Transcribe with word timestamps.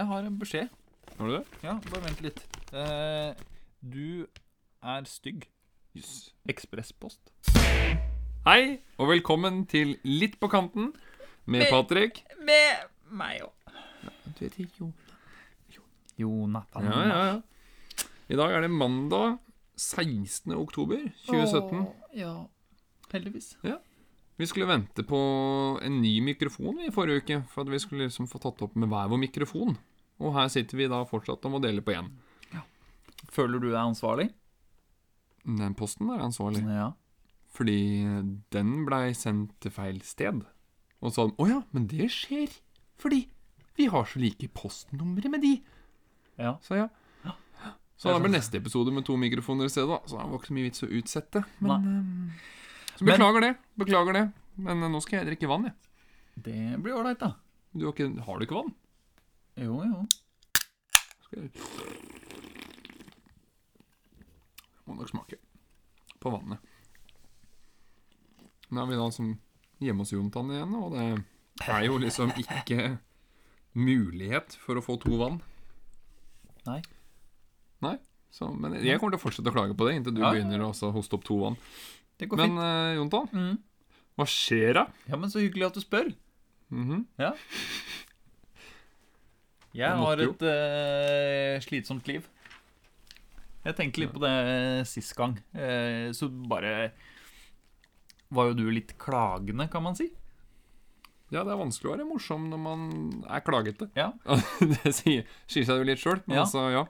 Jeg 0.00 0.06
har 0.08 0.24
en 0.24 0.36
beskjed. 0.40 0.68
Har 1.18 1.28
du 1.28 1.32
det? 1.34 1.40
Ja, 1.60 1.74
bare 1.90 2.00
vent 2.06 2.20
litt. 2.24 2.38
Eh, 2.72 3.34
du 3.84 4.24
er 4.80 5.04
stygg. 5.04 5.42
Jøss. 5.92 6.30
Ekspresspost. 6.48 7.20
Hei, 8.46 8.78
og 8.96 9.10
velkommen 9.10 9.66
til 9.68 9.98
Litt 10.08 10.38
på 10.40 10.48
kanten 10.48 10.94
med 11.44 11.66
Med- 11.66 11.68
Patrick. 11.74 12.22
Med 12.40 12.88
meg 13.12 13.42
òg. 13.44 13.74
Du 14.38 14.44
heter 14.46 14.64
Jo. 14.80 14.88
Jonathan. 16.16 16.88
Ja, 16.88 17.02
ja, 17.04 17.20
ja. 17.34 18.06
I 18.30 18.36
dag 18.40 18.56
er 18.56 18.60
det 18.64 18.70
mandag 18.70 19.36
16. 19.76 20.54
oktober 20.56 20.96
2017. 21.26 21.80
Åh, 21.84 21.94
ja. 22.16 22.32
Heldigvis. 23.12 23.56
Vi 24.40 24.46
skulle 24.46 24.66
vente 24.66 25.02
på 25.04 25.78
en 25.84 26.00
ny 26.00 26.20
mikrofon 26.24 26.80
i 26.80 26.90
forrige 26.90 27.20
uke, 27.20 27.42
for 27.52 27.60
at 27.60 27.68
vi 27.68 27.78
skulle 27.78 28.06
liksom 28.08 28.26
få 28.30 28.38
tatt 28.40 28.62
opp 28.62 28.74
med 28.76 28.88
hver 28.88 29.08
vår 29.12 29.18
mikrofon. 29.28 29.76
Og 30.20 30.34
her 30.36 30.48
sitter 30.52 30.76
vi 30.76 30.88
da 30.92 31.02
fortsatt 31.08 31.44
og 31.48 31.54
må 31.54 31.60
dele 31.64 31.80
på 31.84 31.94
én. 31.96 32.10
Føler 33.30 33.60
du 33.60 33.68
deg 33.70 33.78
ansvarlig? 33.80 34.30
Den 35.44 35.74
posten 35.78 36.08
er 36.10 36.22
ansvarlig, 36.24 36.62
Ja. 36.66 36.92
fordi 37.54 37.76
den 38.50 38.84
blei 38.86 39.12
sendt 39.14 39.52
til 39.60 39.70
feil 39.70 40.00
sted. 40.02 40.42
Og 41.02 41.12
så 41.12 41.28
Å 41.36 41.48
ja, 41.48 41.62
men 41.72 41.86
det 41.86 42.08
skjer 42.10 42.50
fordi 42.98 43.28
vi 43.76 43.86
har 43.86 44.04
så 44.04 44.20
like 44.20 44.48
postnumre 44.52 45.30
med 45.30 45.40
de. 45.42 45.62
ja. 46.38 46.56
Så 46.62 46.76
ja. 46.76 46.88
Så 48.00 48.08
da 48.08 48.18
blir 48.18 48.32
neste 48.32 48.56
episode 48.56 48.90
med 48.92 49.04
to 49.04 49.12
mikrofoner 49.16 49.64
i 49.66 49.68
stedet, 49.68 49.88
da. 49.88 49.98
Så 50.08 50.16
det 50.16 50.30
var 50.30 50.38
ikke 50.38 50.48
så 50.48 50.54
mye 50.56 50.68
vits 50.70 50.82
å 50.82 50.88
utsette. 50.88 51.44
Men 51.60 51.82
Nei. 51.84 52.32
så 52.96 53.04
Men- 53.04 53.12
beklager 53.20 53.40
det. 53.40 53.56
Beklager 53.76 54.12
det. 54.14 54.32
Men 54.56 54.82
eh, 54.82 54.88
nå 54.88 55.02
skal 55.02 55.18
jeg 55.20 55.26
drikke 55.38 55.48
vann, 55.48 55.64
jeg. 55.64 55.74
Det 56.42 56.82
blir 56.82 56.94
ålreit, 56.96 57.18
da. 57.18 57.34
Du 57.76 57.84
har, 57.84 57.92
ikke, 57.92 58.24
har 58.24 58.38
du 58.38 58.46
ikke 58.46 58.56
vann? 58.62 58.74
Jo, 59.60 59.76
jo. 59.84 60.04
Skal 61.26 61.42
jeg 61.44 61.50
Må 64.88 64.96
nok 64.98 65.10
smake 65.12 65.36
på 66.20 66.32
vannet. 66.34 66.58
Nå 68.70 68.82
er 68.82 68.88
vi 68.90 68.98
da 68.98 69.06
som 69.14 69.30
hjemme 69.82 70.04
hos 70.04 70.12
Jontan 70.14 70.50
igjen, 70.52 70.74
og 70.78 70.92
det 70.94 71.04
er 71.70 71.84
jo 71.86 71.96
liksom 72.02 72.32
ikke 72.38 72.98
mulighet 73.78 74.56
for 74.62 74.78
å 74.80 74.84
få 74.84 74.96
to 75.02 75.16
vann. 75.20 75.38
Nei. 76.66 76.80
Nei. 77.84 77.96
Så, 78.30 78.46
men 78.54 78.76
jeg 78.78 79.00
kommer 79.00 79.16
til 79.16 79.20
å 79.20 79.24
fortsette 79.24 79.50
å 79.50 79.54
klage 79.56 79.74
på 79.78 79.86
det 79.88 79.96
inntil 79.98 80.14
du 80.14 80.20
Ja, 80.22 80.30
begynner 80.34 80.62
å 80.62 80.72
hoste 80.94 81.16
opp 81.18 81.24
to 81.26 81.38
vann. 81.42 81.56
Det 82.20 82.28
går 82.30 82.36
Men 82.42 82.52
fint. 82.52 82.60
eh, 82.66 82.96
Jontan, 83.00 83.28
Mm. 83.32 83.56
hva 84.18 84.26
skjer 84.28 84.74
da? 84.74 84.84
Ja, 85.08 85.16
men 85.16 85.30
så 85.32 85.40
hyggelig 85.42 85.66
at 85.70 85.74
du 85.74 85.80
spør. 85.80 86.12
Mhm. 86.70 87.06
Ja. 87.18 87.32
Jeg 89.76 90.02
har 90.02 90.22
et 90.24 90.44
uh, 90.46 91.60
slitsomt 91.62 92.08
liv. 92.10 92.26
Jeg 93.60 93.76
tenkte 93.76 94.02
litt 94.02 94.14
på 94.14 94.22
det 94.22 94.34
sist 94.88 95.14
gang. 95.18 95.36
Uh, 95.54 96.10
så 96.16 96.30
bare 96.30 96.90
var 98.30 98.50
jo 98.50 98.58
du 98.58 98.64
litt 98.70 98.96
klagende, 98.98 99.68
kan 99.70 99.84
man 99.84 99.98
si. 99.98 100.08
Ja, 101.30 101.44
det 101.46 101.52
er 101.54 101.60
vanskelig 101.60 101.90
å 101.90 101.94
være 101.94 102.08
morsom 102.08 102.48
når 102.50 102.62
man 102.62 102.80
er 103.30 103.42
klagete. 103.46 103.90
Ja. 103.98 104.10
det 104.74 104.94
sier, 104.96 105.28
sier 105.50 105.68
seg 105.68 105.82
jo 105.82 105.86
litt 105.86 106.02
sjøl, 106.02 106.18
men 106.26 106.40
Ja. 106.40 106.46
altså, 106.46 106.66
ja. 106.74 106.86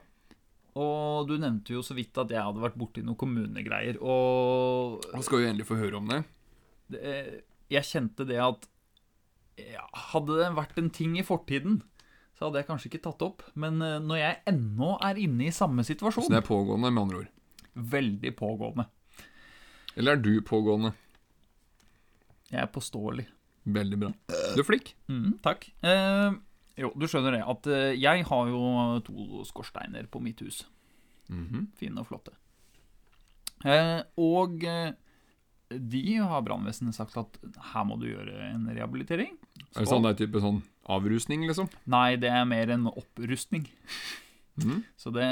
Og 0.81 1.27
du 1.27 1.35
nevnte 1.35 1.75
jo 1.75 1.81
så 1.83 1.93
vidt 1.97 2.15
at 2.17 2.31
jeg 2.31 2.41
hadde 2.41 2.63
vært 2.63 2.77
borti 2.79 3.03
noen 3.03 3.19
kommunegreier. 3.19 3.99
Og 3.99 5.03
Nå 5.11 5.23
skal 5.27 5.41
vi 5.43 5.49
endelig 5.49 5.67
få 5.67 5.77
høre 5.81 5.99
om 5.99 6.07
det. 6.09 6.21
det, 6.95 7.15
jeg 7.73 7.89
kjente 7.89 8.25
det 8.27 8.39
at 8.41 8.69
ja, 9.59 9.83
Hadde 10.13 10.37
det 10.39 10.47
vært 10.55 10.79
en 10.79 10.87
ting 10.95 11.17
i 11.19 11.25
fortiden, 11.27 11.81
så 12.41 12.47
hadde 12.47 12.57
jeg 12.63 12.65
kanskje 12.71 12.89
ikke 12.89 13.03
tatt 13.05 13.21
opp. 13.21 13.43
Men 13.61 13.75
eh, 13.85 13.99
når 14.01 14.17
jeg 14.17 14.37
ennå 14.49 14.95
er 15.05 15.19
inne 15.21 15.45
i 15.45 15.53
samme 15.53 15.85
situasjon 15.85 16.25
Så 16.25 16.33
det 16.33 16.39
er 16.39 16.47
pågående, 16.47 16.89
med 16.89 17.03
andre 17.03 17.19
ord. 17.19 17.27
Veldig 17.93 18.31
pågående. 18.39 18.87
Eller 19.93 20.17
er 20.17 20.23
du 20.25 20.31
pågående? 20.41 20.95
Jeg 22.49 22.63
er 22.63 22.71
påståelig. 22.73 23.27
Veldig 23.77 23.99
bra. 24.01 24.09
Du 24.55 24.63
er 24.63 24.65
flink. 24.65 24.89
Mm, 25.05 25.35
takk. 25.45 25.67
Eh, 25.85 26.33
jo, 26.81 26.89
du 26.97 27.05
skjønner 27.05 27.37
det 27.37 27.43
at 27.53 27.69
eh, 27.69 27.93
jeg 28.01 28.25
har 28.31 28.49
jo 28.49 28.63
to 29.05 29.45
skorsteiner 29.45 30.09
på 30.09 30.23
mitt 30.25 30.41
hus. 30.41 30.63
Mhm. 31.29 31.69
Fine 31.77 32.01
og 32.01 32.09
flotte. 32.09 32.33
Eh, 33.69 33.99
og 34.17 34.65
eh, 34.65 34.97
de 35.77 36.03
har 36.17 36.41
brannvesenet 36.41 36.97
sagt 36.97 37.21
at 37.21 37.37
her 37.71 37.85
må 37.85 38.01
du 38.01 38.09
gjøre 38.09 38.49
en 38.49 38.65
rehabilitering. 38.73 39.37
Er 39.75 39.85
det 39.85 39.91
sånn 39.93 40.09
det 40.09 40.15
er 40.15 40.23
type 40.25 40.41
sånn 40.41 40.63
avrusning, 40.97 41.45
liksom? 41.49 41.69
Nei, 41.91 42.15
det 42.21 42.31
er 42.31 42.47
mer 42.49 42.73
en 42.73 42.89
opprustning. 42.91 43.67
Mm. 44.61 44.81
Så 44.99 45.13
det, 45.15 45.25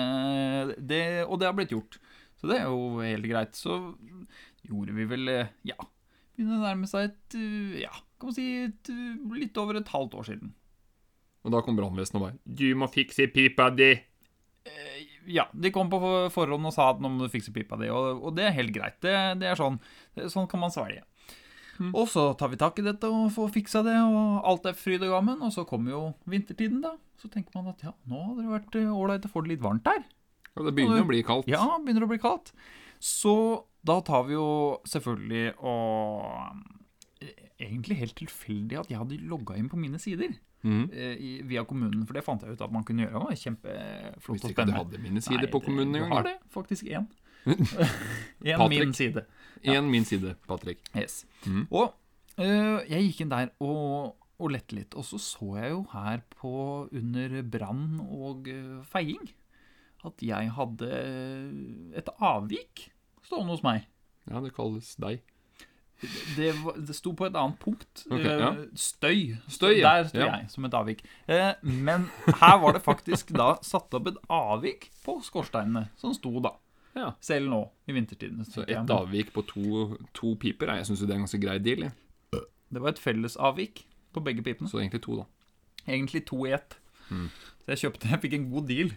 det 0.80 1.26
Og 1.28 1.40
det 1.42 1.50
har 1.50 1.56
blitt 1.58 1.74
gjort. 1.76 2.00
Så 2.40 2.48
det 2.48 2.62
er 2.62 2.70
jo 2.70 3.02
helt 3.04 3.28
greit. 3.28 3.58
Så 3.58 3.80
gjorde 4.68 4.96
vi 4.96 5.08
vel 5.10 5.32
eh, 5.32 5.52
Ja, 5.68 5.78
begynner 6.36 6.60
å 6.60 6.68
nærme 6.68 6.90
seg 6.90 7.10
et 7.10 7.40
eh, 7.40 7.82
Ja, 7.84 7.92
kan 8.20 8.32
man 8.32 8.38
si 8.38 8.48
et, 8.66 8.92
eh, 8.94 9.40
litt 9.40 9.60
over 9.60 9.80
et 9.80 9.92
halvt 9.94 10.16
år 10.20 10.30
siden. 10.32 10.54
Og 11.48 11.54
da 11.56 11.62
kom 11.64 11.78
brannvesenet 11.80 12.20
og 12.20 12.26
bare 12.28 12.40
Du 12.44 12.68
må 12.80 12.90
fikse 12.92 13.30
pipa 13.32 13.70
di. 13.72 13.94
Ja, 15.30 15.46
de 15.54 15.72
kom 15.74 15.90
på 15.92 16.00
forhånd 16.34 16.68
og 16.68 16.74
sa 16.76 16.90
at 16.92 17.00
nå 17.02 17.10
må 17.12 17.26
du 17.26 17.32
fikse 17.32 17.54
pipa 17.56 17.78
di, 17.80 17.88
og, 17.94 18.20
og 18.28 18.36
det 18.38 18.48
er 18.48 18.58
helt 18.58 18.74
greit. 18.76 18.98
Det, 19.02 19.14
det 19.42 19.48
er 19.50 19.58
sånn, 19.58 19.80
sånn 20.30 20.50
kan 20.52 20.62
man 20.62 20.74
svelge. 20.74 21.06
Mm. 21.80 21.94
Og 21.96 22.10
så 22.12 22.26
tar 22.40 22.52
vi 22.52 22.60
tak 22.60 22.80
i 22.82 22.86
dette 22.86 23.08
og 23.08 23.30
får 23.32 23.54
fiksa 23.56 23.82
det, 23.88 23.96
og 24.04 24.48
alt 24.48 24.68
er 24.68 24.76
fryd 24.78 25.06
og 25.08 25.14
gammen. 25.16 25.40
Og 25.48 25.54
så 25.56 25.64
kommer 25.68 25.96
jo 25.96 26.02
vintertiden, 26.30 26.82
da. 26.84 26.98
Så 27.20 27.32
tenker 27.32 27.56
man 27.56 27.72
at 27.72 27.84
ja, 27.84 27.94
nå 28.08 28.20
hadde 28.28 28.44
det 28.44 28.52
vært 28.54 28.80
eh, 28.80 28.92
ålreit 28.92 29.28
å 29.28 29.32
få 29.32 29.44
det 29.46 29.56
litt 29.56 29.64
varmt 29.64 29.88
her. 29.88 30.04
Og 30.58 30.68
det 30.68 30.76
begynner 30.76 31.06
å 31.06 31.08
bli 31.08 31.24
kaldt. 31.24 31.48
Ja, 31.52 31.64
begynner 31.80 32.08
å 32.08 32.12
bli 32.12 32.20
kaldt. 32.22 32.52
Så 33.00 33.34
da 33.88 34.00
tar 34.04 34.28
vi 34.28 34.36
jo 34.36 34.50
selvfølgelig 34.90 35.56
og 35.64 36.68
Egentlig 37.60 37.98
helt 38.00 38.16
tilfeldig 38.16 38.78
at 38.80 38.88
jeg 38.88 38.96
hadde 38.96 39.18
logga 39.28 39.58
inn 39.60 39.66
på 39.68 39.76
mine 39.76 39.98
sider 40.00 40.30
eh, 40.64 41.16
i, 41.20 41.32
via 41.44 41.66
kommunen, 41.68 42.06
for 42.08 42.16
det 42.16 42.22
fant 42.24 42.46
jeg 42.46 42.56
ut 42.56 42.62
at 42.64 42.72
man 42.72 42.86
kunne 42.88 43.04
gjøre. 43.04 43.12
Det 43.12 43.24
var 43.26 43.40
kjempeflott 43.42 44.46
og 44.46 44.54
ikke 44.54 44.66
du 44.70 44.72
hadde 44.78 45.02
mine 45.04 45.24
sider 45.26 45.44
Nei, 45.44 45.50
på 45.52 45.60
kommunen 45.66 45.98
engang. 46.00 46.14
har 46.14 46.24
det, 46.30 46.38
faktisk 46.54 46.88
én. 46.88 47.10
Én 47.46 48.68
min 48.70 48.94
side. 48.94 49.26
Én 49.64 49.90
min 49.92 50.06
side, 50.06 50.36
Patrick. 50.48 50.80
Yes. 50.98 51.26
Mm. 51.46 51.68
Og 51.72 51.94
øh, 52.40 52.80
jeg 52.90 53.04
gikk 53.10 53.22
inn 53.26 53.32
der 53.34 53.52
og, 53.60 54.16
og 54.40 54.54
lette 54.54 54.76
litt, 54.78 54.96
og 54.96 55.06
så 55.08 55.20
så 55.20 55.56
jeg 55.60 55.72
jo 55.74 55.82
her 55.94 56.22
på 56.40 56.54
under 56.92 57.42
brann 57.44 58.00
og 58.10 58.48
øh, 58.48 58.80
feiing 58.88 59.32
at 60.08 60.22
jeg 60.24 60.52
hadde 60.56 60.90
et 62.00 62.10
avvik 62.24 62.86
stående 63.28 63.52
hos 63.52 63.64
meg. 63.66 63.84
Ja, 64.30 64.40
det 64.40 64.54
kalles 64.56 64.94
deg. 65.02 65.20
Det, 66.38 66.54
det 66.88 66.96
sto 66.96 67.12
på 67.12 67.26
et 67.28 67.36
annet 67.36 67.58
punkt. 67.60 68.06
Ok, 68.08 68.22
øh, 68.24 68.40
ja. 68.40 68.52
Støy. 68.80 69.34
Støy, 69.52 69.74
ja. 69.82 69.98
Der 69.98 70.08
sto 70.08 70.22
Ja. 70.22 70.30
jeg 70.38 70.46
som 70.54 70.66
et 70.70 70.74
avvik. 70.80 71.04
Eh, 71.28 71.52
men 71.64 72.08
her 72.40 72.56
var 72.64 72.78
det 72.78 72.82
faktisk 72.86 73.34
da 73.36 73.58
satt 73.62 73.94
opp 74.00 74.08
et 74.08 74.22
avvik 74.32 74.88
på 75.04 75.18
skorsteinene, 75.28 75.90
som 76.00 76.16
sto 76.16 76.32
da. 76.40 76.54
Ja. 77.00 77.14
Selv 77.24 77.50
nå, 77.52 77.62
i 77.88 77.96
vintertiden. 77.96 78.44
Så 78.48 78.66
jeg. 78.66 78.76
ett 78.78 78.94
avvik 78.94 79.32
på 79.36 79.46
to, 79.48 79.86
to 80.18 80.36
piper, 80.42 80.76
jeg 80.80 80.90
syns 80.90 81.06
det 81.06 81.14
er 81.14 81.20
en 81.22 81.26
ganske 81.28 81.42
grei 81.42 81.58
deal. 81.64 81.88
Jeg. 81.88 82.44
Det 82.70 82.84
var 82.84 82.94
et 82.94 83.02
fellesavvik 83.02 83.86
på 84.14 84.24
begge 84.26 84.44
pipene. 84.46 84.70
Så 84.70 84.82
egentlig 84.82 85.02
to, 85.06 85.22
da. 85.22 85.26
Egentlig 85.88 86.26
to 86.28 86.44
i 86.46 86.54
ett. 86.58 86.78
Mm. 87.10 87.30
Så 87.64 87.72
jeg 87.74 87.80
kjøpte 87.82 88.10
Jeg 88.12 88.22
fikk 88.22 88.34
en 88.38 88.50
god 88.52 88.68
deal 88.70 88.92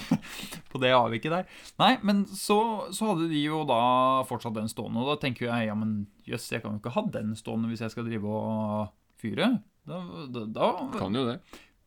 på 0.72 0.80
det 0.82 0.92
avviket 0.92 1.32
der. 1.32 1.46
Nei, 1.80 1.94
men 2.04 2.26
så, 2.28 2.58
så 2.92 3.12
hadde 3.12 3.30
de 3.30 3.40
jo 3.40 3.62
da 3.68 3.80
fortsatt 4.28 4.56
den 4.58 4.68
stående, 4.68 5.00
og 5.00 5.14
da 5.14 5.16
tenker 5.22 5.48
jeg 5.48 5.70
ja, 5.70 5.76
men 5.78 6.02
jøss, 6.28 6.50
jeg 6.52 6.64
kan 6.64 6.76
jo 6.76 6.82
ikke 6.82 6.92
ha 6.98 7.06
den 7.14 7.32
stående 7.38 7.70
hvis 7.72 7.84
jeg 7.86 7.94
skal 7.94 8.08
drive 8.08 8.28
og 8.28 8.90
fyre. 9.20 9.54
Da, 9.88 10.02
da, 10.28 10.44
da 10.52 10.68
Kan 10.98 11.16
jo 11.16 11.24
det. 11.30 11.38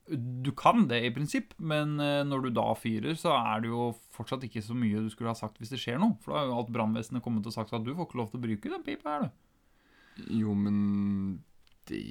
Du 0.09 0.49
kan 0.57 0.87
det 0.89 0.97
i 1.05 1.11
prinsipp, 1.13 1.53
men 1.61 1.93
eh, 2.01 2.23
når 2.27 2.47
du 2.47 2.49
da 2.57 2.73
fyrer, 2.75 3.13
så 3.15 3.31
er 3.37 3.61
det 3.61 3.69
jo 3.69 3.91
fortsatt 4.11 4.43
ikke 4.47 4.63
så 4.65 4.73
mye 4.75 5.03
du 5.05 5.09
skulle 5.13 5.29
ha 5.31 5.37
sagt 5.37 5.59
hvis 5.61 5.69
det 5.71 5.79
skjer 5.79 5.99
noe. 6.01 6.17
For 6.23 6.33
da 6.33 6.41
har 6.41 6.49
jo 6.49 6.57
alt 6.57 6.71
brannvesenet 6.73 7.23
kommet 7.23 7.45
og 7.47 7.53
sagt 7.55 7.71
at 7.77 7.85
du 7.85 7.93
får 7.95 8.09
ikke 8.09 8.19
lov 8.19 8.31
til 8.33 8.41
å 8.41 8.43
bruke 8.47 8.71
den 8.73 8.83
pipa 8.87 9.13
her, 9.13 9.27
du. 9.29 10.25
Jo, 10.41 10.51
men 10.57 11.39
det 11.87 12.01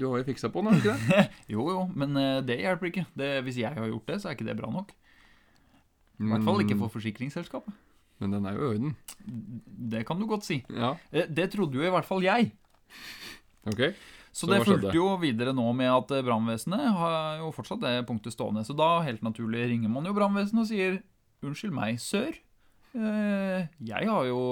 Du 0.00 0.06
har 0.08 0.22
jo 0.22 0.26
fiksa 0.30 0.48
på 0.54 0.62
den, 0.64 0.72
har 0.72 0.80
du 0.80 0.86
ikke 0.88 0.94
det? 1.10 1.26
Jo, 1.52 1.66
jo, 1.74 1.82
men 1.94 2.16
eh, 2.16 2.38
det 2.46 2.60
hjelper 2.62 2.88
ikke. 2.92 3.04
Det, 3.18 3.28
hvis 3.44 3.58
jeg 3.60 3.74
har 3.76 3.90
gjort 3.90 4.06
det, 4.08 4.20
så 4.22 4.30
er 4.30 4.38
ikke 4.38 4.48
det 4.48 4.56
bra 4.62 4.70
nok. 4.72 4.94
I 6.22 6.30
hvert 6.30 6.46
fall 6.46 6.62
ikke 6.62 6.76
Mm, 6.78 6.82
for 6.86 6.94
forsikringsselskapet. 6.94 7.74
Men 8.22 8.30
den 8.36 8.44
er 8.46 8.54
jo 8.54 8.62
i 8.64 8.74
orden. 8.76 8.96
Det 9.92 10.04
kan 10.06 10.20
du 10.22 10.28
godt 10.30 10.44
si. 10.46 10.60
Ja, 10.70 10.94
Eh, 11.10 11.26
Det 11.26 11.50
trodde 11.52 11.74
jo 11.74 11.82
i 11.82 11.90
hvert 11.90 12.06
fall 12.06 12.22
jeg. 12.22 12.52
ok. 13.66 13.82
Så, 14.32 14.46
Så 14.46 14.48
det 14.48 14.62
fulgte 14.64 14.94
jo 14.96 15.10
videre 15.20 15.52
nå 15.52 15.66
med 15.76 15.90
at 15.92 16.12
eh, 16.16 16.24
brannvesenet 16.24 16.86
har 16.96 17.42
jo 17.42 17.50
fortsatt 17.52 17.82
det 17.82 17.92
punktet 18.08 18.32
stående. 18.32 18.64
Så 18.64 18.72
da, 18.76 19.02
helt 19.04 19.20
naturlig, 19.24 19.66
ringer 19.68 19.92
man 19.92 20.08
jo 20.08 20.14
brannvesenet 20.16 20.64
og 20.64 20.70
sier 20.70 21.00
Unnskyld 21.42 21.74
meg, 21.74 21.98
sør. 21.98 22.36
Eh, 22.94 23.64
jeg 23.82 24.08
har 24.08 24.26
jo 24.28 24.42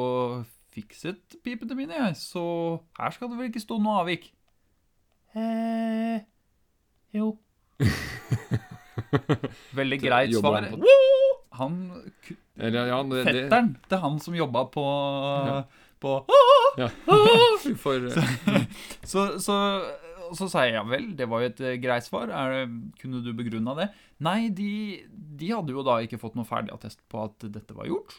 fikset 0.75 1.39
pipene 1.45 1.77
mine, 1.79 1.95
jeg, 1.95 2.17
så 2.19 2.43
her 2.99 3.15
skal 3.15 3.31
det 3.31 3.39
vel 3.39 3.51
ikke 3.51 3.63
stå 3.63 3.79
noe 3.83 4.01
avvik? 4.03 4.27
Eh, 5.39 6.19
jo. 7.15 7.37
Veldig 9.79 10.01
greit 10.03 10.35
svar. 10.35 10.67
han 10.67 10.83
Woo! 10.83 11.31
Eller, 12.61 12.91
ja, 12.91 12.99
det, 13.07 13.23
det, 13.23 13.31
Fetteren 13.31 13.71
til 13.89 14.03
han 14.03 14.19
som 14.23 14.37
jobba 14.37 14.67
på 14.75 14.85
På 16.01 16.21
ja. 16.81 16.89
Får 17.77 18.07
eh, 18.11 18.63
Så, 19.05 19.27
så, 19.43 19.57
så 20.37 20.49
sa 20.49 20.65
jeg 20.67 20.79
ja 20.79 20.85
vel, 20.87 21.11
det 21.19 21.27
var 21.29 21.43
jo 21.43 21.51
et 21.51 21.61
eh, 21.67 21.77
greit 21.83 22.07
svar. 22.07 22.33
Er, 22.33 22.65
kunne 23.01 23.23
du 23.25 23.33
begrunna 23.37 23.77
det? 23.79 23.91
Nei, 24.25 24.49
de, 24.55 24.71
de 25.11 25.53
hadde 25.53 25.75
jo 25.77 25.85
da 25.87 25.99
ikke 26.05 26.21
fått 26.21 26.39
noe 26.39 26.49
ferdig 26.49 26.73
attest 26.75 27.03
på 27.11 27.25
at 27.27 27.49
dette 27.53 27.77
var 27.77 27.91
gjort. 27.91 28.17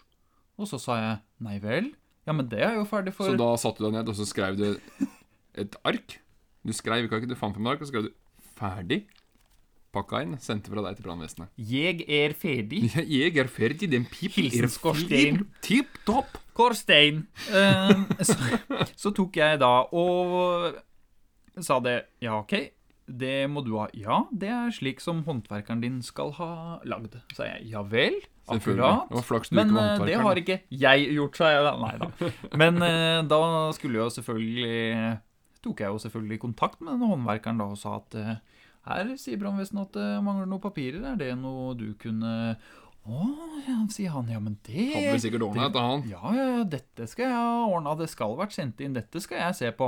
Og 0.62 0.70
så 0.70 0.78
sa 0.82 1.00
jeg 1.00 1.18
nei 1.46 1.58
vel. 1.64 1.92
Ja, 2.28 2.36
men 2.38 2.50
det 2.52 2.62
er 2.62 2.78
jo 2.78 2.86
ferdig 2.86 3.16
for 3.18 3.32
Så 3.32 3.40
da 3.40 3.50
satte 3.58 3.82
du 3.82 3.88
deg 3.88 3.98
ned, 3.98 4.12
og 4.12 4.18
så 4.18 4.28
skrev 4.30 4.60
du 4.60 4.68
et 5.58 5.78
ark. 5.88 6.20
Du 6.62 6.74
skrev 6.76 7.08
ikke, 7.08 7.26
du 7.26 7.38
fant 7.40 7.56
fram 7.56 7.66
et 7.66 7.74
ark, 7.74 7.82
og 7.82 7.90
så 7.90 7.94
skrev 7.96 8.10
du 8.10 8.14
'ferdig'. 8.60 9.08
Pakka 9.92 10.22
inn, 10.24 10.38
sendte 10.40 10.72
fra 10.72 10.84
deg 10.86 10.96
til 10.96 11.06
brannvesenet. 11.08 11.50
Jeg 11.60 12.06
er 12.08 12.36
ferdig. 12.40 12.86
Jeg 13.20 13.36
er 13.42 13.50
ferdig, 13.52 13.90
den 13.92 14.06
pipen 14.08 14.48
er 14.48 14.70
Skorstein. 14.72 15.42
Tipp 15.66 16.00
topp. 16.08 16.38
Korstein. 16.56 17.26
Uh, 17.52 18.06
så, 18.28 18.38
så 18.96 19.12
tok 19.16 19.40
jeg 19.40 19.60
da 19.60 19.72
og 19.92 20.78
sa 21.60 21.80
det. 21.84 21.98
Ja, 22.24 22.38
OK, 22.40 22.54
det 23.08 23.50
må 23.52 23.64
du 23.66 23.74
ha. 23.80 23.90
Ja, 23.98 24.22
det 24.32 24.52
er 24.52 24.72
slik 24.76 25.04
som 25.04 25.24
håndverkeren 25.28 25.84
din 25.84 26.00
skal 26.06 26.32
ha 26.40 26.52
lagd. 26.88 27.18
Sa 27.36 27.50
jeg. 27.50 27.68
Ja 27.74 27.84
vel. 27.88 28.20
Akkurat. 28.52 29.12
Det 29.12 29.56
Men 29.56 29.76
eh, 29.80 30.06
det 30.08 30.16
har 30.20 30.40
ikke 30.40 30.58
jeg 30.72 31.12
gjort, 31.16 31.40
sa 31.40 31.52
jeg 31.52 31.68
da. 31.68 31.76
Nei 31.80 31.94
da. 32.00 32.32
Men 32.60 32.80
uh, 32.84 33.20
da 33.28 33.42
skulle 33.76 34.02
jo 34.02 34.08
selvfølgelig 34.12 35.20
tok 35.62 35.84
jeg 35.84 35.94
jo 35.94 36.02
selvfølgelig 36.02 36.40
kontakt 36.42 36.82
med 36.82 36.96
denne 36.96 37.10
håndverkeren 37.12 37.62
da 37.62 37.70
og 37.70 37.80
sa 37.80 37.98
at 38.00 38.18
eh, 38.18 38.38
her 38.88 39.12
sier 39.22 39.38
brannvesenet 39.42 39.90
at 39.90 39.98
det 39.98 40.08
mangler 40.26 40.48
noen 40.50 40.64
papirer. 40.64 41.04
Er 41.14 41.20
det 41.20 41.34
noe 41.38 41.76
du 41.78 41.92
kunne 42.02 42.32
Å, 43.02 43.24
ja, 43.66 43.80
sier 43.90 44.14
han. 44.14 44.28
Ja, 44.30 44.38
men 44.42 44.60
det 44.68 44.88
Hadde 44.94 45.12
vel 45.16 45.22
sikkert 45.24 45.46
ordna 45.48 45.68
etter 45.72 45.86
han. 45.86 46.04
Ja, 46.10 46.22
ja, 46.38 46.44
ja, 46.60 46.64
dette 46.70 47.08
skal 47.10 47.26
jeg 47.28 47.34
ha 47.34 47.66
ordna. 47.66 47.96
Det 47.98 48.08
skal 48.12 48.36
vært 48.38 48.54
sendt 48.54 48.82
inn. 48.86 48.94
Dette 48.98 49.22
skal 49.24 49.42
jeg 49.42 49.58
se 49.58 49.72
på. 49.78 49.88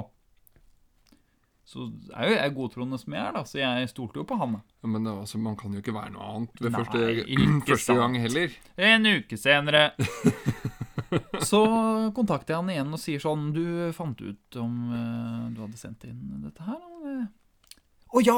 Så 1.63 1.85
er 2.11 2.27
jo 2.27 2.33
jeg 2.35 2.53
godtroende 2.57 2.97
som 2.99 3.13
jeg 3.15 3.21
er, 3.23 3.35
da, 3.37 3.43
så 3.47 3.59
jeg 3.61 3.89
stolte 3.93 4.19
jo 4.19 4.25
på 4.27 4.35
han. 4.41 4.57
da. 4.57 4.63
Ja, 4.83 4.89
Men 4.95 5.05
altså, 5.13 5.37
man 5.39 5.55
kan 5.55 5.71
jo 5.71 5.79
ikke 5.79 5.93
være 5.95 6.11
noe 6.15 6.25
annet 6.33 6.59
ved 6.59 6.73
Nei, 6.73 6.81
første, 6.81 7.69
første 7.69 7.95
gang 8.01 8.17
heller. 8.19 8.57
En 8.89 9.07
uke 9.13 9.39
senere 9.39 9.83
så 11.51 11.61
kontakter 12.17 12.53
jeg 12.55 12.59
han 12.63 12.73
igjen 12.73 12.97
og 12.97 12.99
sier 13.01 13.21
sånn 13.23 13.47
Du 13.55 13.63
fant 13.95 14.19
ut 14.25 14.57
om 14.59 14.75
uh, 14.91 15.47
du 15.53 15.61
hadde 15.63 15.79
sendt 15.79 16.03
inn 16.09 16.41
dette 16.43 16.65
her? 16.67 16.81
det- 17.05 17.29
Å 18.13 18.21
ja! 18.21 18.37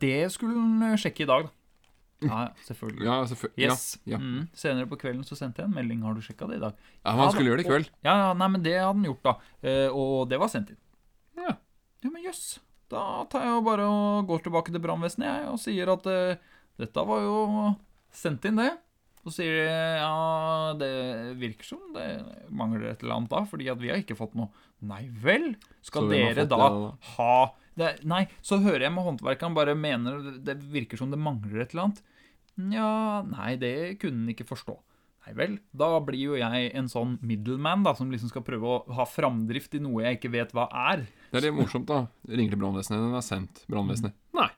Det 0.00 0.30
skulle 0.32 0.56
han 0.56 0.96
sjekke 1.00 1.26
i 1.26 1.28
dag, 1.28 1.48
da. 1.48 1.56
Ja, 2.20 2.40
selvfølgelig. 2.66 3.04
Ja, 3.06 3.16
selvfølgelig. 3.30 3.64
Yes. 3.64 3.84
Ja, 4.04 4.12
ja. 4.12 4.18
Mm. 4.20 4.48
Senere 4.56 4.88
på 4.90 4.98
kvelden 5.00 5.22
så 5.24 5.36
sendte 5.38 5.62
jeg 5.62 5.70
en 5.70 5.76
melding. 5.76 6.02
Har 6.04 6.16
du 6.16 6.20
sjekka 6.24 6.48
det 6.50 6.58
i 6.58 6.62
dag? 6.64 6.74
ja, 7.00 7.14
man 7.16 7.24
Ja, 7.26 7.30
skulle 7.32 7.48
gjøre 7.52 7.62
det 7.62 7.64
i 7.66 7.70
kveld. 7.70 7.88
Ja, 8.04 8.16
ja, 8.26 8.32
nei, 8.36 8.48
men 8.52 8.64
det 8.64 8.74
hadde 8.76 8.90
han 8.92 9.06
gjort, 9.08 9.22
da. 9.24 9.34
Eh, 9.64 9.88
og 9.88 10.28
det 10.28 10.40
var 10.40 10.52
sendt 10.52 10.74
inn. 10.74 10.80
Ja. 11.40 11.54
Ja, 12.04 12.10
men 12.10 12.24
jøss. 12.24 12.58
Da 12.92 13.24
tar 13.30 13.46
jeg 13.46 13.64
bare 13.64 13.86
og 13.88 14.28
går 14.28 14.44
tilbake 14.44 14.72
til 14.74 14.82
brannvesenet 14.84 15.28
jeg, 15.30 15.48
og 15.52 15.60
sier 15.62 15.92
at 15.94 16.08
eh, 16.10 16.40
dette 16.80 17.04
var 17.08 17.24
jo 17.24 17.40
sendt 18.12 18.44
inn, 18.50 18.60
det. 18.60 18.72
Så 19.20 19.34
sier 19.36 19.52
de 19.52 19.64
ja, 20.00 20.12
det 20.80 20.92
virker 21.40 21.66
som 21.68 21.80
det 21.92 22.06
mangler 22.56 22.88
et 22.88 23.02
eller 23.04 23.18
annet 23.18 23.32
da, 23.32 23.42
fordi 23.48 23.68
at 23.68 23.80
vi 23.80 23.92
har 23.92 24.00
ikke 24.00 24.16
fått 24.16 24.32
noe. 24.38 24.48
Nei 24.80 25.02
vel? 25.22 25.52
Skal 25.84 26.08
dere 26.08 26.46
da 26.48 26.56
da? 26.56 26.86
ha 27.18 27.34
det, 27.80 27.94
Nei, 28.08 28.22
så 28.44 28.60
hører 28.62 28.86
jeg 28.86 28.94
med 28.94 29.06
håndverkeren 29.06 29.56
bare 29.56 29.74
mener 29.78 30.20
det 30.44 30.58
virker 30.70 31.00
som 31.00 31.10
det 31.12 31.20
mangler 31.20 31.64
et 31.64 31.74
eller 31.74 31.88
annet. 31.88 32.04
Nja, 32.60 32.92
nei, 33.24 33.54
det 33.60 33.74
kunne 34.02 34.24
han 34.24 34.32
ikke 34.34 34.48
forstå. 34.48 34.76
Nei 35.26 35.34
vel, 35.36 35.58
da 35.76 35.88
blir 36.02 36.32
jo 36.32 36.38
jeg 36.40 36.70
en 36.80 36.88
sånn 36.88 37.18
middleman 37.26 37.84
da, 37.84 37.92
som 37.96 38.08
liksom 38.12 38.30
skal 38.32 38.44
prøve 38.44 38.66
å 38.66 38.78
ha 38.96 39.04
framdrift 39.08 39.76
i 39.76 39.82
noe 39.84 40.06
jeg 40.06 40.18
ikke 40.18 40.32
vet 40.32 40.54
hva 40.56 40.64
er. 40.90 41.04
Det 41.30 41.40
er 41.40 41.46
litt 41.48 41.58
morsomt, 41.58 41.90
da. 41.90 42.06
Ringer 42.28 42.56
til 42.56 42.62
brannvesenet, 42.62 43.02
den 43.04 43.18
er 43.18 43.26
sendt. 43.26 43.62
Brannvesenet. 43.70 44.16
Nei. 44.36 44.48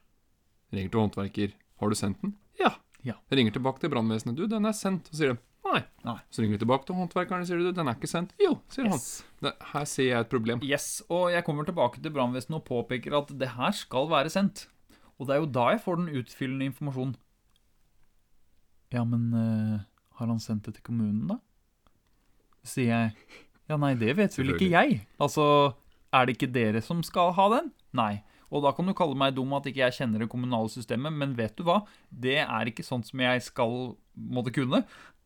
Ringer 0.72 0.94
til 0.94 1.02
håndverker. 1.02 1.56
Har 1.82 1.90
du 1.90 1.98
sendt 1.98 2.22
den? 2.22 2.36
Ja. 2.60 2.70
Ja. 3.02 3.18
Ringer 3.34 3.54
tilbake 3.58 3.82
til 3.82 3.90
brannvesenet. 3.92 4.38
Du, 4.38 4.46
den 4.50 4.68
er 4.70 4.76
sendt. 4.78 5.10
Og 5.10 5.18
sier 5.18 5.34
de 5.34 5.40
nei. 5.72 5.82
Nei. 6.06 6.18
Så 6.32 6.42
ringer 6.42 6.56
vi 6.56 6.62
tilbake 6.62 6.88
til 6.88 6.98
håndverkeren 6.98 7.44
og 7.44 7.48
sier 7.48 7.60
du, 7.60 7.70
den 7.74 7.90
er 7.90 7.96
ikke 7.98 8.10
sendt. 8.10 8.34
Jo, 8.42 8.54
sier 8.72 8.90
han. 8.92 9.02
Det, 9.44 9.52
her 9.72 9.86
ser 9.88 10.08
jeg 10.08 10.26
et 10.26 10.32
problem. 10.32 10.62
Yes, 10.66 10.88
og 11.12 11.30
jeg 11.34 11.44
kommer 11.46 11.68
tilbake 11.68 12.02
til 12.02 12.14
brannvesenet 12.14 12.60
og 12.60 12.66
påpeker 12.68 13.16
at 13.18 13.32
det 13.40 13.52
her 13.56 13.76
skal 13.76 14.10
være 14.12 14.32
sendt. 14.32 14.66
Og 15.18 15.28
det 15.28 15.36
er 15.36 15.42
jo 15.42 15.52
da 15.54 15.68
jeg 15.72 15.82
får 15.84 16.00
den 16.00 16.10
utfyllende 16.22 16.68
informasjonen. 16.70 17.14
Ja, 18.92 19.04
men 19.08 19.30
uh, 19.32 19.78
har 20.18 20.28
han 20.28 20.42
sendt 20.42 20.68
det 20.68 20.76
til 20.76 20.86
kommunen, 20.90 21.24
da? 21.30 21.38
Sier 22.66 22.92
jeg. 22.92 23.38
Ja, 23.70 23.78
nei, 23.80 23.94
det 23.98 24.16
vet 24.18 24.36
vel 24.36 24.52
ikke 24.54 24.68
jeg. 24.72 25.00
Altså, 25.22 25.44
er 26.12 26.26
det 26.26 26.36
ikke 26.36 26.52
dere 26.52 26.82
som 26.84 27.00
skal 27.06 27.32
ha 27.38 27.48
den? 27.56 27.72
Nei. 27.96 28.20
Og 28.52 28.60
da 28.66 28.74
kan 28.76 28.84
du 28.84 28.92
kalle 28.96 29.16
meg 29.16 29.32
dum 29.36 29.54
at 29.56 29.66
ikke 29.68 29.80
jeg 29.80 29.96
kjenner 29.96 30.22
det 30.22 30.28
kommunale 30.32 30.68
systemet, 30.68 31.14
men 31.16 31.32
vet 31.38 31.54
du 31.56 31.64
hva? 31.64 31.80
Det 32.10 32.42
er 32.44 32.68
ikke 32.68 32.84
sånt 32.84 33.08
som 33.08 33.22
jeg 33.24 33.44
skal 33.46 33.94
måtte 34.12 34.52
kunne 34.52 34.82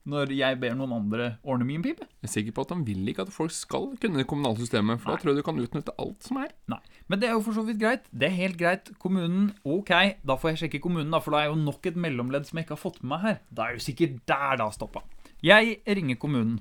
når 0.07 0.31
jeg 0.39 0.59
ber 0.63 0.77
noen 0.79 0.93
andre 0.95 1.25
ordne 1.43 1.67
min 1.67 1.83
pipe. 1.83 2.07
Jeg 2.23 2.29
er 2.29 2.33
sikker 2.33 2.55
på 2.55 2.63
at 2.67 2.71
han 2.77 2.85
vil 2.87 3.09
ikke 3.11 3.25
at 3.27 3.33
folk 3.35 3.51
skal 3.55 3.89
kunne 3.99 4.21
det 4.21 4.27
kommunale 4.31 4.61
systemet, 4.63 5.01
for 5.03 5.11
da 5.11 5.17
tror 5.19 5.33
jeg 5.35 5.41
du 5.41 5.47
kan 5.49 5.59
utnytte 5.59 5.95
alt 5.99 6.23
som 6.29 6.39
er. 6.45 6.53
Nei, 6.71 6.79
men 7.11 7.21
det 7.23 7.29
er 7.29 7.35
jo 7.35 7.43
for 7.49 7.59
så 7.59 7.65
vidt 7.67 7.81
greit. 7.83 8.07
Det 8.15 8.29
er 8.31 8.37
helt 8.39 8.59
greit. 8.61 8.93
Kommunen, 9.03 9.51
ok, 9.67 9.93
da 10.23 10.39
får 10.39 10.53
jeg 10.55 10.63
sjekke 10.65 10.83
kommunen, 10.87 11.11
da, 11.11 11.19
for 11.25 11.35
da 11.35 11.43
er 11.43 11.51
jo 11.51 11.59
nok 11.59 11.91
et 11.91 11.99
mellomledd 12.07 12.47
som 12.47 12.59
jeg 12.61 12.69
ikke 12.69 12.77
har 12.79 12.83
fått 12.87 13.03
med 13.03 13.11
meg 13.17 13.27
her. 13.27 13.39
Da 13.51 13.67
er 13.67 13.81
jo 13.81 13.85
sikkert 13.89 14.21
der 14.31 14.57
det 14.61 14.69
har 14.69 14.75
stoppa. 14.79 15.03
Jeg 15.45 15.81
ringer 15.87 16.17
kommunen. 16.23 16.61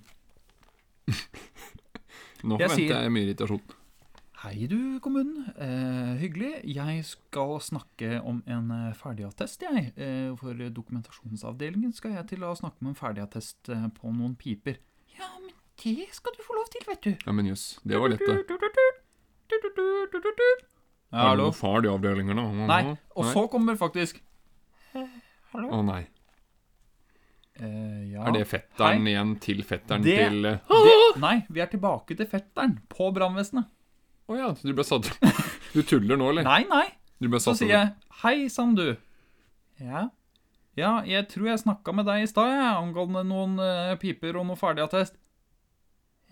Nå 2.45 2.57
Jeg 2.61 2.69
sier- 2.75 3.01
jeg 3.05 3.13
mye 3.13 3.27
irritasjon. 3.29 3.61
Hei 4.43 4.67
du, 4.67 4.99
kommunen. 5.01 5.45
Eh, 5.57 6.15
hyggelig. 6.19 6.51
Jeg 6.75 7.03
skal 7.07 7.55
snakke 7.63 8.17
om 8.27 8.41
en 8.51 8.71
eh, 8.75 8.91
ferdigattest, 8.99 9.63
jeg. 9.63 9.91
Eh, 9.95 10.33
for 10.39 10.53
dokumentasjonsavdelingen 10.75 11.93
skal 11.95 12.17
jeg 12.17 12.27
til 12.33 12.43
å 12.45 12.51
snakke 12.59 12.83
om 12.83 12.91
en 12.91 12.97
ferdigattest 12.99 13.69
eh, 13.73 13.85
på 13.95 14.11
noen 14.13 14.35
piper. 14.39 14.77
Ja, 15.15 15.29
men 15.39 15.53
det 15.81 16.09
skal 16.17 16.35
du 16.35 16.43
få 16.45 16.57
lov 16.57 16.67
til, 16.73 16.83
vet 16.89 17.05
du. 17.07 17.13
Ja, 17.25 17.35
men 17.37 17.47
jøss, 17.49 17.65
det 17.87 18.01
var 18.01 18.11
lett, 18.11 18.25
det. 18.27 18.43
Ja, 21.15 21.29
hallo? 21.29 21.47
far 21.55 21.85
i 21.85 21.89
avdelingen, 21.89 22.35
da? 22.35 22.45
Nei, 22.67 22.81
og 23.15 23.29
så 23.31 23.45
kommer 23.51 23.77
faktisk 23.79 24.17
Å 25.55 25.79
nei. 25.85 26.01
eh, 27.55 28.01
ja. 28.11 28.25
Er 28.27 28.33
det 28.35 28.41
fetteren 28.51 29.05
Hei. 29.05 29.13
igjen 29.13 29.31
til 29.43 29.61
fetteren 29.63 30.03
Det- 30.03 30.17
til 30.27 30.45
eh, 30.49 30.57
Det, 30.67 31.21
nei, 31.23 31.37
vi 31.47 31.61
er 31.63 31.69
tilbake 31.71 32.17
til 32.19 32.27
fetteren 32.27 32.81
på 32.91 33.13
brannvesenet. 33.15 33.69
Å 34.25 34.37
ja, 34.37 34.51
så 34.57 34.67
du 34.67 34.73
ble 34.73 34.85
satt 34.87 35.09
Du 35.75 35.81
tuller 35.85 36.17
nå, 36.17 36.31
eller? 36.33 36.45
Nei, 36.47 36.63
nei. 36.69 36.85
Du 37.21 37.29
ble 37.29 37.41
satt 37.41 37.59
Så 37.59 37.65
sier 37.65 37.75
jeg 37.75 37.91
Hei 38.23 38.47
sann, 38.49 38.73
du. 38.77 38.95
Ja. 39.81 40.07
Ja, 40.75 40.97
jeg 41.07 41.27
tror 41.31 41.49
jeg 41.51 41.61
snakka 41.61 41.93
med 41.95 42.07
deg 42.07 42.23
i 42.23 42.29
stad, 42.29 42.51
jeg, 42.51 42.71
angående 42.79 43.21
noen 43.27 43.59
uh, 43.59 43.95
piper 43.99 44.39
og 44.39 44.47
noe 44.47 44.59
ferdigattest. 44.59 45.15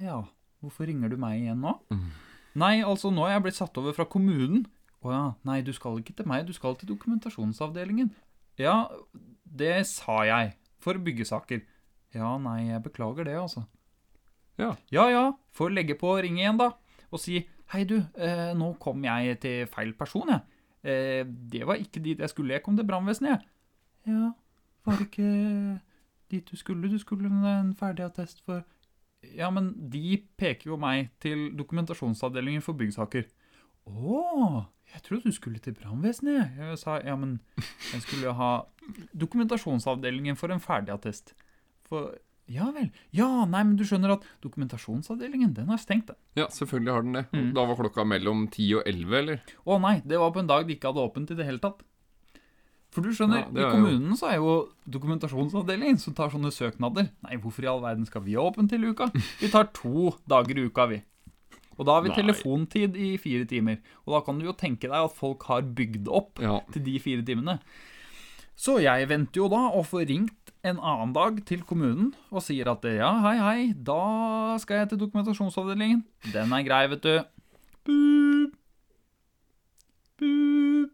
Ja, 0.04 0.22
hvorfor 0.64 0.88
ringer 0.90 1.12
du 1.12 1.16
meg 1.20 1.42
igjen 1.42 1.62
nå? 1.64 1.76
Mm. 1.94 2.10
Nei, 2.60 2.74
altså, 2.84 3.12
nå 3.14 3.28
er 3.28 3.38
jeg 3.38 3.46
blitt 3.46 3.60
satt 3.60 3.80
over 3.80 3.96
fra 3.96 4.08
kommunen. 4.10 4.66
Å 5.04 5.12
ja, 5.12 5.24
nei, 5.48 5.62
du 5.64 5.72
skal 5.76 6.00
ikke 6.00 6.16
til 6.18 6.28
meg, 6.32 6.48
du 6.48 6.56
skal 6.56 6.76
til 6.80 6.92
dokumentasjonsavdelingen. 6.92 8.12
Ja, 8.60 8.88
det 9.44 9.76
sa 9.92 10.22
jeg. 10.28 10.54
For 10.84 11.00
byggesaker. 11.00 11.64
Ja, 12.16 12.36
nei, 12.42 12.70
jeg 12.70 12.84
beklager 12.86 13.28
det, 13.28 13.36
altså. 13.40 13.66
Ja. 14.60 14.74
Ja, 14.94 15.08
ja, 15.12 15.26
får 15.56 15.76
legge 15.76 15.98
på 16.00 16.12
og 16.14 16.24
ringe 16.26 16.44
igjen, 16.44 16.60
da. 16.60 16.74
Og 17.14 17.22
si 17.22 17.42
Hei, 17.74 17.88
du, 17.90 17.96
eh, 18.22 18.52
nå 18.54 18.68
kom 18.78 19.02
jeg 19.02 19.40
til 19.42 19.64
feil 19.66 19.96
person, 19.98 20.30
jeg. 20.30 20.60
Eh, 20.86 21.22
det 21.26 21.64
var 21.66 21.80
ikke 21.82 22.04
dit 22.06 22.20
jeg 22.22 22.30
skulle. 22.30 22.54
Jeg 22.54 22.62
kom 22.62 22.76
til 22.78 22.86
brannvesenet, 22.86 23.32
jeg. 23.32 24.14
Ja, 24.14 24.28
var 24.86 25.00
det 25.00 25.08
ikke 25.08 25.80
dit 26.30 26.52
du 26.52 26.60
skulle? 26.60 26.92
Du 26.92 27.00
skulle 27.02 27.32
med 27.34 27.50
en 27.50 27.74
ferdigattest 27.76 28.44
for 28.46 28.62
Ja, 29.24 29.50
men 29.50 29.72
de 29.90 30.20
peker 30.38 30.70
jo 30.70 30.78
meg 30.78 31.10
til 31.24 31.48
dokumentasjonsavdelingen 31.58 32.62
for 32.62 32.78
byggsaker. 32.78 33.26
Å, 33.90 34.66
jeg 34.94 35.04
trodde 35.08 35.32
du 35.32 35.34
skulle 35.34 35.64
til 35.64 35.74
brannvesenet. 35.74 36.54
Jeg 36.60 36.78
sa 36.78 37.00
ja, 37.02 37.16
men 37.18 37.40
jeg 37.94 38.04
skulle 38.04 38.28
jo 38.28 38.36
ha 38.38 38.52
dokumentasjonsavdelingen 39.18 40.38
for 40.38 40.54
en 40.54 40.62
ferdigattest. 40.62 41.34
For 41.88 42.14
Ja 42.52 42.66
vel. 42.76 42.90
Ja, 43.16 43.46
nei, 43.46 43.64
men 43.64 43.78
du 43.80 43.84
skjønner 43.88 44.12
at 44.18 44.24
dokumentasjonsavdelingen, 44.44 45.54
den 45.56 45.70
har 45.72 45.78
stengt, 45.80 46.08
den. 46.08 46.16
Ja, 46.36 46.48
selvfølgelig 46.52 46.92
har 46.92 47.02
den 47.06 47.14
det. 47.14 47.26
Mm. 47.32 47.54
Da 47.56 47.64
var 47.70 47.76
klokka 47.80 48.04
mellom 48.06 48.48
10 48.52 48.74
og 48.82 48.84
11, 48.90 49.14
eller? 49.20 49.42
Å 49.66 49.78
nei, 49.82 50.02
det 50.06 50.20
var 50.20 50.32
på 50.36 50.40
en 50.44 50.48
dag 50.52 50.68
de 50.68 50.76
ikke 50.76 50.92
hadde 50.92 51.06
åpent 51.08 51.32
i 51.32 51.36
det 51.40 51.46
hele 51.48 51.60
tatt. 51.64 51.82
For 52.94 53.02
du 53.02 53.10
skjønner, 53.10 53.48
Ja, 53.56 53.70
i 53.70 53.72
kommunen 53.72 54.10
jo- 54.12 54.16
så 54.20 54.28
er 54.30 54.36
jo 54.38 54.70
dokumentasjonsavdelingen 54.88 55.98
som 56.00 56.14
tar 56.14 56.30
sånne 56.30 56.52
søknader. 56.54 57.10
Nei, 57.24 57.38
hvorfor 57.38 57.64
i 57.64 57.68
all 57.72 57.82
verden 57.82 58.06
skal 58.06 58.22
vi 58.22 58.36
ha 58.36 58.44
åpent 58.44 58.70
til 58.70 58.84
uka? 58.92 59.08
Vi 59.40 59.50
tar 59.50 59.72
to 59.74 60.12
dager 60.28 60.58
i 60.60 60.68
uka, 60.68 60.86
vi. 60.88 61.02
Og 61.80 61.88
da 61.88 61.94
har 61.96 62.04
vi 62.04 62.10
Nei. 62.10 62.18
telefontid 62.20 62.96
i 62.96 63.16
fire 63.18 63.46
timer. 63.50 63.80
Og 64.06 64.14
da 64.14 64.22
kan 64.22 64.38
du 64.38 64.46
jo 64.46 64.54
tenke 64.54 64.82
deg 64.82 64.92
at 64.94 65.16
folk 65.16 65.42
har 65.50 65.62
bygd 65.64 66.08
opp 66.08 66.40
Ja. 66.40 66.60
til 66.72 66.84
de 66.84 67.00
fire 67.00 67.24
timene. 67.26 67.60
Så 68.56 68.78
jeg 68.80 69.08
venter 69.10 69.34
jo 69.42 69.48
da 69.50 69.70
og 69.74 69.86
får 69.88 70.06
ringt 70.08 70.43
en 70.64 70.80
annen 70.80 71.12
dag 71.16 71.40
til 71.48 71.64
kommunen 71.68 72.14
og 72.32 72.44
sier 72.46 72.70
at 72.72 72.86
ja, 72.88 73.10
hei, 73.26 73.36
hei, 73.42 73.64
da 73.76 74.56
skal 74.64 74.84
jeg 74.84 74.94
til 74.94 75.02
dokumentasjonsavdelingen. 75.02 76.04
Den 76.32 76.56
er 76.56 76.64
grei, 76.64 76.86
vet 76.94 77.04
du. 77.04 77.16
Boop. 77.84 78.54
Boop. 80.22 80.94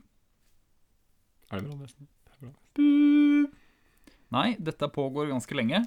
Er 1.49 1.61
det 1.61 1.67
bra, 1.67 1.77
nesten? 1.83 2.09
Boop. 2.41 3.53
Nei, 4.33 4.47
dette 4.61 4.89
pågår 4.93 5.29
ganske 5.29 5.57
lenge. 5.57 5.83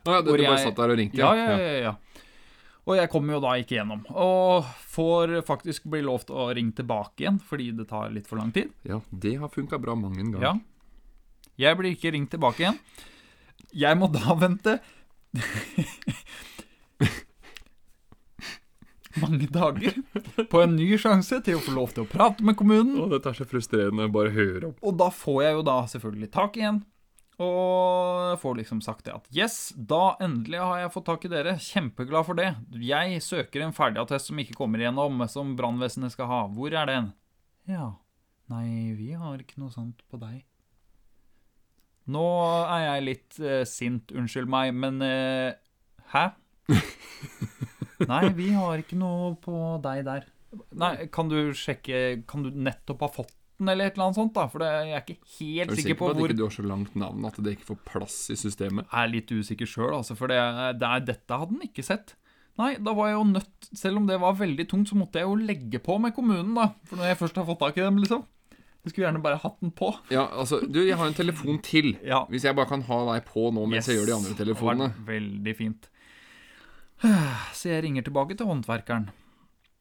Å 0.00 0.16
ja, 0.16 0.24
du, 0.24 0.32
du 0.32 0.42
bare 0.42 0.58
satt 0.58 0.78
der 0.78 0.94
og 0.94 0.98
ringte? 0.98 1.20
Ja, 1.20 1.30
ja, 1.36 1.54
ja, 1.60 1.78
ja. 1.90 2.26
Og 2.88 2.96
jeg 2.96 3.10
kommer 3.12 3.36
jo 3.36 3.40
da 3.44 3.52
ikke 3.60 3.76
gjennom. 3.76 4.02
Og 4.18 4.66
får 4.90 5.36
faktisk 5.46 5.86
bli 5.92 6.00
lov 6.02 6.24
til 6.26 6.38
å 6.42 6.48
ringe 6.56 6.74
tilbake 6.78 7.22
igjen, 7.22 7.38
fordi 7.46 7.68
det 7.76 7.86
tar 7.90 8.10
litt 8.10 8.26
for 8.26 8.40
lang 8.40 8.50
tid. 8.56 8.72
Ja, 8.88 8.98
det 9.12 9.36
har 9.38 9.52
funka 9.52 9.78
bra 9.78 9.94
mange 9.98 10.24
en 10.24 10.34
gang. 10.34 10.42
Ja. 10.42 10.54
Jeg 11.60 11.76
blir 11.76 11.92
ikke 11.92 12.14
ringt 12.14 12.32
tilbake 12.32 12.64
igjen. 12.64 12.78
Jeg 13.76 13.98
må 14.00 14.08
da 14.10 14.34
vente 14.40 14.78
mange 19.20 19.46
dager 19.52 19.96
på 20.50 20.62
en 20.62 20.76
ny 20.78 20.94
sjanse 21.00 21.40
til 21.44 21.58
å 21.58 21.64
få 21.64 21.74
lov 21.76 21.92
til 21.94 22.04
å 22.04 22.10
prate 22.10 22.44
med 22.46 22.56
kommunen. 22.58 22.96
Å, 23.02 23.08
dette 23.12 23.32
er 23.32 23.38
så 23.40 23.46
frustrerende. 23.48 24.08
Bare 24.12 24.32
høre 24.34 24.70
opp. 24.70 24.80
Og 24.86 24.96
da 25.00 25.10
får 25.14 25.42
jeg 25.44 25.58
jo 25.58 25.66
da 25.68 25.76
selvfølgelig 25.92 26.30
tak 26.36 26.58
igjen. 26.60 26.80
Og 27.40 28.36
får 28.42 28.58
liksom 28.58 28.82
sagt 28.84 29.06
det 29.06 29.14
at 29.16 29.28
yes, 29.32 29.70
da 29.74 30.14
endelig 30.20 30.60
har 30.60 30.82
jeg 30.82 30.92
fått 30.92 31.08
tak 31.08 31.24
i 31.24 31.32
dere. 31.32 31.56
Kjempeglad 31.64 32.28
for 32.28 32.36
det. 32.36 32.50
Jeg 32.84 33.22
søker 33.24 33.64
en 33.64 33.76
ferdigattest 33.76 34.28
som 34.28 34.42
ikke 34.42 34.58
kommer 34.58 34.82
igjennom, 34.82 35.24
som 35.32 35.54
brannvesenet 35.56 36.12
skal 36.12 36.28
ha. 36.28 36.42
Hvor 36.52 36.76
er 36.76 36.90
den? 36.90 37.10
Ja, 37.70 37.94
nei, 38.52 38.92
vi 38.98 39.14
har 39.16 39.40
ikke 39.40 39.60
noe 39.62 39.72
sånt 39.72 40.04
på 40.12 40.20
deg. 40.20 40.44
Nå 42.10 42.26
er 42.64 42.84
jeg 42.86 43.06
litt 43.06 43.40
eh, 43.42 43.64
sint, 43.68 44.14
unnskyld 44.16 44.50
meg, 44.50 44.72
men 44.76 45.00
eh, 45.04 45.58
Hæ? 46.14 46.30
Nei, 48.10 48.22
vi 48.36 48.52
har 48.56 48.80
ikke 48.80 48.96
noe 48.98 49.34
på 49.42 49.56
deg 49.84 50.06
der. 50.06 50.24
Nei, 50.80 50.94
kan 51.14 51.28
du 51.30 51.52
sjekke 51.54 52.22
Kan 52.30 52.46
du 52.46 52.50
nettopp 52.50 53.04
ha 53.04 53.10
fått 53.20 53.36
den, 53.60 53.68
eller 53.68 53.90
et 53.90 53.98
eller 53.98 54.08
annet 54.08 54.18
sånt, 54.18 54.32
da? 54.34 54.46
For 54.50 54.62
det, 54.62 54.70
jeg 54.88 54.96
er 54.96 55.02
ikke 55.04 55.18
helt 55.36 55.60
Er 55.60 55.68
du 55.68 55.74
sikker 55.74 55.82
sikker 55.82 55.98
på 56.00 56.06
på 56.06 56.10
at 56.14 56.20
hvor 56.20 56.32
ikke 56.32 56.38
du 56.38 56.46
har 56.46 56.54
så 56.54 56.64
langt 56.64 56.96
navn 56.98 57.28
at 57.28 57.38
det 57.44 57.52
ikke 57.58 57.68
får 57.74 57.78
plass 57.90 58.16
i 58.32 58.38
systemet? 58.40 58.88
Jeg 58.88 59.02
er 59.02 59.12
litt 59.12 59.34
usikker 59.36 59.68
sjøl, 59.68 59.92
altså, 59.98 60.16
for 60.18 60.32
det, 60.32 60.40
det 60.80 60.88
er, 60.88 61.04
dette 61.10 61.40
hadde 61.42 61.58
den 61.58 61.68
ikke 61.68 61.84
sett. 61.84 62.14
Nei, 62.60 62.72
da 62.82 62.94
var 62.96 63.10
jeg 63.10 63.14
jo 63.14 63.26
nødt 63.30 63.68
Selv 63.78 64.00
om 64.00 64.08
det 64.08 64.16
var 64.20 64.34
veldig 64.36 64.66
tungt, 64.68 64.90
så 64.90 64.96
måtte 64.98 65.20
jeg 65.20 65.28
jo 65.28 65.36
legge 65.38 65.80
på 65.84 65.96
med 66.02 66.16
kommunen, 66.16 66.54
da. 66.56 66.70
For 66.88 67.00
når 67.00 67.12
jeg 67.12 67.20
først 67.20 67.40
har 67.40 67.46
fått 67.48 67.60
tak 67.62 67.78
i 67.78 67.84
dem, 67.84 68.00
liksom. 68.02 68.24
Jeg 68.80 68.92
skulle 68.92 69.06
gjerne 69.06 69.22
bare 69.22 69.40
hatt 69.42 69.58
den 69.60 69.72
på. 69.76 69.90
Ja, 70.12 70.24
altså, 70.40 70.60
du, 70.64 70.80
jeg 70.86 70.96
har 70.96 71.10
en 71.10 71.16
telefon 71.16 71.60
til. 71.64 71.92
Ja. 72.10 72.22
Hvis 72.32 72.46
jeg 72.48 72.56
bare 72.56 72.70
kan 72.70 72.84
ha 72.88 73.00
deg 73.12 73.26
på 73.28 73.50
nå 73.52 73.66
mens 73.68 73.88
jeg 73.90 74.00
gjør 74.00 74.08
de 74.08 74.16
andre 74.16 74.36
telefonene. 74.38 74.90
Det 74.94 75.02
var 75.04 75.14
veldig 75.14 75.56
fint. 75.58 75.88
Så 77.58 77.72
jeg 77.72 77.84
ringer 77.84 78.06
tilbake 78.06 78.36
til 78.36 78.48
håndverkeren 78.48 79.10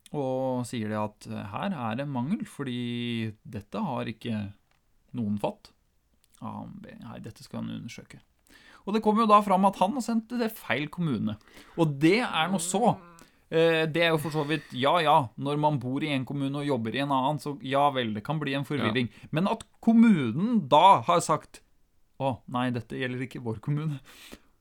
og 0.10 0.64
sier 0.66 0.90
det 0.90 0.98
at 0.98 1.28
eh, 1.30 1.50
her 1.52 1.74
er 1.78 2.00
det 2.00 2.08
mangel, 2.10 2.40
fordi 2.50 3.30
dette 3.46 3.82
har 3.86 4.08
ikke 4.10 4.40
noen 5.14 5.36
fått. 5.42 5.70
Ja, 6.40 6.64
Nei, 6.66 7.20
dette 7.22 7.46
skal 7.46 7.62
han 7.62 7.76
undersøke. 7.76 8.18
Og 8.88 8.96
det 8.96 9.04
kommer 9.06 9.22
jo 9.26 9.30
da 9.30 9.38
fram 9.46 9.68
at 9.70 9.78
han 9.82 9.94
har 9.98 10.02
sendt 10.02 10.32
det 10.32 10.40
til 10.42 10.56
feil 10.64 10.88
kommune. 10.90 11.36
Og 11.78 11.94
det 12.02 12.24
er 12.26 12.50
noe 12.50 12.64
så. 12.64 12.96
Eh, 13.50 13.86
Det 13.90 14.04
er 14.06 14.12
jo 14.14 14.20
for 14.22 14.34
så 14.36 14.44
vidt 14.46 14.74
ja 14.78 15.00
ja, 15.02 15.16
når 15.38 15.58
man 15.58 15.80
bor 15.82 16.04
i 16.06 16.12
en 16.14 16.26
kommune 16.26 16.62
og 16.62 16.68
jobber 16.68 16.96
i 16.96 17.02
en 17.02 17.12
annen, 17.16 17.40
så 17.42 17.56
ja 17.66 17.88
vel, 17.96 18.14
det 18.14 18.24
kan 18.26 18.40
bli 18.42 18.54
en 18.54 18.68
forvirring. 18.68 19.10
Men 19.32 19.50
at 19.50 19.64
kommunen 19.82 20.68
da 20.70 21.02
har 21.08 21.24
sagt 21.26 21.62
å 22.20 22.36
nei, 22.52 22.70
dette 22.76 23.00
gjelder 23.00 23.26
ikke 23.26 23.42
vår 23.42 23.60
kommune. 23.64 24.00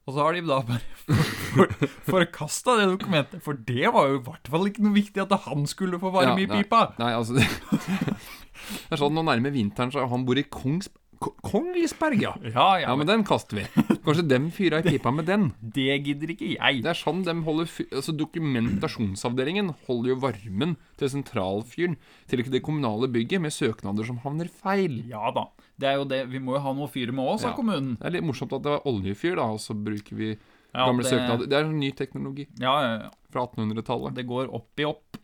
Og 0.08 0.14
så 0.16 0.24
har 0.24 0.32
de 0.38 0.40
da 0.48 0.62
bare 0.64 0.80
for, 1.04 1.72
for, 1.76 1.88
forkasta 2.08 2.78
det 2.80 2.86
dokumentet, 2.94 3.42
for 3.44 3.58
det 3.68 3.90
var 3.92 4.08
jo 4.08 4.20
i 4.20 4.24
hvert 4.24 4.48
fall 4.48 4.70
ikke 4.70 4.86
noe 4.86 4.96
viktig 4.96 5.20
at 5.26 5.34
han 5.44 5.66
skulle 5.68 6.00
få 6.00 6.12
varme 6.14 6.46
Ja, 6.46 6.46
i 6.46 6.62
pipa. 6.62 6.94
Nei, 7.02 7.12
altså 7.12 7.36
Det, 7.36 7.44
det 8.88 8.96
er 8.96 9.02
sånn 9.02 9.12
nå 9.18 9.26
nærmer 9.26 9.52
vinteren, 9.52 9.92
så 9.92 10.08
han 10.08 10.24
bor 10.28 10.40
i 10.40 10.46
Kongs... 10.48 10.88
Ko- 11.18 11.34
Kongsberg, 11.42 12.20
ja. 12.22 12.32
Ja, 12.42 12.78
ja, 12.78 12.88
Ja, 12.88 12.94
men 12.96 13.06
den 13.08 13.24
kaster 13.26 13.56
vi. 13.58 13.64
Kanskje 14.04 14.22
dem 14.28 14.50
fyrer 14.54 14.78
i 14.86 14.92
pipa 14.94 15.10
med 15.10 15.26
den. 15.26 15.48
det 15.60 15.96
gidder 16.06 16.30
ikke 16.34 16.52
jeg. 16.54 16.82
Det 16.84 16.92
er 16.92 16.98
sånn 16.98 17.24
dem 17.26 17.42
holder 17.44 17.66
altså 17.90 18.14
Dokumentasjonsavdelingen 18.16 19.72
holder 19.86 20.12
jo 20.12 20.18
varmen 20.22 20.76
til 20.98 21.10
sentralfyren 21.12 21.96
til 22.30 22.42
det 22.46 22.62
kommunale 22.62 23.08
bygget 23.10 23.42
med 23.42 23.52
søknader 23.54 24.06
som 24.06 24.20
havner 24.24 24.48
feil. 24.48 25.00
Ja 25.10 25.30
da. 25.34 25.46
Det 25.78 25.88
er 25.90 25.98
jo 26.00 26.04
det. 26.10 26.22
Vi 26.30 26.38
må 26.42 26.54
jo 26.56 26.62
ha 26.64 26.72
noe 26.74 26.86
å 26.88 26.92
fyre 26.92 27.12
med 27.14 27.24
òg, 27.26 27.40
sa 27.40 27.48
Ja. 27.50 27.54
kommunen. 27.56 27.96
Det 27.98 28.06
er 28.06 28.10
litt 28.18 28.24
morsomt 28.26 28.52
at 28.52 28.62
det 28.62 28.70
var 28.70 28.86
oljefyr, 28.86 29.36
da, 29.36 29.42
og 29.52 29.58
så 29.58 29.74
bruker 29.74 30.14
vi 30.16 30.36
gamle 30.74 31.02
det- 31.02 31.10
søknader. 31.12 31.48
Det 31.48 31.52
er 31.58 31.64
en 31.64 31.78
ny 31.80 31.90
teknologi 31.92 32.46
Ja, 32.58 32.80
ja, 32.82 33.02
ja. 33.04 33.10
fra 33.30 33.46
1800-tallet. 33.46 34.14
Det 34.14 34.26
går 34.26 34.52
opp 34.52 34.70
i 34.78 34.84
opp. 34.84 35.16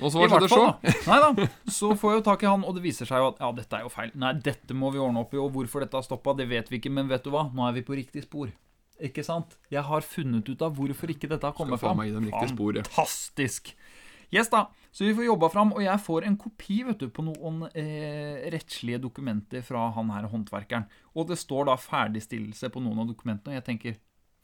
Og 0.00 0.12
så 0.12 0.24
var 0.24 0.40
det 0.42 0.48
så? 0.50 0.64
Nei 1.06 1.18
da. 1.22 1.46
Så 1.70 1.92
får 1.98 2.12
jeg 2.14 2.20
jo 2.20 2.24
tak 2.30 2.42
i 2.44 2.48
han, 2.50 2.64
og 2.64 2.76
det 2.76 2.82
viser 2.84 3.08
seg 3.08 3.20
jo 3.22 3.30
at 3.32 3.40
ja, 3.42 3.50
dette 3.56 3.78
er 3.78 3.84
jo 3.86 3.92
feil. 3.92 4.10
Nei, 4.18 4.32
dette 4.40 4.76
må 4.76 4.90
vi 4.94 5.00
ordne 5.02 5.22
opp 5.24 5.34
i, 5.36 5.40
og 5.42 5.52
hvorfor 5.54 5.84
dette 5.84 5.98
har 5.98 6.06
stoppa, 6.06 6.34
det 6.38 6.48
vet 6.50 6.72
vi 6.72 6.80
ikke, 6.80 6.92
men 6.96 7.10
vet 7.10 7.24
du 7.26 7.32
hva? 7.34 7.46
Nå 7.54 7.66
er 7.68 7.76
vi 7.78 7.84
på 7.86 7.96
riktig 7.98 8.24
spor. 8.26 8.50
Ikke 9.00 9.24
sant? 9.24 9.56
Jeg 9.72 9.84
har 9.86 10.04
funnet 10.04 10.48
ut 10.48 10.62
av 10.64 10.74
hvorfor 10.76 11.12
ikke 11.12 11.30
dette 11.30 11.48
har 11.48 11.56
kommet 11.56 11.80
fram. 11.80 12.00
Fantastisk. 12.90 13.72
Yes 14.30 14.46
da, 14.52 14.68
så 14.94 15.02
vi 15.08 15.14
får 15.16 15.24
jobba 15.26 15.48
fram, 15.50 15.72
og 15.74 15.82
jeg 15.82 16.02
får 16.06 16.26
en 16.28 16.36
kopi 16.38 16.76
vet 16.86 17.00
du, 17.02 17.08
på 17.10 17.24
noen 17.26 17.64
eh, 17.74 18.44
rettslige 18.54 19.00
dokumenter 19.02 19.64
fra 19.66 19.88
han 19.96 20.12
her 20.14 20.28
håndverkeren. 20.30 20.86
Og 21.18 21.26
det 21.32 21.38
står 21.40 21.66
da 21.66 21.74
ferdigstillelse 21.80 22.70
på 22.70 22.82
noen 22.84 23.02
av 23.02 23.08
dokumentene, 23.10 23.56
og 23.56 23.58
jeg 23.58 23.66
tenker 23.66 23.96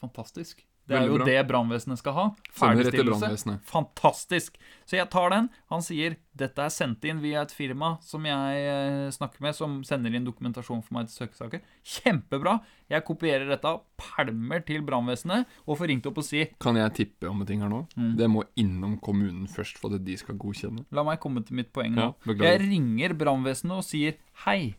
fantastisk. 0.03 0.65
Det 0.87 0.97
er 0.99 1.09
jo 1.11 1.19
det 1.27 1.41
brannvesenet 1.49 1.99
skal 1.99 2.15
ha. 2.15 2.25
Ferdigstillelse. 2.55 3.57
Fantastisk. 3.67 4.59
Så 4.87 4.99
jeg 5.01 5.09
tar 5.11 5.33
den. 5.35 5.49
Han 5.73 5.83
sier 5.83 6.15
dette 6.37 6.63
er 6.63 6.71
sendt 6.73 7.05
inn 7.09 7.23
via 7.23 7.43
et 7.47 7.53
firma 7.55 7.95
som 8.05 8.27
jeg 8.29 8.63
eh, 8.69 9.09
snakker 9.15 9.43
med, 9.43 9.57
som 9.57 9.79
sender 9.89 10.15
inn 10.15 10.27
dokumentasjon 10.27 10.83
for 10.85 10.99
meg 10.99 11.09
til 11.09 11.25
søkesaker. 11.25 11.65
Kjempebra. 11.97 12.59
Jeg 12.93 13.07
kopierer 13.09 13.49
dette, 13.51 13.73
pælmer 13.99 14.63
til 14.69 14.85
brannvesenet 14.87 15.59
og 15.65 15.81
får 15.81 15.91
ringt 15.91 16.07
opp 16.07 16.21
og 16.23 16.29
si 16.29 16.45
Kan 16.63 16.79
jeg 16.79 16.95
tippe 17.01 17.31
om 17.31 17.43
en 17.43 17.49
ting 17.49 17.65
her 17.65 17.73
nå? 17.73 17.83
Mm. 17.97 18.13
Det 18.21 18.31
må 18.31 18.47
innom 18.61 18.99
kommunen 19.03 19.51
først 19.51 19.81
for 19.83 19.97
at 19.97 20.07
de 20.07 20.19
skal 20.21 20.39
godkjenne. 20.39 20.87
La 20.95 21.07
meg 21.07 21.19
komme 21.23 21.43
til 21.47 21.59
mitt 21.59 21.73
poeng 21.75 21.97
nå. 21.97 22.13
Ja, 22.29 22.41
jeg 22.53 22.67
ringer 22.69 23.17
brannvesenet 23.19 23.81
og 23.81 23.87
sier 23.87 24.21
hei. 24.47 24.77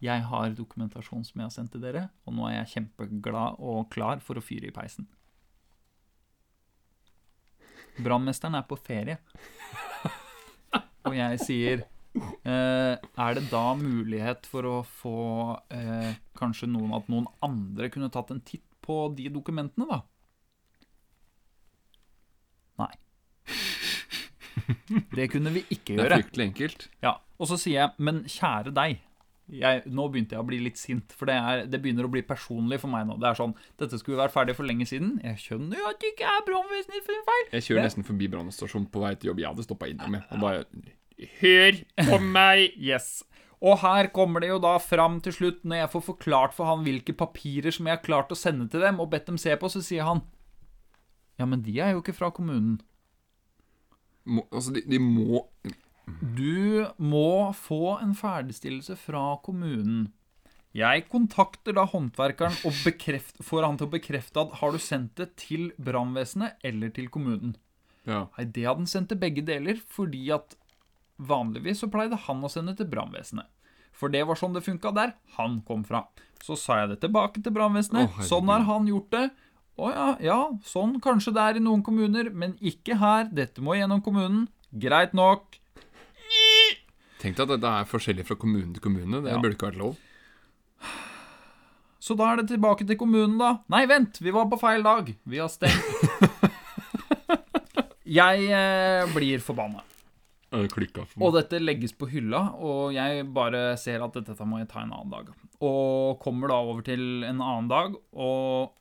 Jeg 0.00 0.24
har 0.30 0.54
dokumentasjon 0.56 1.24
som 1.28 1.40
jeg 1.42 1.44
har 1.50 1.52
sendt 1.52 1.74
til 1.74 1.82
dere, 1.84 2.06
og 2.24 2.36
nå 2.36 2.46
er 2.48 2.54
jeg 2.60 2.70
kjempeglad 2.74 3.58
og 3.60 3.90
klar 3.92 4.22
for 4.24 4.40
å 4.40 4.44
fyre 4.44 4.70
i 4.70 4.74
peisen. 4.74 5.08
Brannmesteren 8.00 8.56
er 8.56 8.64
på 8.68 8.78
ferie. 8.80 9.18
Og 11.08 11.16
jeg 11.16 11.40
sier 11.40 11.82
eh, 11.82 12.94
Er 12.96 13.36
det 13.36 13.46
da 13.50 13.64
mulighet 13.76 14.46
for 14.48 14.68
å 14.68 14.74
få 14.86 15.20
eh, 15.74 16.16
kanskje 16.38 16.68
noen 16.70 16.94
at 16.96 17.08
noen 17.12 17.28
andre 17.44 17.90
kunne 17.92 18.10
tatt 18.12 18.32
en 18.32 18.42
titt 18.44 18.64
på 18.84 19.02
de 19.16 19.28
dokumentene, 19.32 19.84
da? 19.90 20.00
Nei. 22.80 22.94
Det 25.12 25.28
kunne 25.32 25.52
vi 25.52 25.64
ikke 25.68 25.96
gjøre. 25.96 26.08
Det 26.08 26.08
er 26.08 26.22
fryktelig 26.22 26.48
enkelt. 26.50 26.88
Ja, 27.04 27.14
Og 27.40 27.48
så 27.50 27.60
sier 27.60 27.82
jeg, 27.82 27.94
men 28.00 28.24
kjære 28.28 28.72
deg 28.76 29.00
jeg, 29.50 29.82
Nå 29.90 30.06
begynte 30.12 30.36
jeg 30.36 30.42
å 30.42 30.46
bli 30.46 30.60
litt 30.62 30.78
sint, 30.80 31.14
for 31.16 31.30
det, 31.30 31.36
er, 31.36 31.64
det 31.70 31.80
begynner 31.82 32.06
å 32.06 32.12
bli 32.12 32.22
personlig 32.26 32.80
for 32.82 32.92
meg 32.92 33.08
nå. 33.08 33.16
Det 33.20 33.30
er 33.30 33.38
sånn, 33.38 33.54
Dette 33.80 33.98
skulle 34.00 34.20
vært 34.20 34.34
ferdig 34.34 34.56
for 34.58 34.68
lenge 34.68 34.86
siden. 34.88 35.16
Jeg 35.26 35.40
skjønner 35.42 35.80
jo 35.80 35.88
at 35.90 36.00
det 36.02 36.12
ikke 36.14 36.30
er 36.30 36.46
brannvesenet 36.46 37.08
sin 37.08 37.24
feil. 37.26 37.44
Jeg 37.56 37.66
kjører 37.66 37.88
nesten 37.88 38.06
forbi 38.06 38.30
brannstasjonen 38.32 38.88
på 38.92 39.02
vei 39.04 39.14
til 39.16 39.32
jobb. 39.32 39.42
Jeg 39.42 39.52
hadde 39.52 39.66
stoppa 39.66 39.90
innom, 39.90 40.18
jeg. 40.18 40.26
Og 40.30 40.44
bare 40.44 40.64
Hør 41.40 41.82
på 42.06 42.22
meg! 42.24 42.70
Yes. 42.90 43.20
Og 43.60 43.82
her 43.82 44.08
kommer 44.14 44.40
det 44.40 44.48
jo 44.48 44.60
da 44.62 44.78
fram 44.80 45.18
til 45.20 45.34
slutt, 45.36 45.64
når 45.68 45.82
jeg 45.82 45.92
får 45.92 46.04
forklart 46.06 46.54
for 46.56 46.70
han 46.70 46.84
hvilke 46.86 47.12
papirer 47.12 47.74
som 47.74 47.88
jeg 47.88 47.98
har 47.98 48.04
klart 48.04 48.32
å 48.32 48.38
sende 48.38 48.70
til 48.72 48.80
dem, 48.80 49.02
og 49.02 49.10
bedt 49.12 49.28
dem 49.28 49.36
se 49.40 49.52
på, 49.60 49.68
så 49.68 49.82
sier 49.84 50.08
han 50.08 50.22
Ja, 51.40 51.44
men 51.48 51.60
de 51.64 51.76
er 51.80 51.92
jo 51.92 52.00
ikke 52.00 52.16
fra 52.16 52.30
kommunen. 52.32 52.78
Må, 54.24 54.46
altså, 54.48 54.72
de, 54.76 54.82
de 54.88 55.00
må 55.00 55.44
Du 56.20 56.86
må 56.96 57.52
få 57.56 57.98
en 58.00 58.14
ferdigstillelse 58.18 58.96
fra 59.00 59.24
kommunen. 59.44 60.08
Jeg 60.76 61.08
kontakter 61.10 61.74
da 61.74 61.82
håndverkeren 61.90 62.54
og 62.68 62.76
bekreft, 62.84 63.40
får 63.42 63.66
han 63.66 63.78
til 63.78 63.88
å 63.88 63.94
bekrefte 63.96 64.44
at 64.44 64.52
har 64.60 64.70
du 64.70 64.78
sendt 64.82 65.16
det 65.18 65.32
til 65.40 65.72
brannvesenet 65.82 66.62
eller 66.66 66.92
til 66.94 67.10
kommunen. 67.10 67.56
Ja. 68.06 68.28
Nei, 68.36 68.46
det 68.46 68.68
hadde 68.68 68.84
han 68.84 68.90
sendt 68.90 69.10
til 69.10 69.18
begge 69.20 69.42
deler, 69.46 69.80
fordi 69.90 70.28
at 70.34 70.54
vanligvis 71.20 71.82
så 71.82 71.90
pleide 71.92 72.18
han 72.28 72.46
å 72.46 72.50
sende 72.52 72.76
til 72.78 72.88
brannvesenet. 72.90 73.50
For 73.90 74.12
det 74.12 74.22
var 74.28 74.38
sånn 74.38 74.54
det 74.54 74.62
funka 74.64 74.94
der 74.96 75.16
han 75.36 75.58
kom 75.66 75.82
fra. 75.84 76.06
Så 76.40 76.56
sa 76.56 76.78
jeg 76.80 76.94
det 76.94 77.00
tilbake 77.02 77.42
til 77.42 77.52
brannvesenet. 77.52 78.06
Oh, 78.06 78.22
sånn 78.24 78.48
har 78.48 78.64
han 78.68 78.86
gjort 78.88 79.10
det. 79.12 79.26
Å 79.80 79.90
ja, 79.90 80.06
ja, 80.22 80.38
sånn 80.64 80.98
kanskje 81.02 81.34
det 81.36 81.42
er 81.42 81.58
i 81.58 81.64
noen 81.64 81.82
kommuner, 81.84 82.30
men 82.30 82.54
ikke 82.62 82.96
her. 83.00 83.28
Dette 83.34 83.64
må 83.64 83.76
gjennom 83.76 84.02
kommunen. 84.04 84.46
Greit 84.70 85.16
nok. 85.18 85.59
Tenk 87.20 87.36
deg 87.36 87.44
at 87.46 87.52
dette 87.56 87.72
er 87.80 87.88
forskjellig 87.90 88.24
fra 88.28 88.36
kommune 88.40 88.72
til 88.76 88.82
kommune. 88.84 89.20
Det 89.24 89.32
Ja. 89.34 89.38
burde 89.40 89.54
ikke 89.56 89.70
vært 89.72 89.80
lov. 89.82 89.96
Så 92.00 92.16
da 92.16 92.30
er 92.32 92.36
det 92.40 92.48
tilbake 92.48 92.86
til 92.88 92.96
kommunen, 92.96 93.36
da. 93.38 93.58
Nei, 93.68 93.84
vent, 93.86 94.18
vi 94.24 94.32
var 94.32 94.46
på 94.48 94.58
feil 94.58 94.82
dag. 94.82 95.14
Vi 95.28 95.36
har 95.38 95.48
stengt. 95.52 95.84
Jeg 98.10 98.48
eh, 98.50 99.06
blir 99.14 99.38
forbanna. 99.44 99.84
For 100.50 101.22
Og 101.22 101.34
dette 101.36 101.60
legges 101.62 101.92
på 101.94 102.08
hylla, 102.10 102.40
og 102.58 102.90
jeg 102.96 103.22
bare 103.32 103.76
ser 103.78 104.02
at 104.02 104.16
dette 104.16 104.34
må 104.48 104.58
jeg 104.58 104.66
ta 104.72 104.80
en 104.82 104.90
annen 104.96 105.12
dag. 105.12 105.28
Og 105.62 106.18
kommer 106.24 106.50
da 106.50 106.56
over 106.58 106.82
til 106.82 107.22
en 107.22 107.38
annen 107.38 107.68
dag, 107.70 107.94
og 108.18 108.72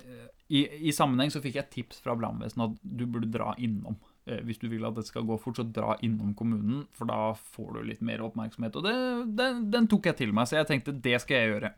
eh, 0.00 0.30
i, 0.48 0.62
i 0.88 0.94
sammenheng 0.96 1.28
så 1.34 1.42
fikk 1.44 1.58
jeg 1.60 1.68
tips 1.74 2.00
fra 2.00 2.16
brannvesenet 2.16 2.72
at 2.72 2.80
du 2.96 3.04
burde 3.04 3.28
dra 3.34 3.52
innom. 3.60 3.98
Eh, 4.26 4.40
Hvis 4.46 4.58
du 4.62 4.68
vil 4.72 4.84
at 4.88 4.96
det 4.96 5.06
skal 5.06 5.26
gå 5.28 5.36
fort, 5.40 5.58
så 5.60 5.66
dra 5.68 5.96
innom 6.02 6.34
kommunen, 6.36 6.86
for 6.96 7.10
da 7.10 7.34
får 7.56 7.74
du 7.76 7.82
litt 7.90 8.00
mer 8.04 8.24
oppmerksomhet. 8.24 8.76
Og 8.80 8.86
det, 8.86 8.94
den, 9.36 9.64
den 9.74 9.88
tok 9.90 10.08
jeg 10.10 10.16
til 10.22 10.32
meg, 10.36 10.48
så 10.48 10.60
jeg 10.62 10.70
tenkte 10.70 10.96
det 11.04 11.20
skal 11.22 11.36
jeg 11.40 11.52
gjøre. 11.54 11.74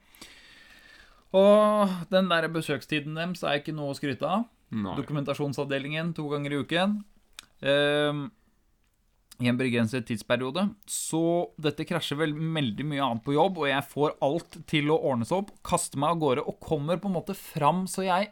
Og 1.36 1.96
den 2.12 2.30
der 2.30 2.46
besøkstiden 2.54 3.18
deres 3.18 3.42
er 3.44 3.58
ikke 3.60 3.74
noe 3.74 3.92
å 3.92 3.98
skryte 3.98 4.28
av. 4.30 4.46
Nei. 4.74 4.94
Dokumentasjonsavdelingen 4.98 6.14
to 6.16 6.26
ganger 6.30 6.54
i 6.54 6.60
uken. 6.62 6.96
Ehm, 7.66 8.22
I 9.42 9.50
en 9.50 9.58
begrenset 9.58 10.06
tidsperiode. 10.08 10.68
Så 10.88 11.20
dette 11.60 11.84
krasjer 11.84 12.16
vel 12.22 12.32
veldig 12.32 12.86
mye 12.88 13.04
annet 13.04 13.24
på 13.26 13.34
jobb, 13.36 13.58
og 13.60 13.68
jeg 13.68 13.84
får 13.90 14.16
alt 14.24 14.56
til 14.70 14.88
å 14.94 15.00
ordnes 15.10 15.34
opp, 15.34 15.50
kaster 15.66 16.00
meg 16.00 16.14
av 16.14 16.22
gårde 16.22 16.46
og 16.46 16.60
kommer 16.62 16.96
på 17.02 17.10
en 17.10 17.18
måte 17.18 17.36
fram, 17.36 17.84
så 17.90 18.06
jeg 18.06 18.30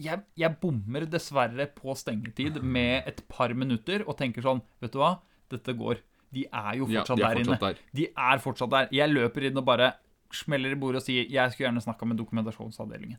jeg, 0.00 0.22
jeg 0.40 0.56
bommer 0.62 1.04
dessverre 1.10 1.66
på 1.76 1.94
stengetid 1.98 2.60
med 2.62 3.06
et 3.10 3.20
par 3.28 3.52
minutter 3.54 4.02
og 4.08 4.16
tenker 4.18 4.44
sånn 4.44 4.62
Vet 4.80 4.92
du 4.94 4.98
hva, 5.02 5.14
dette 5.52 5.74
går. 5.76 6.00
De 6.30 6.44
er 6.46 6.76
jo 6.78 6.86
Ja, 6.90 7.02
fortsatt 7.02 7.18
de 7.18 7.24
er 7.26 7.34
der 7.34 7.40
inne. 7.42 7.56
fortsatt 7.56 7.66
der. 7.66 7.82
De 7.98 8.06
er 8.30 8.38
fortsatt 8.44 8.70
der. 8.74 8.88
Jeg 8.94 9.10
løper 9.12 9.48
inn 9.50 9.58
og 9.60 9.66
bare 9.66 9.92
smeller 10.32 10.72
i 10.76 10.78
bordet 10.78 11.00
og 11.02 11.06
sier 11.08 11.26
jeg 11.26 11.50
skulle 11.52 11.66
gjerne 11.68 11.82
snakka 11.82 12.06
med 12.06 12.20
dokumentasjonsavdelingen. 12.22 13.18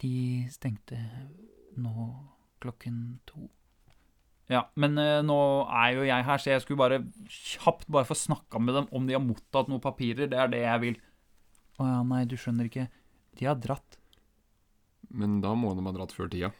De 0.00 0.12
stengte 0.50 0.98
nå 1.78 1.92
klokken 2.60 3.20
to. 3.28 3.44
Ja, 4.50 4.64
men 4.80 4.96
eh, 4.98 5.20
nå 5.22 5.36
er 5.70 5.92
jo 5.94 6.06
jeg 6.08 6.24
her, 6.26 6.40
så 6.42 6.50
jeg 6.50 6.64
skulle 6.64 6.80
bare 6.80 6.96
kjapt 7.30 7.86
bare 7.86 8.08
få 8.08 8.16
snakka 8.18 8.58
med 8.58 8.74
dem 8.80 8.88
om 8.98 9.06
de 9.06 9.14
har 9.14 9.22
mottatt 9.22 9.70
noen 9.70 9.82
papirer. 9.84 10.26
Det 10.32 10.40
er 10.42 10.50
det 10.50 10.64
jeg 10.64 10.82
vil. 10.82 10.96
Å 11.78 11.86
ja, 11.86 12.00
nei, 12.02 12.24
du 12.26 12.34
skjønner 12.40 12.66
ikke. 12.66 12.88
De 13.38 13.46
har 13.46 13.60
dratt. 13.62 13.99
Men 15.10 15.40
da 15.44 15.52
må 15.58 15.74
de 15.74 15.84
ha 15.86 15.94
dratt 15.96 16.14
før 16.14 16.30
tida. 16.32 16.52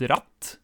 Dratt? 0.00 0.56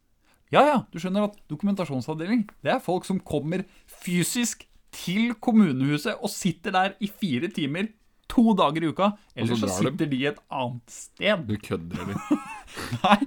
Ja 0.53 0.65
ja, 0.67 0.79
du 0.93 0.99
skjønner 1.01 1.31
at 1.31 1.37
dokumentasjonsavdeling, 1.49 2.45
det 2.65 2.75
er 2.75 2.83
folk 2.83 3.07
som 3.09 3.21
kommer 3.25 3.63
fysisk 3.89 4.67
til 4.93 5.33
kommunehuset 5.41 6.19
og 6.19 6.29
sitter 6.33 6.75
der 6.75 6.97
i 7.01 7.09
fire 7.09 7.49
timer 7.55 7.89
to 8.33 8.53
dager 8.57 8.85
i 8.85 8.91
uka. 8.93 9.13
Eller 9.37 9.57
så, 9.57 9.69
så 9.69 9.87
sitter 9.87 10.11
de 10.11 10.21
et 10.29 10.41
annet 10.53 10.93
sted. 10.93 11.47
Du 11.49 11.57
kødder, 11.57 12.05
eller? 12.05 12.43
Nei. 13.05 13.19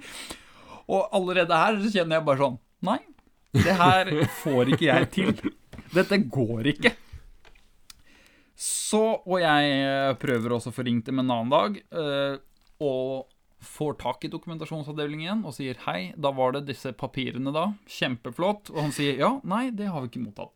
Og 0.85 1.09
allerede 1.17 1.57
her 1.57 1.79
så 1.81 1.91
kjenner 1.93 2.19
jeg 2.19 2.27
bare 2.27 2.41
sånn 2.43 2.59
Nei, 2.85 2.99
det 3.55 3.73
her 3.79 4.11
får 4.43 4.75
ikke 4.75 4.85
jeg 4.85 5.07
til. 5.15 5.31
Dette 5.95 6.19
går 6.29 6.67
ikke. 6.75 6.91
Så, 8.55 9.01
og 9.25 9.39
jeg 9.41 9.71
eh, 9.81 10.11
prøver 10.21 10.53
også 10.55 10.69
å 10.71 10.75
få 10.75 10.85
ringt 10.85 11.09
dem 11.09 11.23
en 11.23 11.31
annen 11.33 11.49
dag, 11.51 11.79
eh, 11.81 12.35
og 12.83 13.31
får 13.65 13.95
tak 14.01 14.25
i 14.27 14.31
dokumentasjonsavdelingen 14.33 15.45
og 15.47 15.55
sier 15.57 15.79
hei, 15.87 16.11
da 16.17 16.31
var 16.35 16.53
det 16.55 16.67
disse 16.69 16.91
papirene 16.97 17.53
da, 17.55 17.69
kjempeflott, 17.89 18.69
og 18.75 18.83
han 18.83 18.93
sier 18.95 19.17
ja, 19.21 19.31
nei, 19.47 19.69
det 19.73 19.89
har 19.89 20.03
vi 20.03 20.11
ikke 20.11 20.27
mottatt. 20.27 20.53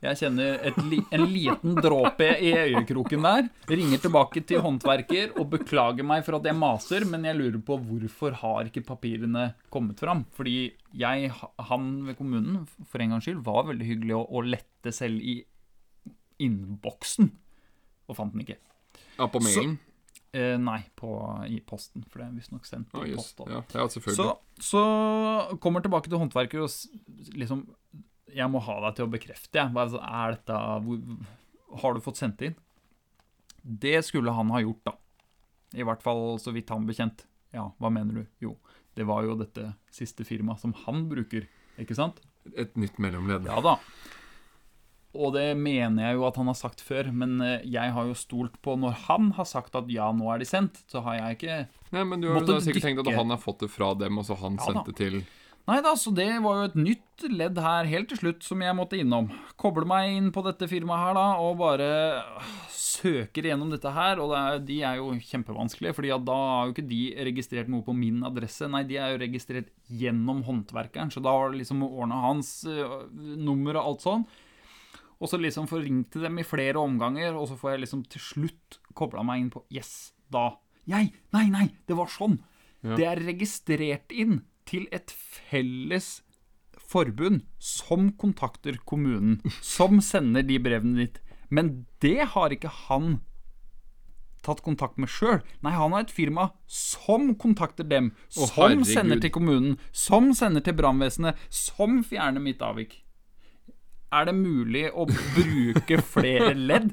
Jeg 0.00 0.18
kjenner 0.20 0.58
et 0.68 0.76
en 0.76 1.22
liten 1.32 1.76
dråpe 1.80 2.26
i 2.44 2.50
øyekroken 2.52 3.24
der, 3.24 3.48
ringer 3.68 4.00
tilbake 4.02 4.42
til 4.48 4.60
håndverker 4.64 5.32
og 5.40 5.48
beklager 5.54 6.04
meg 6.06 6.24
for 6.26 6.36
at 6.36 6.48
jeg 6.48 6.56
maser, 6.56 7.06
men 7.08 7.24
jeg 7.24 7.38
lurer 7.38 7.60
på 7.64 7.78
hvorfor 7.88 8.36
har 8.42 8.68
ikke 8.68 8.84
papirene 8.84 9.50
kommet 9.72 10.00
fram? 10.00 10.26
Fordi 10.36 10.72
jeg, 10.96 11.32
han 11.70 11.90
ved 12.08 12.18
kommunen, 12.20 12.66
for 12.88 13.00
en 13.00 13.16
gangs 13.16 13.28
skyld, 13.28 13.40
var 13.46 13.68
veldig 13.70 13.88
hyggelig 13.88 14.18
å, 14.18 14.24
å 14.28 14.44
lette 14.44 14.92
selv 14.92 15.20
i 15.20 15.40
innboksen, 16.40 17.32
og 18.08 18.20
fant 18.20 18.36
den 18.36 18.44
ikke. 18.44 18.60
Ja, 19.16 19.28
på 19.28 19.40
mailen? 19.44 19.78
Eh, 20.32 20.54
nei, 20.62 20.78
på, 20.94 21.08
i 21.50 21.58
posten, 21.66 22.04
for 22.06 22.20
det 22.22 22.28
er 22.28 22.34
visstnok 22.38 22.66
sendt 22.68 22.92
Ja, 22.94 23.02
i 23.02 23.10
jøss. 23.10 23.32
post. 23.34 23.50
Ja, 23.50 23.62
ja. 23.74 23.86
Så, 23.90 24.26
så 24.62 24.82
kommer 25.58 25.82
tilbake 25.82 26.06
til 26.06 26.20
håndverker 26.22 26.62
og 26.62 27.34
liksom 27.34 27.64
Jeg 28.30 28.46
må 28.52 28.60
ha 28.62 28.76
deg 28.86 28.94
til 29.00 29.08
å 29.08 29.10
bekrefte, 29.10 29.58
jeg. 29.58 29.72
Bare 29.74 29.98
Er 29.98 30.36
dette 30.36 30.58
hvor, 30.86 31.00
Har 31.82 31.94
du 31.96 32.00
fått 32.04 32.20
sendt 32.22 32.44
inn? 32.46 32.54
Det 33.62 33.96
skulle 34.06 34.30
han 34.32 34.52
ha 34.54 34.60
gjort, 34.62 34.84
da. 34.86 34.94
I 35.74 35.82
hvert 35.86 36.02
fall 36.02 36.38
så 36.42 36.54
vidt 36.54 36.70
han 36.70 36.86
bekjent. 36.86 37.26
Ja, 37.54 37.66
hva 37.82 37.90
mener 37.92 38.22
du? 38.22 38.26
Jo, 38.46 38.54
det 38.96 39.04
var 39.10 39.26
jo 39.26 39.34
dette 39.38 39.72
siste 39.92 40.24
firmaet 40.26 40.62
som 40.62 40.72
han 40.86 41.08
bruker, 41.10 41.44
ikke 41.78 41.94
sant? 41.98 42.22
Et 42.56 42.72
nytt 42.78 42.96
mellomledd. 43.02 43.44
Ja 43.50 43.58
da. 43.62 43.74
Og 45.10 45.32
det 45.34 45.48
mener 45.58 46.04
jeg 46.04 46.18
jo 46.20 46.26
at 46.28 46.36
han 46.38 46.46
har 46.46 46.58
sagt 46.58 46.82
før, 46.86 47.08
men 47.10 47.40
eh, 47.42 47.64
jeg 47.66 47.94
har 47.96 48.06
jo 48.06 48.14
stolt 48.14 48.54
på 48.62 48.76
Når 48.78 48.94
han 49.08 49.32
har 49.34 49.48
sagt 49.48 49.74
at 49.74 49.90
ja, 49.90 50.06
nå 50.14 50.30
er 50.30 50.38
de 50.42 50.46
sendt, 50.46 50.78
så 50.90 51.02
har 51.06 51.18
jeg 51.18 51.38
ikke 51.40 51.56
Nei, 51.90 52.04
men 52.06 52.22
du 52.22 52.28
har 52.30 52.46
jo 52.46 52.60
sikkert 52.62 52.86
tenkt 52.86 53.02
at 53.02 53.18
han 53.18 53.34
har 53.34 53.42
fått 53.42 53.64
det 53.64 53.72
fra 53.74 53.90
dem, 53.98 54.20
og 54.22 54.28
så 54.28 54.38
han 54.38 54.60
Ja 54.60 54.68
sendte 54.70 54.94
til 54.94 55.22
Nei 55.68 55.76
da, 55.84 55.92
så 55.98 56.10
det 56.14 56.28
var 56.42 56.56
jo 56.56 56.68
et 56.70 56.78
nytt 56.78 57.24
ledd 57.30 57.58
her 57.62 57.86
helt 57.86 58.08
til 58.10 58.18
slutt 58.18 58.42
som 58.42 58.62
jeg 58.64 58.74
måtte 58.74 58.98
innom. 58.98 59.28
Koble 59.60 59.84
meg 59.86 60.16
inn 60.16 60.30
på 60.34 60.42
dette 60.42 60.66
firmaet 60.66 61.04
her 61.04 61.14
da, 61.14 61.26
og 61.44 61.60
bare 61.60 61.90
søker 62.72 63.46
gjennom 63.46 63.70
dette 63.70 63.92
her, 63.94 64.18
og 64.18 64.32
det 64.32 64.40
er, 64.40 64.64
de 64.66 64.78
er 64.88 64.98
jo 64.98 65.12
kjempevanskelige, 65.28 65.94
fordi 65.94 66.10
da 66.26 66.38
har 66.40 66.66
jo 66.66 66.74
ikke 66.74 66.86
de 66.90 67.00
registrert 67.28 67.70
noe 67.70 67.86
på 67.86 67.94
min 67.94 68.24
adresse, 68.26 68.66
nei, 68.72 68.82
de 68.88 68.98
er 68.98 69.14
jo 69.14 69.22
registrert 69.22 69.70
gjennom 70.00 70.42
håndverkeren, 70.48 71.12
så 71.12 71.22
da 71.22 71.36
var 71.36 71.52
det 71.52 71.62
liksom 71.62 71.84
ordnet 71.86 72.24
hans 72.24 72.52
øh, 72.66 72.96
nummer 73.38 73.78
og 73.78 73.92
alt 73.92 74.06
sånn. 74.08 74.26
Og 75.20 75.28
så 75.28 75.36
liksom 75.40 75.66
få 75.68 75.82
ringt 75.84 76.10
til 76.14 76.24
dem 76.24 76.38
i 76.40 76.46
flere 76.46 76.80
omganger, 76.80 77.34
og 77.36 77.50
så 77.50 77.58
får 77.60 77.74
jeg 77.74 77.82
liksom 77.84 78.04
til 78.08 78.22
slutt 78.24 78.78
kobla 78.96 79.24
meg 79.26 79.42
inn 79.42 79.50
på 79.52 79.64
Yes, 79.72 80.12
da. 80.32 80.54
Jeg! 80.88 81.12
Nei, 81.36 81.46
nei, 81.52 81.66
det 81.86 81.96
var 81.98 82.08
sånn! 82.10 82.38
Ja. 82.80 82.96
Det 82.96 83.04
er 83.04 83.20
registrert 83.26 84.14
inn 84.16 84.40
til 84.64 84.86
et 84.96 85.12
felles 85.12 86.22
forbund 86.90 87.44
som 87.62 88.08
kontakter 88.18 88.78
kommunen, 88.88 89.42
som 89.60 90.00
sender 90.02 90.46
de 90.46 90.56
brevene 90.62 91.04
ditt. 91.04 91.20
Men 91.52 91.84
det 92.00 92.30
har 92.32 92.54
ikke 92.54 92.72
han 92.88 93.18
tatt 94.46 94.62
kontakt 94.64 94.96
med 94.96 95.10
sjøl. 95.12 95.42
Nei, 95.60 95.74
han 95.76 95.92
har 95.92 96.06
et 96.06 96.14
firma 96.14 96.48
som 96.70 97.34
kontakter 97.36 97.84
dem, 97.84 98.12
Å, 98.32 98.48
som 98.48 98.54
herregud. 98.56 98.88
sender 98.88 99.20
til 99.20 99.34
kommunen, 99.34 99.76
som 99.92 100.30
sender 100.36 100.64
til 100.64 100.78
brannvesenet, 100.78 101.36
som 101.52 102.00
fjerner 102.06 102.40
mitt 102.40 102.64
avvik. 102.64 103.02
Er 104.10 104.26
det 104.26 104.34
mulig 104.34 104.88
å 104.90 105.06
bruke 105.06 106.00
flere 106.02 106.54
ledd? 106.56 106.92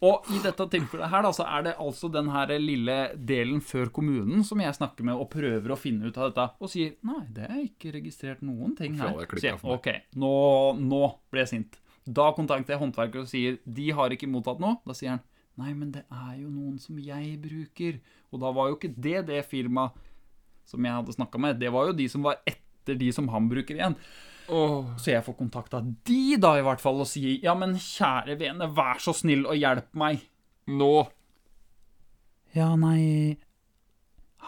Og 0.00 0.28
i 0.32 0.38
dette 0.40 0.64
tilfellet 0.72 1.12
her 1.12 1.24
da, 1.26 1.30
så 1.36 1.44
er 1.44 1.64
det 1.66 1.72
altså 1.80 2.08
den 2.12 2.30
her 2.32 2.52
lille 2.56 2.96
delen 3.16 3.60
før 3.60 3.90
kommunen 3.92 4.44
som 4.48 4.60
jeg 4.62 4.72
snakker 4.78 5.04
med 5.04 5.20
og 5.20 5.28
prøver 5.32 5.74
å 5.74 5.76
finne 5.76 6.08
ut 6.08 6.16
av 6.16 6.30
dette, 6.30 6.46
og 6.56 6.72
sier 6.72 6.94
nei, 7.04 7.26
det 7.36 7.44
er 7.50 7.58
ikke 7.66 7.92
registrert 7.98 8.40
noen 8.44 8.72
ting 8.78 8.96
her. 9.00 9.12
Så 9.28 9.42
jeg, 9.44 9.58
ok, 9.60 9.90
nå, 10.20 10.32
nå 10.80 11.02
ble 11.32 11.44
jeg 11.44 11.52
sint. 11.52 11.76
Da 12.08 12.30
kontakter 12.36 12.74
jeg 12.74 12.80
håndverker 12.80 13.26
og 13.26 13.28
sier 13.28 13.58
de 13.68 13.90
har 13.96 14.16
ikke 14.16 14.28
mottatt 14.30 14.62
noe. 14.62 14.78
Da 14.88 14.96
sier 14.96 15.18
han 15.18 15.24
nei, 15.60 15.74
men 15.76 15.92
det 15.92 16.06
er 16.08 16.38
jo 16.40 16.48
noen 16.48 16.78
som 16.80 16.96
jeg 16.96 17.34
bruker. 17.42 18.00
Og 18.32 18.40
da 18.40 18.54
var 18.56 18.70
jo 18.70 18.78
ikke 18.78 18.94
det 18.96 19.26
det 19.28 19.44
firmaet 19.50 19.96
som 20.70 20.84
jeg 20.86 20.96
hadde 20.96 21.16
snakka 21.16 21.40
med. 21.42 21.60
Det 21.60 21.68
var 21.74 21.90
jo 21.90 21.96
de 21.98 22.08
som 22.08 22.24
var 22.24 22.40
etter 22.48 22.96
de 22.96 23.10
som 23.12 23.28
han 23.28 23.52
bruker 23.52 23.76
igjen. 23.76 23.98
Åh, 24.50 24.96
Så 24.98 25.12
jeg 25.12 25.22
får 25.24 25.36
kontakta 25.38 25.80
de 25.84 26.36
da 26.42 26.56
i 26.58 26.62
hvert 26.66 26.80
fall 26.82 27.00
og 27.00 27.06
sier 27.08 27.38
ja, 27.44 27.54
men 27.54 27.76
kjære 27.78 28.36
vene, 28.40 28.66
vær 28.74 28.98
så 29.02 29.14
snill 29.14 29.46
og 29.46 29.56
hjelp 29.56 29.88
meg. 29.94 30.24
nå! 30.66 31.08
Ja, 32.54 32.72
nei 32.74 33.38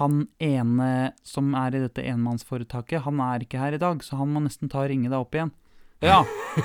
Han 0.00 0.24
ene 0.42 1.12
som 1.22 1.52
er 1.54 1.76
i 1.76 1.82
dette 1.84 2.02
enmannsforetaket, 2.02 3.04
han 3.04 3.20
er 3.20 3.44
ikke 3.44 3.60
her 3.60 3.76
i 3.76 3.78
dag, 3.82 4.02
så 4.02 4.16
han 4.18 4.32
må 4.34 4.40
nesten 4.42 4.70
ta 4.72 4.80
og 4.82 4.88
ringe 4.90 5.10
deg 5.12 5.18
opp 5.20 5.34
igjen. 5.36 5.52
Ja, 6.02 6.24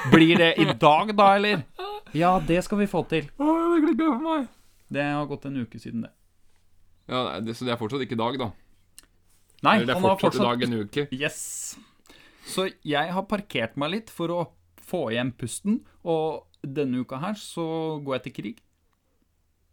Blir 0.10 0.38
det 0.40 0.54
i 0.58 0.66
dag, 0.74 1.12
da, 1.16 1.28
eller? 1.36 1.62
Ja, 2.18 2.40
det 2.40 2.64
skal 2.66 2.80
vi 2.80 2.88
få 2.90 3.04
til. 3.12 3.28
Åh, 3.38 3.76
det 3.76 3.84
klikka 3.84 4.08
for 4.16 4.24
meg! 4.24 4.48
Det 4.90 5.04
har 5.04 5.26
gått 5.30 5.46
en 5.46 5.60
uke 5.62 5.78
siden 5.80 6.06
det. 6.08 6.12
Ja, 7.12 7.40
det, 7.44 7.54
Så 7.60 7.68
det 7.68 7.76
er 7.76 7.78
fortsatt 7.80 8.02
ikke 8.08 8.16
i 8.18 8.24
dag, 8.24 8.40
da? 8.40 8.48
Nei, 9.64 9.76
Eller 9.76 9.86
det 9.86 9.94
er 9.94 10.00
han 10.00 10.08
har 10.08 10.16
fortsatt, 10.18 10.34
i 10.34 10.38
fortsatt 10.40 10.48
dag 10.48 10.64
en 10.64 10.80
uke? 10.88 11.06
Yes. 11.12 11.78
Så 12.48 12.70
jeg 12.88 13.12
har 13.14 13.26
parkert 13.28 13.76
meg 13.80 13.92
litt 13.94 14.14
for 14.14 14.32
å 14.34 14.40
få 14.88 15.10
igjen 15.12 15.34
pusten, 15.36 15.82
og 16.08 16.46
denne 16.64 17.04
uka 17.04 17.20
her 17.22 17.36
så 17.40 18.00
går 18.06 18.18
jeg 18.18 18.24
til 18.30 18.36
krig. 18.38 18.64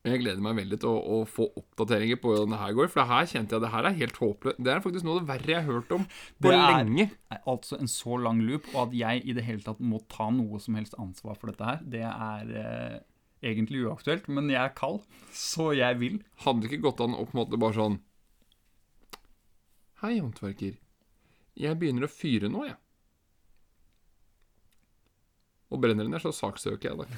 Jeg 0.04 0.20
gleder 0.20 0.42
meg 0.44 0.58
veldig 0.58 0.76
til 0.82 0.90
å, 0.90 0.98
å 1.00 1.18
få 1.24 1.46
oppdateringer 1.56 2.18
på 2.20 2.28
hvordan 2.28 2.50
det 2.52 2.58
her 2.60 2.74
går. 2.76 2.90
For 2.92 3.00
det 3.00 3.08
her 3.08 3.28
kjente 3.30 3.54
jeg 3.56 3.62
det 3.64 3.70
her 3.72 3.86
er 3.88 3.94
helt 4.02 4.18
håpløst. 4.20 4.58
Det 4.60 4.72
er 4.74 4.82
faktisk 4.84 5.06
noe 5.06 5.14
av 5.16 5.22
det 5.22 5.30
verre 5.30 5.54
jeg 5.54 5.62
har 5.62 5.70
hørt 5.78 5.94
om 5.96 6.04
på 6.04 6.50
Det 6.50 6.58
er- 6.58 6.74
lenge. 6.74 7.06
er 7.32 7.40
altså 7.48 7.78
en 7.80 7.88
så 7.88 8.18
lang 8.20 8.42
loop, 8.44 8.68
og 8.74 8.82
at 8.82 8.98
jeg 8.98 9.22
i 9.24 9.32
det 9.38 9.44
hele 9.46 9.64
tatt 9.64 9.80
må 9.80 10.02
ta 10.12 10.26
noe 10.34 10.60
som 10.60 10.76
helst 10.76 10.98
ansvar 11.00 11.38
for 11.40 11.48
dette 11.54 11.64
her, 11.70 11.80
det 11.88 12.02
er 12.04 12.52
eh, 12.60 12.98
egentlig 13.54 13.86
uaktuelt, 13.86 14.28
men 14.28 14.50
jeg 14.52 14.60
er 14.60 14.74
kald, 14.76 15.00
så 15.32 15.70
jeg 15.78 15.96
vil. 16.02 16.20
Hadde 16.44 16.60
det 16.66 16.72
ikke 16.74 16.84
gått 16.90 17.00
an 17.06 17.16
å 17.16 17.24
på 17.24 17.32
en 17.38 17.40
måte 17.46 17.62
bare 17.64 17.78
sånn 17.78 17.98
Hei, 20.04 20.18
håndverker. 20.20 20.76
Jeg 21.58 21.78
begynner 21.78 22.06
å 22.06 22.10
fyre 22.10 22.50
nå, 22.50 22.64
jeg. 22.66 22.76
Og 25.74 25.80
brenner 25.82 26.06
den 26.06 26.14
ned, 26.14 26.22
så 26.22 26.32
saksøker 26.34 26.90
jeg 26.90 26.98
deg. 27.00 27.14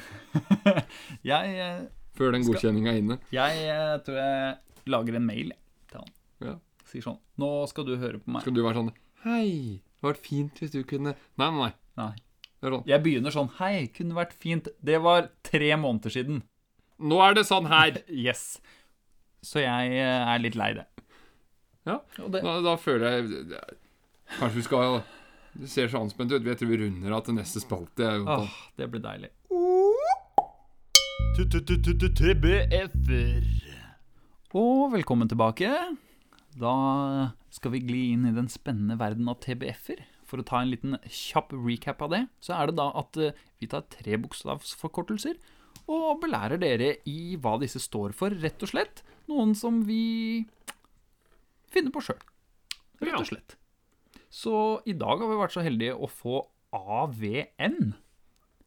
Jeg, 1.32 1.56
eh, 1.60 1.80
Før 2.16 2.32
den 2.32 2.44
godkjenninga 2.46 2.92
er 2.94 3.00
inne. 3.02 3.16
jeg 3.34 3.64
eh, 3.68 3.96
tror 4.06 4.16
jeg 4.16 4.86
lager 4.88 5.18
en 5.18 5.26
mail 5.28 5.50
til 5.90 5.98
han. 6.00 6.12
Ja. 6.46 6.54
Sier 6.88 7.04
sånn, 7.04 7.18
nå 7.42 7.50
skal 7.68 7.84
du 7.88 7.96
høre 8.00 8.20
på 8.22 8.32
meg. 8.32 8.44
Skal 8.46 8.54
du 8.56 8.62
være 8.64 8.78
sånn 8.78 8.92
Hei, 9.26 9.48
det 9.82 10.00
hadde 10.00 10.12
vært 10.14 10.24
fint 10.24 10.60
hvis 10.62 10.72
du 10.72 10.78
kunne 10.88 11.12
Nei, 11.12 11.48
nei, 11.50 11.58
nei. 11.58 11.70
Nei. 12.00 12.12
Sånn. 12.62 12.86
Jeg 12.88 13.02
begynner 13.04 13.34
sånn, 13.34 13.50
hei, 13.58 13.88
kunne 13.94 14.16
vært 14.16 14.32
fint. 14.40 14.70
Det 14.80 14.96
var 15.04 15.28
tre 15.46 15.68
måneder 15.78 16.14
siden. 16.14 16.40
Nå 16.96 17.18
er 17.22 17.36
det 17.36 17.44
sånn 17.48 17.68
her! 17.70 18.00
Yes. 18.26 18.56
Så 19.44 19.60
jeg 19.62 19.98
eh, 20.00 20.22
er 20.32 20.40
litt 20.42 20.56
lei 20.58 20.72
det. 20.78 20.86
Ja, 21.86 22.00
Og 22.24 22.30
det, 22.32 22.40
Da, 22.46 22.56
da 22.64 22.78
føler 22.80 23.18
jeg 23.18 23.44
Kanskje 24.34 24.56
vi 24.58 24.64
skal 24.66 25.02
Det 25.56 25.68
ser 25.72 25.88
så 25.88 26.02
anspent 26.02 26.32
ut. 26.34 26.44
Jeg 26.44 26.58
tror 26.60 26.68
vi 26.68 26.78
runder 26.82 27.14
av 27.16 27.22
til 27.24 27.36
neste 27.38 27.62
spalte. 27.62 28.10
åh, 28.26 28.50
det 28.76 28.90
blir 28.92 29.00
deilig. 29.00 29.30
TBF-er. 32.18 33.46
Og 34.56 34.92
velkommen 34.92 35.28
tilbake. 35.28 35.70
Da 36.56 36.74
skal 37.52 37.72
vi 37.72 37.80
gli 37.84 38.02
inn 38.12 38.28
i 38.28 38.34
den 38.36 38.48
spennende 38.52 38.98
verden 39.00 39.28
av 39.32 39.40
TBF-er. 39.44 40.04
For 40.26 40.42
å 40.42 40.46
ta 40.48 40.60
en 40.60 40.72
liten 40.72 40.96
kjapp 41.08 41.52
recap 41.54 42.00
av 42.04 42.12
det, 42.12 42.22
så 42.44 42.56
er 42.56 42.70
det 42.70 42.78
da 42.80 42.90
at 42.98 43.16
eh, 43.20 43.36
vi 43.62 43.68
tar 43.70 43.84
tre 43.92 44.16
bokstavsforkortelser 44.20 45.36
og 45.92 46.18
belærer 46.24 46.58
dere 46.58 46.88
i 47.06 47.36
hva 47.38 47.54
disse 47.62 47.78
står 47.84 48.16
for, 48.16 48.34
rett 48.42 48.64
og 48.64 48.72
slett. 48.72 49.04
Noen 49.30 49.54
som 49.58 49.84
vi 49.86 50.42
finner 51.70 51.94
på 51.94 52.02
sjøl, 52.08 52.18
rett 53.04 53.20
og 53.20 53.28
slett. 53.28 53.56
Så 54.36 54.52
i 54.84 54.92
dag 54.98 55.22
har 55.22 55.30
vi 55.30 55.38
vært 55.40 55.54
så 55.56 55.62
heldige 55.64 55.94
å 55.96 56.08
få 56.12 56.40
AVN 56.76 57.94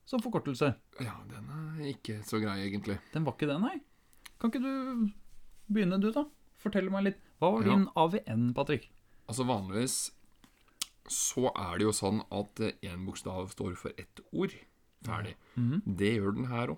som 0.09 0.21
forkortelse. 0.23 0.71
Ja, 1.03 1.13
den 1.29 1.49
er 1.53 1.89
ikke 1.91 2.19
så 2.25 2.39
grei, 2.41 2.55
egentlig. 2.65 2.97
Den 3.13 3.27
var 3.27 3.35
ikke 3.37 3.49
det, 3.51 3.59
nei. 3.61 3.75
Kan 4.41 4.49
ikke 4.49 4.63
du 4.63 5.11
begynne, 5.69 5.99
du, 6.01 6.09
da? 6.15 6.23
Fortell 6.59 6.89
meg 6.91 7.05
litt. 7.05 7.19
Hva 7.39 7.51
var 7.53 7.63
Ja. 7.67 7.75
din 7.75 7.85
AVN, 7.95 8.53
Patrick? 8.57 8.89
Altså 9.29 9.45
Vanligvis 9.45 10.11
så 11.09 11.51
er 11.55 11.77
det 11.77 11.85
jo 11.85 11.93
sånn 11.93 12.19
at 12.31 12.55
én 12.81 13.05
bokstav 13.05 13.49
står 13.53 13.75
for 13.77 13.91
ett 13.97 14.19
ord. 14.33 14.53
Ferdig. 15.05 15.35
Mhm. 15.55 15.81
Det 15.97 16.15
gjør 16.17 16.35
den 16.35 16.45
her 16.49 16.67
òg. 16.73 16.77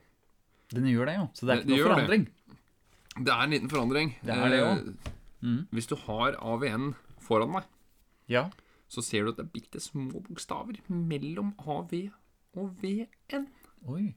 Den 0.70 0.84
gjør 0.86 1.06
det, 1.06 1.16
jo. 1.18 1.30
Så 1.34 1.46
det 1.48 1.50
er 1.50 1.62
ikke 1.62 1.68
det 1.68 1.78
noe 1.78 1.88
forandring. 1.96 2.26
det. 2.26 3.24
Det 3.26 3.34
er 3.34 3.42
en 3.44 3.50
liten 3.52 3.70
forandring. 3.70 4.16
Det 4.24 4.36
er 4.36 4.50
det 4.50 4.62
Eh, 4.62 5.12
Mm. 5.44 5.68
Hvis 5.74 5.88
du 5.88 5.96
har 5.96 6.36
AVN 6.40 6.94
foran 7.20 7.52
deg, 7.54 7.64
Ja. 8.28 8.52
Så 8.92 9.04
ser 9.06 9.24
du 9.24 9.32
at 9.32 9.40
det 9.40 9.46
er 9.48 9.54
bitte 9.54 9.80
små 9.80 10.20
bokstaver 10.26 10.82
mellom 10.92 11.54
AV 11.64 11.94
og 12.60 12.74
VN. 12.82 13.48
Oi. 13.88 14.10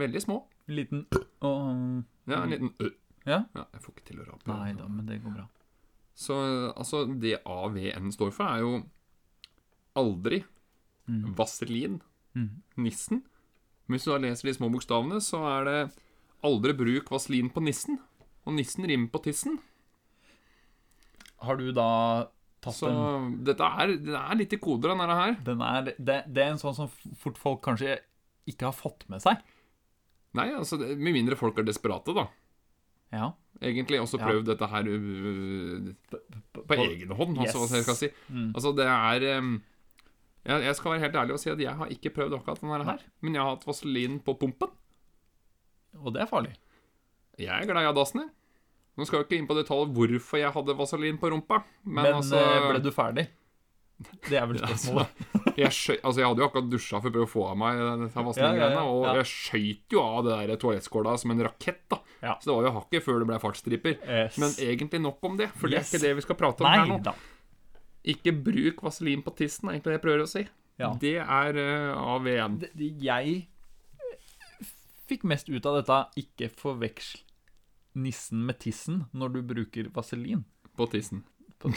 Veldig 0.00 0.22
små. 0.24 0.38
Liten 0.66 1.04
og 1.44 2.02
Ja, 2.26 2.42
en 2.42 2.50
liten 2.50 2.72
ø. 2.80 2.88
Ja? 3.26 3.44
Ja, 3.54 3.66
jeg 3.74 3.82
får 3.82 3.92
ikke 3.94 4.06
til 4.08 4.22
å 4.22 4.26
rape. 4.30 4.48
Nei 4.48 4.72
da, 4.78 4.88
men 4.88 5.06
det 5.08 5.20
går 5.22 5.34
bra. 5.34 5.46
Så 6.16 6.36
altså, 6.72 7.04
det 7.20 7.40
AVN 7.44 8.12
står 8.14 8.32
for, 8.32 8.48
er 8.48 8.64
jo 8.64 8.76
aldri 9.96 10.40
mm. 11.08 11.34
vaselin, 11.36 12.00
mm. 12.36 12.50
nissen. 12.80 13.22
Men 13.86 13.96
hvis 13.96 14.06
du 14.06 14.12
da 14.14 14.20
leser 14.22 14.48
de 14.48 14.54
små 14.56 14.70
bokstavene, 14.72 15.20
så 15.20 15.42
er 15.50 15.68
det 15.68 15.80
aldri 16.46 16.72
bruk 16.78 17.12
vaselin 17.12 17.50
på 17.52 17.62
nissen. 17.66 18.00
Og 18.46 18.56
nissen 18.56 18.86
rimer 18.88 19.10
på 19.12 19.20
tissen. 19.26 19.58
Har 21.44 21.60
du 21.60 21.68
da 21.76 21.90
Så 22.74 22.90
dette 23.46 23.62
er, 23.82 23.92
det 24.02 24.14
er 24.18 24.34
litt 24.38 24.52
i 24.52 24.58
koder, 24.58 24.92
denne 24.94 25.06
her. 25.20 25.36
den 25.44 25.60
er, 25.62 25.82
det, 25.98 26.16
det 26.26 26.42
er 26.42 26.50
en 26.54 26.58
sånn 26.62 26.74
som 26.74 26.88
fort 27.20 27.38
folk 27.38 27.62
kanskje 27.62 27.98
ikke 28.50 28.68
har 28.70 28.72
fått 28.76 29.04
med 29.12 29.22
seg. 29.22 29.38
Nei, 30.36 30.48
altså, 30.54 30.78
det- 30.78 30.96
med 30.98 31.14
mindre 31.16 31.36
folk 31.36 31.58
er 31.58 31.64
desperate, 31.64 32.12
da. 32.14 32.26
Ja. 33.12 33.32
Egentlig 33.62 34.00
også 34.02 34.18
Ja. 34.18 34.26
prøvd 34.26 34.46
dette 34.50 34.66
her 34.68 34.82
uh, 34.82 35.92
på 36.66 36.74
egen 36.76 37.10
hånd, 37.16 37.38
altså, 37.38 37.58
hva 37.62 37.66
skal 37.70 37.78
jeg 37.78 37.86
skal 37.86 37.98
si. 38.00 38.08
Mm. 38.28 38.50
Altså, 38.54 38.72
det 38.76 38.86
er 38.86 39.38
um, 39.38 39.62
jeg, 40.46 40.62
jeg 40.66 40.76
skal 40.76 40.92
være 40.92 41.00
helt 41.06 41.16
ærlig 41.22 41.32
og 41.34 41.40
si 41.42 41.50
at 41.50 41.58
jeg 41.62 41.74
har 41.78 41.88
ikke 41.94 42.12
prøvd 42.14 42.34
akkurat 42.38 42.60
denne 42.60 42.84
her, 42.84 43.00
men 43.22 43.34
jeg 43.34 43.42
har 43.42 43.54
hatt 43.56 43.66
vaselin 43.66 44.18
på 44.26 44.34
pumpen. 44.38 44.70
Og 46.02 46.12
det 46.14 46.22
er 46.22 46.30
farlig. 46.30 46.52
Jeg 47.40 47.48
er 47.52 47.66
glad 47.68 47.88
i 47.88 47.94
dassen, 47.96 48.20
jeg. 48.20 48.30
Nå 48.96 49.04
skal 49.04 49.20
jeg 49.20 49.26
ikke 49.28 49.38
inn 49.42 49.48
på 49.50 49.56
detalj 49.58 49.90
hvorfor 49.96 50.40
jeg 50.40 50.52
hadde 50.54 50.76
vaselin 50.78 51.18
på 51.20 51.28
rumpa, 51.32 51.62
men, 51.84 52.02
Men, 52.06 52.14
altså 52.22 52.38
eh, 52.40 52.70
ble 52.70 52.80
du 52.80 52.90
ferdig? 52.96 53.26
Det 54.28 54.36
er 54.36 54.44
vel 54.48 54.58
Altså, 54.66 54.92
spørsmålet. 54.92 55.20
jeg, 55.62 55.72
skjøy, 55.72 55.96
altså, 56.02 56.20
jeg 56.20 56.28
hadde 56.30 56.42
jo 56.42 56.48
akkurat 56.50 56.70
dusja 56.72 57.00
for 57.00 57.08
å 57.08 57.14
prøve 57.14 57.28
å 57.28 57.32
få 57.32 57.44
av 57.50 57.56
meg 57.60 57.78
dette 58.02 58.24
Ja, 58.40 58.50
ja, 58.56 58.68
ja, 58.74 58.82
og 58.88 59.06
jeg 59.20 59.28
skøyt 59.32 59.96
jo 59.96 60.02
av 60.04 60.18
det 60.26 60.36
der 60.50 60.60
toalettskåla 60.64 61.14
som 61.20 61.32
en 61.36 61.44
rakett, 61.48 61.82
da. 61.92 62.00
Så 62.40 62.48
det 62.50 62.56
var 62.56 62.68
jo 62.68 62.74
hakket 62.80 63.04
før 63.06 63.20
det 63.22 63.28
ble 63.30 63.38
fartsstriper. 63.40 63.96
Yes. 64.04 64.36
Men 64.42 64.52
egentlig 64.66 65.00
nok 65.04 65.24
om 65.28 65.36
det, 65.40 65.48
for 65.56 65.68
det 65.72 65.80
er 65.80 65.88
ikke 65.88 66.02
det 66.02 66.12
vi 66.18 66.24
skal 66.26 66.38
prate 66.40 66.64
om 66.64 66.70
her 66.72 66.86
nå. 66.90 66.98
da. 67.04 67.14
Ikke 68.06 68.32
bruk 68.36 68.80
vaselin 68.86 69.24
på 69.26 69.32
tissen, 69.38 69.68
er 69.68 69.76
egentlig 69.76 69.92
det 69.92 69.98
jeg 69.98 70.04
prøver 70.08 70.24
å 70.24 70.30
si. 70.30 70.44
Det 71.00 71.14
er 71.22 71.56
uh, 71.60 72.16
AV1. 72.16 72.58
Det- 72.64 72.72
det- 72.76 72.92
Jeg 73.04 73.48
fikk 75.06 75.24
mest 75.28 75.48
ut 75.48 75.66
av 75.68 75.78
dette 75.80 75.98
ikke 76.24 76.48
forveksl 76.58 77.22
nissen 77.96 78.44
med 78.46 78.58
tissen 78.62 79.04
når 79.16 79.32
du 79.36 79.40
bruker 79.54 79.88
vaselin. 79.94 80.44
På 80.76 80.86
tissen. 80.92 81.22
På, 81.58 81.70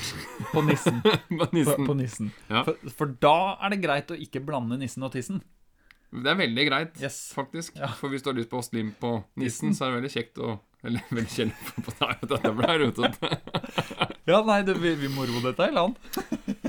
på 0.51 0.61
nissen. 0.67 0.99
på 1.03 1.13
På, 1.39 1.47
nissen. 1.55 1.85
på 1.87 1.93
nissen. 1.95 2.31
Ja. 2.49 2.65
For, 2.67 2.75
for 2.97 3.13
da 3.23 3.35
er 3.63 3.71
det 3.73 3.81
greit 3.85 4.11
å 4.11 4.17
ikke 4.19 4.41
blande 4.43 4.77
nissen 4.81 5.05
og 5.07 5.13
tissen. 5.15 5.39
Det 6.09 6.25
er 6.31 6.39
veldig 6.39 6.63
greit, 6.67 6.95
Yes. 6.99 7.19
faktisk. 7.37 7.75
Ja. 7.77 7.91
For 7.99 8.09
hvis 8.11 8.23
du 8.25 8.31
har 8.31 8.37
lyst 8.39 8.49
på 8.49 8.57
vaselin 8.59 8.89
på 8.99 9.11
nissen, 9.37 9.69
Nissen. 9.69 9.75
så 9.77 9.85
er 9.85 9.91
det 9.93 9.99
veldig 10.01 10.13
kjekt 10.15 10.41
å 10.41 10.55
Eller 10.83 11.03
veldig 11.15 11.31
kjent 11.35 11.83
på 11.85 11.93
dette 12.31 12.53
ble 12.59 12.75
rotete. 12.83 13.29
Ja, 14.29 14.43
nei, 14.45 14.59
det, 14.61 14.75
vi, 14.77 14.91
vi 14.99 15.07
må 15.09 15.23
ro 15.25 15.39
dette 15.41 15.65
i 15.65 15.73
land. 15.73 15.95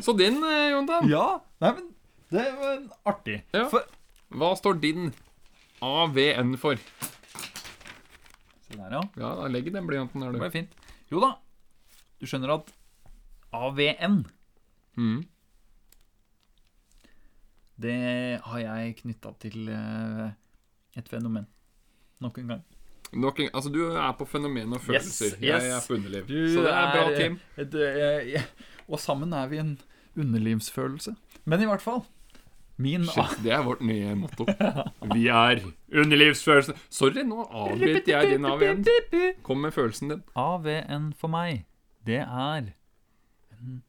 Så 0.01 0.15
din, 0.17 0.39
eh, 0.49 0.71
Jontan. 0.73 1.11
Ja, 1.11 1.27
nei, 1.61 1.75
men 1.77 1.91
det 2.33 2.45
var 2.57 2.79
artig. 3.13 3.35
Ja. 3.53 3.67
For, 3.69 3.85
Hva 4.33 4.55
står 4.57 4.79
din 4.81 5.11
AVN 5.85 6.55
for? 6.63 6.81
Se 8.71 8.77
der, 8.79 8.93
ja. 8.95 9.01
Ja, 9.19 9.31
da 9.41 9.49
legg 9.51 9.67
den 9.75 9.87
blyanten 9.89 10.23
der, 10.23 10.31
Det 10.31 10.39
du. 10.39 10.45
ble 10.45 10.51
fint. 10.55 10.75
Jo 11.11 11.21
da, 11.25 11.33
du 12.21 12.27
skjønner 12.31 12.55
at 12.55 12.73
AVN, 13.53 14.21
Mm. 14.97 15.25
det 17.81 18.41
har 18.45 18.61
jeg 18.61 18.97
knytta 19.01 19.33
til 19.41 19.69
eh, 19.73 20.27
et 21.01 21.09
fenomen. 21.09 21.47
Nok 22.21 22.39
en 22.43 22.49
gang. 22.53 22.65
Nok 23.17 23.41
en, 23.41 23.49
altså, 23.57 23.71
du 23.73 23.81
er 23.97 24.13
på 24.19 24.27
fenomen 24.29 24.75
og 24.77 24.83
følelser. 24.85 25.33
Yes, 25.39 25.43
Jeg 25.43 25.71
er 25.73 25.81
på 25.87 25.95
underliv. 25.97 26.27
Du 26.29 26.37
Så 26.53 26.63
det 26.67 26.75
er 26.75 26.91
bra, 26.93 27.07
er, 27.09 27.17
Kim. 27.17 27.39
Et, 27.57 27.75
eh, 27.75 28.29
ja, 28.37 28.43
og 28.89 29.01
sammen 29.01 29.33
er 29.33 29.49
vi 29.51 29.59
en 29.63 29.73
underlivsfølelse. 30.19 31.17
Men 31.47 31.63
i 31.65 31.67
hvert 31.71 31.83
fall 31.83 32.03
Min 32.81 33.05
Shit, 33.05 33.43
det 33.45 33.53
er 33.53 33.65
vårt 33.67 33.83
nye 33.85 34.15
motto. 34.17 34.47
Vi 35.15 35.27
er 35.29 35.61
underlivsfølelsen. 35.93 36.79
Sorry, 36.89 37.25
nå 37.29 37.45
avbryter 37.45 38.15
jeg 38.15 38.31
din 38.35 38.49
AVN. 38.49 38.85
Kom 39.47 39.61
med 39.67 39.75
følelsen 39.77 40.15
din. 40.15 40.23
AVN 40.39 41.11
for 41.21 41.29
meg, 41.33 41.67
det 42.09 42.23
er 42.25 42.71
en 43.61 43.83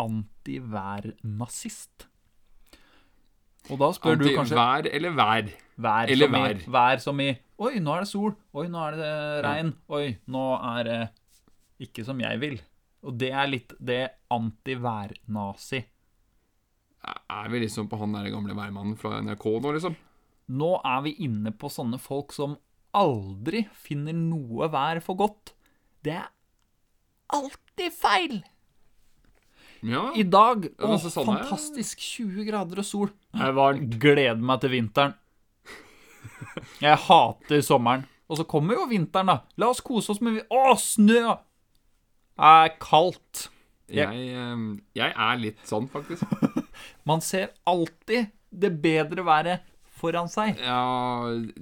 antiværnazist. 0.00 2.06
Og 3.70 3.76
da 3.80 3.90
spør 3.92 4.16
du 4.16 4.24
kanskje 4.32 4.56
Antivær 4.56 4.88
eller 4.96 5.12
vær? 5.18 5.50
vær 5.80 6.10
eller 6.10 6.26
som, 6.26 6.34
i, 6.34 6.40
vær. 6.40 6.62
vær 6.74 7.00
som 7.04 7.20
i 7.20 7.28
Oi, 7.60 7.74
nå 7.84 7.92
er 7.92 8.06
det 8.06 8.08
sol. 8.08 8.32
Oi, 8.56 8.66
nå 8.72 8.80
er 8.86 8.94
det 8.96 9.08
regn. 9.44 9.74
Oi, 9.92 10.14
nå 10.32 10.44
er 10.56 10.86
det 10.88 11.00
ikke 11.84 12.06
som 12.06 12.16
jeg 12.22 12.40
vil. 12.40 12.54
Og 13.04 13.18
det 13.20 13.28
er 13.36 13.50
litt 13.52 13.74
det 13.76 13.98
antiværnazi. 14.32 15.82
Er 17.04 17.48
vi 17.48 17.60
liksom 17.62 17.88
på 17.88 17.96
han 18.00 18.12
der 18.12 18.28
gamle 18.32 18.54
værmannen 18.56 18.96
fra 19.00 19.20
NRK 19.24 19.46
nå, 19.64 19.72
liksom? 19.76 19.94
Nå 20.50 20.72
er 20.84 21.00
vi 21.06 21.14
inne 21.24 21.52
på 21.56 21.70
sånne 21.72 21.98
folk 22.02 22.34
som 22.36 22.56
aldri 22.98 23.62
finner 23.78 24.12
noe 24.16 24.66
vær 24.72 24.98
for 25.04 25.16
godt. 25.20 25.52
Det 26.04 26.16
er 26.18 26.28
alltid 27.32 27.94
feil! 27.94 28.40
Ja. 29.86 30.10
I 30.18 30.26
dag, 30.28 30.66
å, 30.76 30.96
sånn 31.00 31.24
fantastisk 31.30 32.02
20 32.04 32.44
grader 32.50 32.82
og 32.82 32.84
sol. 32.84 33.12
Jeg 33.32 33.54
var... 33.56 33.78
Gleder 33.80 34.42
meg 34.44 34.60
til 34.60 34.74
vinteren. 34.74 35.14
Jeg 36.82 36.98
hater 37.06 37.62
sommeren. 37.64 38.04
Og 38.30 38.36
så 38.38 38.44
kommer 38.46 38.76
jo 38.76 38.84
vinteren, 38.90 39.30
da. 39.32 39.38
La 39.58 39.70
oss 39.72 39.80
kose 39.82 40.12
oss 40.12 40.20
med 40.22 40.42
Å, 40.52 40.74
snø! 40.78 41.22
Det 41.32 42.50
Er 42.50 42.74
kaldt. 42.82 43.46
Jeg- 43.90 44.06
Jeg, 44.06 44.28
eh, 44.36 44.76
jeg 44.94 45.14
er 45.16 45.40
litt 45.40 45.64
sånn, 45.66 45.88
faktisk. 45.90 46.22
Man 47.08 47.20
ser 47.24 47.52
alltid 47.68 48.30
det 48.50 48.72
bedre 48.82 49.24
været 49.26 49.66
foran 50.00 50.30
seg. 50.32 50.58
Ja 50.64 50.80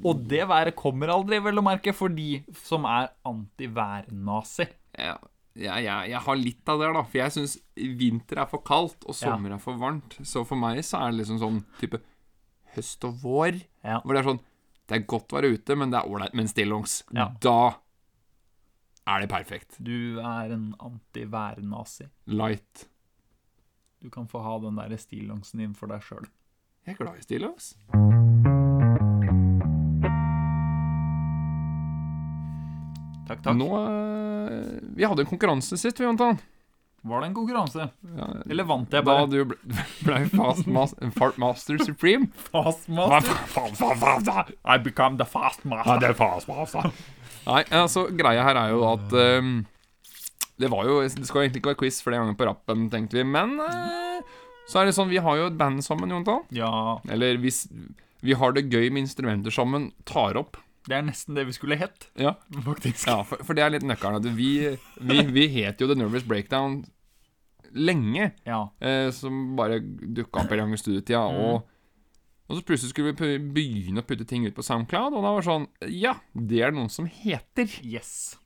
Og 0.06 0.22
det 0.30 0.44
været 0.48 0.76
kommer 0.78 1.10
aldri, 1.12 1.40
vel 1.42 1.58
å 1.60 1.64
merke, 1.66 1.94
for 1.96 2.12
de 2.12 2.42
som 2.64 2.86
er 2.88 3.10
antiværnazi. 3.28 4.68
Ja. 4.98 5.16
ja, 5.58 5.78
jeg, 5.82 6.10
jeg, 6.12 6.20
har 6.26 6.38
litt 6.38 6.70
av 6.70 6.82
det, 6.82 6.92
da. 6.96 7.02
For 7.06 7.20
jeg 7.20 7.34
syns 7.34 7.56
vinter 7.98 8.42
er 8.44 8.50
for 8.50 8.62
kaldt, 8.66 9.02
og 9.06 9.14
Ja. 9.14 9.32
sommer 9.34 9.54
er 9.56 9.62
for 9.62 9.78
varmt. 9.80 10.18
Så 10.26 10.44
for 10.46 10.58
meg 10.60 10.80
så 10.86 11.02
er 11.02 11.12
det 11.12 11.20
liksom 11.24 11.42
sånn 11.42 11.60
type 11.82 12.00
høst 12.76 13.04
og 13.08 13.18
vår. 13.24 13.60
Ja. 13.82 14.00
Hvor 14.04 14.14
det 14.14 14.22
er 14.24 14.30
sånn 14.32 14.44
Det 14.88 14.96
er 14.96 15.04
godt 15.04 15.34
å 15.34 15.36
være 15.36 15.50
ute, 15.52 15.74
men 15.76 15.90
det 15.92 15.98
er 15.98 16.08
ålreit 16.08 16.32
med 16.32 16.46
en 16.46 16.48
stillongs. 16.48 17.02
Ja. 17.12 17.26
Da 17.44 17.74
er 19.08 19.20
det 19.20 19.28
perfekt. 19.28 19.76
Du 19.84 20.16
er 20.20 20.52
en 20.54 20.70
anti-værnazi. 20.80 22.06
Light. 22.26 22.86
Du 24.00 24.10
kan 24.10 24.28
få 24.28 24.38
ha 24.38 24.58
den 24.58 24.76
der 24.76 24.96
stillongsen 24.96 25.58
din 25.58 25.72
for 25.74 25.90
deg 25.90 26.04
sjøl. 26.06 26.28
Jeg 26.86 26.94
er 26.94 26.98
glad 27.00 27.18
i 27.18 27.24
stillongs. 27.24 27.72
Takk, 33.28 33.42
takk. 33.42 33.56
Nå 33.58 33.66
eh, 33.82 34.78
Vi 34.94 35.04
hadde 35.04 35.26
en 35.26 35.28
konkurranse 35.28 35.76
sist, 35.76 35.98
vi, 35.98 36.06
Jontan. 36.06 36.38
Var 37.08 37.20
det 37.20 37.26
en 37.26 37.34
konkurranse? 37.34 37.88
Ja, 38.16 38.28
Eller 38.46 38.66
vant 38.66 38.94
jeg 38.94 39.06
da 39.06 39.16
du 39.26 39.36
ble, 39.50 39.58
ble 40.06 40.20
fast 40.30 40.70
mas 40.70 40.94
master 41.38 41.82
supreme. 41.82 42.30
Fastmaster? 42.52 44.54
I 44.64 44.78
become 44.78 45.18
the 45.18 45.26
fastmaster. 45.26 45.98
det 46.02 46.12
er 46.12 46.18
fastmaster. 46.18 46.92
Nei, 47.48 47.64
altså, 47.74 48.06
greia 48.14 48.46
her 48.46 48.62
er 48.62 48.74
jo 48.74 48.84
at 48.92 49.18
ehm, 49.18 49.52
Det 50.58 50.68
var 50.72 50.84
jo 50.88 51.00
Det 51.06 51.26
skal 51.28 51.44
egentlig 51.44 51.60
ikke 51.62 51.70
være 51.74 51.80
quiz 51.84 52.00
flere 52.02 52.18
ganger 52.22 52.36
på 52.38 52.46
rappen, 52.48 52.88
tenkte 52.90 53.18
vi, 53.20 53.24
men 53.24 53.56
eh, 53.62 54.20
så 54.68 54.80
er 54.82 54.88
det 54.88 54.94
sånn 54.96 55.08
Vi 55.12 55.20
har 55.22 55.36
jo 55.38 55.46
et 55.48 55.56
band 55.60 55.84
sammen, 55.86 56.10
Jontan. 56.10 56.42
Ja, 56.52 56.98
Eller 57.08 57.38
hvis 57.40 57.64
vi 58.20 58.34
har 58.34 58.50
det 58.56 58.66
gøy 58.68 58.88
med 58.90 59.04
instrumenter 59.06 59.54
sammen, 59.54 59.92
tar 60.04 60.34
opp. 60.40 60.56
det 60.88 60.96
er 60.96 61.02
nesten 61.06 61.36
det 61.36 61.44
vi 61.46 61.52
skulle 61.54 61.76
hett, 61.78 62.08
Ja, 62.18 62.32
faktisk. 62.64 63.06
ja 63.06 63.20
for, 63.22 63.38
for 63.46 63.54
det 63.54 63.62
er 63.62 63.70
litt 63.76 63.84
nøkkelen. 63.86 64.18
At 64.18 64.26
vi, 64.34 64.76
vi, 64.98 65.18
vi 65.36 65.44
het 65.60 65.78
jo 65.80 65.86
The 65.86 65.94
Nervous 65.94 66.24
Breakdown 66.26 66.80
lenge. 67.76 68.32
Ja. 68.48 68.64
eh, 68.80 69.10
som 69.14 69.54
bare 69.56 69.78
dukka 69.84 70.42
opp 70.42 70.52
en 70.56 70.62
gang 70.64 70.72
i 70.74 70.80
studietida. 70.80 71.20
Og, 71.28 71.62
og 72.48 72.56
så 72.58 72.64
plutselig 72.64 72.90
skulle 72.94 73.12
vi 73.14 73.36
begynne 73.52 74.00
å 74.02 74.06
putte 74.08 74.24
ting 74.26 74.46
ut 74.48 74.56
på 74.56 74.64
SoundCloud, 74.64 75.12
og 75.14 75.22
da 75.22 75.32
var 75.36 75.42
det 75.44 75.48
sånn 75.50 75.66
Ja, 75.92 76.14
det 76.34 76.62
er 76.64 76.72
det 76.72 76.78
noen 76.80 76.90
som 76.92 77.06
heter. 77.06 77.68
Yes. 77.84 78.38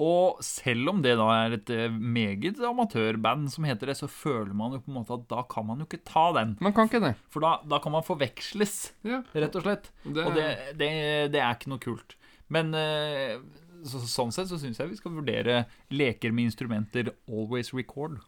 Og 0.00 0.38
selv 0.44 0.88
om 0.94 1.02
det 1.04 1.12
da 1.20 1.26
er 1.42 1.54
et 1.58 1.70
eh, 1.74 1.92
meget 1.92 2.56
amatørband 2.64 3.50
som 3.52 3.66
heter 3.68 3.90
det, 3.90 3.98
så 3.98 4.08
føler 4.08 4.54
man 4.56 4.72
jo 4.72 4.80
på 4.80 4.88
en 4.92 4.96
måte 4.96 5.12
at 5.18 5.26
da 5.28 5.42
kan 5.50 5.66
man 5.68 5.82
jo 5.82 5.88
ikke 5.88 6.00
ta 6.08 6.30
den. 6.38 6.54
Man 6.64 6.72
kan 6.76 6.88
ikke 6.88 7.02
det. 7.04 7.14
For 7.28 7.44
da, 7.44 7.58
da 7.68 7.80
kan 7.84 7.92
man 7.92 8.06
forveksles, 8.06 8.78
Ja, 9.04 9.20
rett 9.36 9.58
og 9.60 9.66
slett. 9.66 9.90
det, 10.06 10.24
Og 10.24 10.32
det, 10.38 10.46
det, 10.80 10.88
det 11.34 11.42
er 11.44 11.52
ikke 11.58 11.72
noe 11.74 11.82
kult. 11.84 12.16
Men 12.48 12.72
eh, 12.74 13.36
så, 13.84 14.00
sånn 14.08 14.32
sett 14.32 14.48
så 14.50 14.56
syns 14.60 14.80
jeg 14.80 14.88
vi 14.90 14.96
skal 14.98 15.12
vurdere 15.18 15.66
leker 15.92 16.32
med 16.32 16.48
instrumenter 16.48 17.12
always 17.28 17.74
record. 17.76 18.18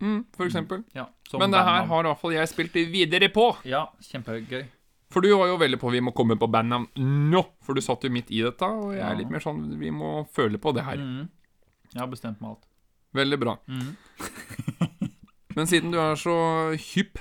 mm, 0.00 0.24
For 0.36 0.48
eksempel. 0.48 0.82
Ja, 0.96 1.06
Men 1.36 1.52
det 1.52 1.60
her 1.68 1.84
har 1.92 2.04
i 2.04 2.08
hvert 2.08 2.20
fall 2.24 2.32
jeg 2.38 2.48
spilt 2.48 2.72
videre 2.96 3.28
på. 3.28 3.50
Ja, 3.68 3.84
kjempegøy. 4.08 4.64
For 5.08 5.24
du 5.24 5.30
var 5.32 5.48
jo 5.48 5.56
veldig 5.60 5.78
på 5.80 5.90
vi 5.94 6.02
må 6.04 6.12
komme 6.16 6.36
på 6.36 6.48
bandnavn 6.52 6.88
nå. 7.32 7.40
For 7.64 7.74
du 7.74 7.80
satt 7.84 8.04
jo 8.04 8.10
midt 8.12 8.28
i 8.34 8.42
dette, 8.44 8.66
og 8.68 8.92
jeg 8.92 9.04
er 9.06 9.16
litt 9.16 9.30
mer 9.32 9.40
sånn 9.44 9.62
vi 9.80 9.90
må 9.94 10.26
føle 10.36 10.60
på 10.60 10.74
det 10.76 10.84
her. 10.84 11.00
Mm. 11.00 11.28
Jeg 11.94 12.02
har 12.02 12.10
bestemt 12.12 12.42
meg 12.44 12.50
alt. 12.52 12.66
Veldig 13.16 13.38
bra. 13.40 13.54
Mm. 13.72 13.96
Men 15.56 15.66
siden 15.70 15.90
du 15.94 15.98
er 15.98 16.18
så 16.20 16.34
hypp 16.76 17.18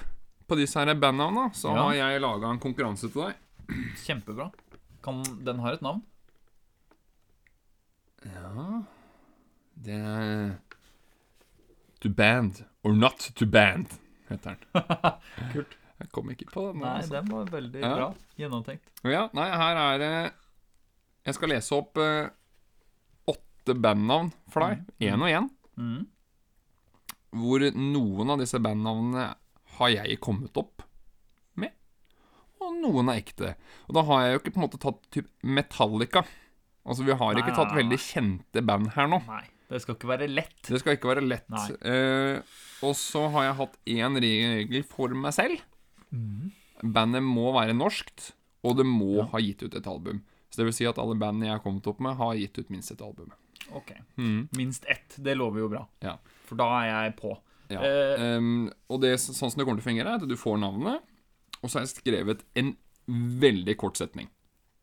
på 0.47 0.57
disse 0.59 0.79
her 0.79 0.91
bandnavna, 0.99 1.47
så 1.55 1.71
Ja. 1.71 1.83
har 1.87 1.93
jeg 1.95 2.21
laga 2.21 2.51
en 2.51 2.59
konkurranse 2.59 3.07
til 3.11 3.23
deg. 3.23 3.39
Kjempebra. 4.03 4.51
Kan, 5.03 5.23
den 5.47 5.59
har 5.63 5.73
et 5.77 5.81
navn? 5.81 6.03
Ja 8.25 8.81
Det 9.75 9.93
er 9.93 10.55
To 12.01 12.09
band 12.09 12.63
or 12.83 12.93
not 12.93 13.31
to 13.35 13.45
band, 13.45 13.87
heter 14.29 14.55
den. 14.59 14.83
Kult. 15.53 15.77
Jeg 15.97 16.11
kom 16.13 16.29
ikke 16.29 16.45
på 16.51 16.63
den. 16.71 16.81
Nei, 16.83 16.95
altså. 17.01 17.15
den 17.17 17.31
var 17.33 17.45
veldig 17.51 17.81
Ja. 17.81 17.93
bra. 17.95 18.07
Gjennomtenkt. 18.37 18.91
Ja, 19.03 19.23
nei, 19.33 19.47
her 19.49 19.79
er 19.83 19.97
det 20.03 20.11
Jeg 21.25 21.33
skal 21.35 21.49
lese 21.49 21.73
opp 21.75 21.97
eh, 21.97 22.29
åtte 23.27 23.73
bandnavn 23.75 24.29
for 24.53 24.63
deg. 24.63 24.85
Én 25.03 25.19
og 25.25 25.27
én. 25.27 25.49
Mm. 25.77 26.05
Hvor 27.37 27.65
noen 27.75 28.29
av 28.31 28.39
disse 28.39 28.59
bandnavnene 28.63 29.25
har 29.77 29.89
jeg 29.91 30.19
kommet 30.23 30.55
opp 30.57 30.85
med. 31.59 31.73
Og 32.63 32.77
noen 32.79 33.09
er 33.11 33.19
ekte. 33.19 33.55
Og 33.89 33.97
da 33.97 34.05
har 34.07 34.23
jeg 34.23 34.33
jo 34.37 34.39
ikke 34.43 34.53
på 34.55 34.61
en 34.61 34.65
måte 34.69 34.79
tatt 34.81 35.01
typ 35.13 35.27
Metallica. 35.43 36.23
Altså, 36.87 37.03
vi 37.03 37.11
har 37.19 37.33
Nei, 37.35 37.41
ikke 37.43 37.57
tatt 37.57 37.73
nei, 37.73 37.81
veldig 37.83 37.99
kjente 37.99 38.63
band 38.65 38.93
her 38.95 39.09
nå. 39.11 39.19
Nei, 39.27 39.43
det 39.67 39.81
skal 39.83 39.97
ikke 39.97 40.07
være 40.13 40.29
lett. 40.31 40.55
Det 40.63 40.79
skal 40.79 40.95
ikke 40.95 41.11
være 41.11 41.25
lett. 41.27 41.51
Eh, 41.83 42.39
og 42.87 42.95
så 42.95 43.25
har 43.35 43.49
jeg 43.49 43.57
hatt 43.59 43.75
én 43.97 44.15
regel 44.23 44.83
for 44.87 45.11
meg 45.11 45.35
selv. 45.35 45.59
Mhm. 46.11 46.51
Bandet 46.93 47.23
må 47.25 47.51
være 47.55 47.73
norskt, 47.73 48.31
og 48.63 48.77
det 48.77 48.85
må 48.85 49.17
Ja. 49.17 49.25
ha 49.31 49.39
gitt 49.41 49.63
ut 49.63 49.73
et 49.75 49.87
album. 49.87 50.21
Så 50.49 50.57
det 50.61 50.65
vil 50.65 50.73
si 50.73 50.85
at 50.85 50.97
alle 51.01 51.15
bandene 51.17 51.47
jeg 51.49 51.55
har 51.57 51.63
kommet 51.63 51.87
opp 51.87 51.99
med, 51.99 52.15
har 52.17 52.35
gitt 52.35 52.57
ut 52.59 52.69
minst 52.69 52.91
et 52.91 53.01
album. 53.01 53.31
Ok. 53.73 53.91
mm. 54.17 54.49
Minst 54.55 54.85
ett. 54.87 55.15
Det 55.17 55.35
lover 55.35 55.59
jo 55.59 55.69
bra. 55.69 55.87
Ja. 56.01 56.17
For 56.45 56.55
da 56.55 56.67
er 56.83 57.03
jeg 57.03 57.15
på. 57.17 57.37
Ja. 57.69 57.81
Eh, 57.81 58.37
Um, 58.37 58.71
og 58.89 59.01
det, 59.01 59.15
sånn 59.19 59.51
som 59.51 59.57
det 59.59 59.65
kommer 59.65 59.81
til 59.81 59.89
å 59.91 59.91
fungere, 59.91 60.07
er 60.13 60.21
at 60.21 60.27
du 60.29 60.35
får 60.37 60.57
navnet, 60.61 61.01
og 61.61 61.69
så 61.69 61.79
har 61.79 61.85
jeg 61.85 61.97
skrevet 61.97 62.43
en 62.55 62.77
veldig 63.07 63.75
kort 63.77 63.97
setning. 63.97 64.29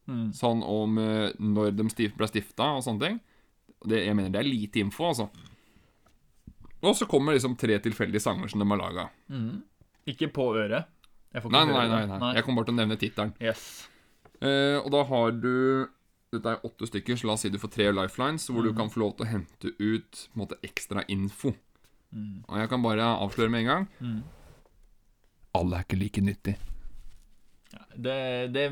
Mm. 0.07 0.33
Sånn 0.35 0.63
om 0.63 0.99
uh, 0.99 1.31
når 1.39 1.77
de 1.77 1.89
stif 1.91 2.15
ble 2.17 2.27
stifta 2.29 2.75
og 2.77 2.83
sånne 2.85 3.01
ting. 3.01 3.21
Det, 3.87 4.05
jeg 4.05 4.15
mener 4.17 4.31
det 4.31 4.41
er 4.41 4.51
lite 4.51 4.81
info, 4.81 5.05
altså. 5.09 5.31
Og 6.83 6.95
så 6.97 7.07
kommer 7.09 7.33
liksom 7.33 7.57
tre 7.57 7.79
tilfeldige 7.81 8.21
sanger 8.21 8.49
som 8.53 8.61
de 8.61 8.67
har 8.69 8.77
laga. 8.81 9.09
Mm. 9.31 9.63
Ikke 10.07 10.29
på 10.33 10.51
øret. 10.57 10.85
Nei, 11.35 11.65
nei, 11.67 11.89
nei, 11.91 12.19
nei. 12.19 12.35
Jeg 12.37 12.45
kommer 12.47 12.63
bare 12.63 12.71
til 12.71 12.75
å 12.77 12.79
nevne 12.79 12.97
tittelen. 13.01 13.33
Yes. 13.43 13.89
Eh, 14.41 14.79
og 14.79 14.91
da 14.95 15.03
har 15.09 15.31
du 15.33 15.89
Dette 16.35 16.51
er 16.51 16.65
åtte 16.67 16.87
stykker, 16.89 17.15
så 17.15 17.29
la 17.29 17.35
oss 17.37 17.45
si 17.47 17.49
du 17.55 17.59
får 17.63 17.71
tre 17.71 17.85
lifelines, 17.95 18.49
hvor 18.51 18.65
du 18.67 18.73
kan 18.75 18.89
få 18.91 18.99
lov 19.05 19.13
til 19.17 19.23
å 19.27 19.29
hente 19.31 19.71
ut 19.79 20.23
på 20.33 20.35
en 20.35 20.41
måte, 20.41 20.57
ekstra 20.67 21.05
info. 21.09 21.53
Mm. 22.11 22.41
Og 22.49 22.57
jeg 22.59 22.71
kan 22.73 22.83
bare 22.83 23.07
avsløre 23.23 23.51
med 23.55 23.61
en 23.63 23.67
gang 23.71 23.85
Mm. 24.01 24.23
Alle 25.55 25.77
er 25.79 25.85
ikke 25.87 25.99
like 26.01 26.21
nyttig. 26.27 26.57
Ja, 27.73 27.85
det, 27.95 28.17
det 28.55 28.65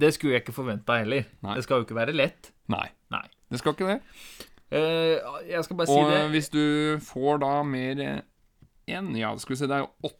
Det 0.00 0.12
skulle 0.14 0.34
jeg 0.36 0.42
ikke 0.44 0.52
forventa 0.54 0.98
heller. 1.00 1.24
Nei. 1.42 1.54
Det 1.56 1.64
skal 1.64 1.80
jo 1.80 1.86
ikke 1.88 1.96
være 1.96 2.12
lett. 2.14 2.52
Nei. 2.68 2.86
Nei. 3.10 3.24
Det 3.50 3.58
skal 3.58 3.72
ikke 3.72 3.88
det. 3.88 4.00
Eh, 4.70 5.16
jeg 5.50 5.64
skal 5.64 5.76
bare 5.80 5.86
si 5.90 5.96
Og 5.98 6.10
det. 6.12 6.20
hvis 6.30 6.48
du 6.52 6.98
får 7.02 7.40
da 7.42 7.62
mer 7.66 8.04
enn 8.86 9.16
Ja, 9.16 9.32
skal 9.36 9.54
vi 9.56 9.58
si 9.58 9.66
det 9.66 9.74
er 9.80 9.86
jo 9.86 9.90
åtte. 10.04 10.19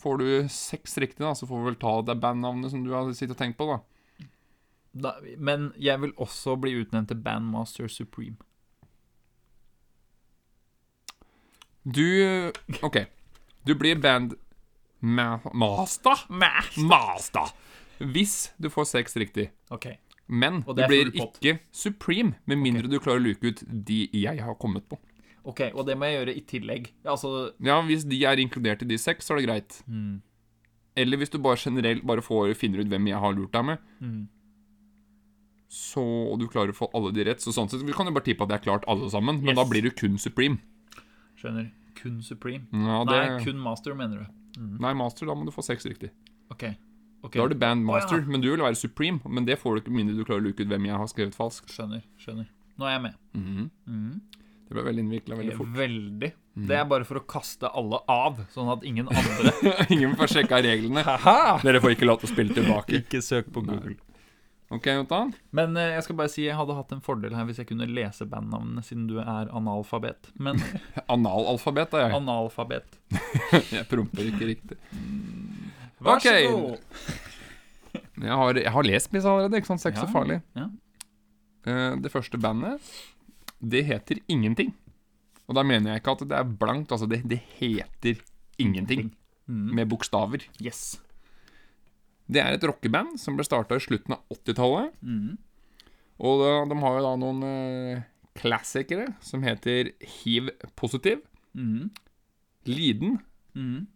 Får 0.00 0.20
du 0.20 0.28
seks 0.48 0.96
riktig, 1.02 1.20
da, 1.24 1.34
så 1.36 1.46
får 1.48 1.60
vi 1.60 1.70
vel 1.70 1.80
ta 1.80 1.94
det 2.08 2.16
bandnavnet 2.22 2.72
som 2.72 2.84
du 2.84 2.92
har 2.94 3.08
sittet 3.12 3.36
og 3.36 3.40
tenkt 3.40 3.58
på, 3.60 3.68
da. 3.68 3.80
Da, 4.90 5.12
men 5.38 5.70
jeg 5.78 6.00
vil 6.02 6.14
også 6.18 6.56
bli 6.58 6.72
utnevnt 6.80 7.12
til 7.12 7.20
Bandmaster 7.22 7.90
Supreme. 7.92 8.40
Du 11.84 12.50
OK. 12.82 13.04
Du 13.66 13.74
blir 13.78 14.00
band... 14.00 14.34
Ma 15.00 15.38
master? 15.56 16.26
Hvis 17.98 18.52
du 18.60 18.68
får 18.72 18.88
seks 18.90 19.16
riktig. 19.16 19.46
Okay. 19.72 19.96
Men 20.26 20.60
du 20.66 20.82
blir 20.86 21.08
ikke 21.14 21.56
supreme, 21.72 22.36
med 22.44 22.60
mindre 22.60 22.90
du 22.90 22.98
klarer 23.00 23.22
å 23.22 23.24
luke 23.24 23.50
ut 23.50 23.62
de 23.66 24.02
jeg 24.12 24.42
har 24.44 24.58
kommet 24.60 24.84
på. 24.90 24.98
Ok, 25.50 25.60
Og 25.74 25.86
det 25.86 25.96
må 25.98 26.08
jeg 26.08 26.18
gjøre 26.20 26.34
i 26.36 26.42
tillegg. 26.54 26.90
Altså 27.04 27.52
Ja, 27.60 27.80
Hvis 27.82 28.06
de 28.08 28.18
er 28.24 28.40
inkludert 28.42 28.82
i 28.82 28.88
de 28.90 28.98
seks, 28.98 29.26
så 29.28 29.34
er 29.34 29.40
det 29.42 29.46
greit. 29.48 29.82
mm, 29.88 30.20
Eller 30.96 31.16
hvis 31.20 31.30
du 31.30 31.38
bare 31.38 31.56
generelt 31.60 32.04
bare 32.06 32.22
får 32.22 32.54
finner 32.58 32.80
ut 32.84 32.88
hvem 32.90 33.06
jeg 33.10 33.18
har 33.18 33.32
lurt 33.36 33.52
deg 33.52 33.64
med, 33.64 33.78
mm. 34.00 34.26
så 35.70 36.02
og 36.32 36.38
du 36.40 36.48
klarer 36.50 36.72
å 36.74 36.76
få 36.76 36.88
alle 36.94 37.12
de 37.14 37.24
rett. 37.28 37.40
Så 37.42 37.52
sånn 37.54 37.68
sett, 37.70 37.82
Vi 37.86 37.92
kan 37.94 38.06
jo 38.06 38.12
bare 38.16 38.26
tippe 38.26 38.42
at 38.42 38.48
det 38.50 38.58
er 38.60 38.64
klart 38.66 38.84
alle 38.88 39.08
sammen, 39.10 39.38
men 39.42 39.54
Yes. 39.54 39.56
da 39.56 39.64
blir 39.70 39.82
du 39.82 39.90
kun 39.90 40.18
supreme. 40.18 40.58
Skjønner. 41.38 41.70
Kun 42.00 42.22
Supreme. 42.22 42.64
Ja, 42.72 43.04
det, 43.04 43.16
Nei, 43.28 43.44
kun 43.44 43.58
Master, 43.60 43.94
mener 43.94 44.18
du. 44.56 44.60
Nei, 44.80 44.92
master, 44.94 45.26
da 45.26 45.34
må 45.34 45.44
du 45.44 45.50
få 45.52 45.62
seks 45.62 45.84
riktig. 45.84 46.10
Ok. 46.50 46.64
Okay. 47.22 47.38
Da 47.38 47.44
er 47.44 47.48
du 47.48 47.54
band 47.54 47.82
Å, 47.84 47.86
master, 47.92 48.20
ja. 48.22 48.26
men 48.26 48.40
du 48.40 48.48
vil 48.50 48.60
være 48.64 48.74
supreme. 48.76 49.20
Men 49.28 49.44
det 49.44 49.58
får 49.60 49.74
du 49.76 49.80
ikke 49.82 49.92
mindre 49.94 50.16
du 50.16 50.24
klarer 50.24 50.40
å 50.40 50.46
luke 50.48 50.60
ut 50.64 50.68
hvem 50.68 50.86
jeg 50.86 50.96
har 50.96 51.06
skrevet 51.06 51.34
falskt. 51.36 51.68
Skjønner. 51.70 52.02
skjønner. 52.18 52.46
Nå 52.78 52.86
er 52.88 52.94
jeg 52.96 53.02
med. 53.02 53.14
Mhm. 53.34 53.70
Mhm. 53.86 54.20
Det 54.70 54.76
ble 54.76 54.84
veldig 54.86 55.02
innvikla 55.02 55.34
veldig 55.40 55.54
fort. 55.58 55.70
Veldig. 55.74 56.28
Mm. 56.54 56.66
Det 56.70 56.76
er 56.78 56.84
bare 56.86 57.06
for 57.08 57.18
å 57.18 57.24
kaste 57.26 57.66
alle 57.74 57.98
av, 58.10 58.36
sånn 58.54 58.68
at 58.70 58.84
ingen 58.86 59.08
andre 59.10 59.50
Ingen 59.96 60.12
får 60.18 60.30
sjekka 60.36 60.60
reglene. 60.62 61.02
Dere 61.64 61.80
får 61.82 61.96
ikke 61.96 62.06
lov 62.06 62.20
til 62.22 62.28
å 62.30 62.32
spille 62.36 62.54
tilbake. 62.54 63.00
Ikke 63.02 63.18
søk 63.24 63.50
på 63.50 63.64
Nei. 63.66 63.74
Google. 63.80 63.96
Ok, 64.70 64.84
Jotan? 64.86 65.32
Men 65.58 65.74
uh, 65.74 65.82
jeg 65.96 66.04
skal 66.06 66.16
bare 66.20 66.30
si 66.30 66.44
jeg 66.44 66.54
hadde 66.54 66.76
hatt 66.78 66.92
en 66.94 67.00
fordel 67.02 67.34
her 67.34 67.48
hvis 67.48 67.58
jeg 67.58 67.66
kunne 67.72 67.88
lese 67.90 68.22
bandnavnene, 68.30 68.84
siden 68.86 69.08
du 69.10 69.16
er 69.18 69.50
analfabet. 69.50 70.30
Men 70.38 70.62
Analalfabet 71.16 71.96
er 71.98 72.04
jeg. 72.06 72.14
analfabet. 72.20 73.00
Jeg 73.74 73.88
promper 73.90 74.28
ikke 74.30 74.52
riktig. 74.52 74.78
Vær 75.98 76.22
så 76.22 76.30
Ok. 76.30 76.54
god. 76.54 76.78
Jeg 78.20 78.36
har, 78.36 78.54
jeg 78.62 78.72
har 78.76 78.86
lest 78.86 79.10
Miss 79.16 79.26
allerede, 79.26 79.58
ikke 79.58 79.72
sant? 79.72 79.82
Sex 79.82 79.96
det 79.98 80.04
er 80.04 80.06
Ja, 80.06 80.12
så 80.12 80.14
farlig. 80.14 80.38
ja. 80.54 80.68
Uh, 81.66 81.98
Det 82.06 82.12
første 82.14 82.38
bandet, 82.40 82.78
det 83.60 83.84
heter 83.86 84.20
Ingenting. 84.28 84.74
Og 85.48 85.56
da 85.58 85.62
mener 85.66 85.90
jeg 85.92 86.00
ikke 86.02 86.12
at 86.16 86.24
det 86.30 86.36
er 86.38 86.44
blankt, 86.60 86.92
altså 86.94 87.08
det, 87.10 87.22
det 87.28 87.40
heter 87.58 88.20
Ingenting. 88.58 89.10
Mm. 89.50 89.70
Med 89.74 89.88
bokstaver. 89.90 90.44
Yes. 90.62 91.00
Det 92.30 92.38
er 92.42 92.54
et 92.54 92.62
rockeband 92.64 93.16
som 93.18 93.34
ble 93.36 93.42
starta 93.44 93.74
i 93.74 93.82
slutten 93.82 94.14
av 94.14 94.22
80-tallet. 94.30 94.92
Mm. 95.02 95.32
Og 96.20 96.42
da, 96.44 96.50
de 96.70 96.76
har 96.84 96.96
jo 96.98 97.02
da 97.06 97.12
noen 97.18 97.40
eh, 97.48 98.02
klassikere 98.38 99.08
som 99.24 99.42
heter 99.46 99.92
Hiv 100.20 100.52
positiv, 100.78 101.24
Mm. 101.50 101.88
Liden, 102.70 103.16
Mm. 103.58 103.88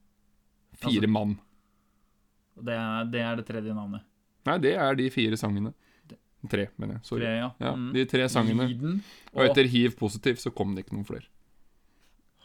Fire 0.75 1.05
Altså- 1.05 1.09
mann. 1.15 1.37
Det, 2.59 2.75
er, 2.75 3.05
det 3.13 3.21
er 3.23 3.37
det 3.39 3.45
tredje 3.47 3.73
navnet. 3.75 4.03
Nei, 4.47 4.57
det 4.59 4.73
er 4.75 4.95
de 4.99 5.07
fire 5.11 5.37
sangene. 5.39 5.71
Tre, 6.51 6.67
mener 6.77 6.99
jeg. 6.99 7.05
Sorry. 7.09 7.23
Tre, 7.25 7.35
ja. 7.39 7.51
Ja, 7.63 7.73
Mm. 7.75 7.93
De 7.95 8.05
tre 8.11 8.29
sangene. 8.29 8.67
Liden 8.69 8.99
Og 9.33 9.41
og 9.41 9.47
etter 9.49 9.69
hiv 9.71 9.95
positiv 9.97 10.37
så 10.43 10.51
kom 10.55 10.75
det 10.77 10.85
ikke 10.85 10.97
noen 10.99 11.07
flere. 11.09 11.27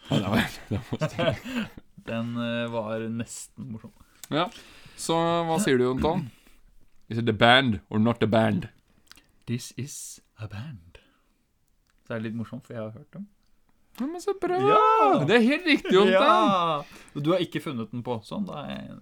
Ja, 0.09 0.17
det 0.17 0.29
var, 0.33 0.59
det 0.69 0.79
var 0.89 1.39
Den 2.09 2.29
eh, 2.41 2.67
var 2.73 3.03
nesten 3.13 3.71
morsom. 3.73 3.91
ja. 4.31 4.47
Så 4.99 5.15
hva 5.47 5.55
sier 5.63 5.77
du, 5.79 5.85
Jontan? 5.85 6.25
Is 7.09 7.17
it 7.21 7.29
a 7.29 7.33
band 7.33 7.79
or 7.89 7.99
not 7.99 8.21
a 8.23 8.27
band? 8.27 8.67
This 9.47 9.71
is 9.77 10.19
a 10.37 10.47
band. 10.47 10.97
Så 12.07 12.13
er 12.15 12.19
det 12.19 12.29
litt 12.31 12.35
morsomt, 12.39 12.65
for 12.67 12.73
jeg 12.75 12.81
har 12.83 12.91
hørt 12.91 13.11
dem. 13.13 13.27
Ja, 13.99 14.07
men 14.07 14.21
så 14.23 14.33
bra! 14.39 14.57
Ja! 14.59 15.23
Det 15.27 15.35
er 15.37 15.45
helt 15.45 15.65
riktig, 15.67 15.93
Jontan. 15.95 16.83
Du 17.15 17.31
har 17.31 17.39
ikke 17.43 17.61
funnet 17.63 17.91
den 17.91 18.03
på 18.05 18.19
sånn? 18.27 18.45
Da 18.47 18.63
er 18.65 18.75
jeg... 18.75 18.99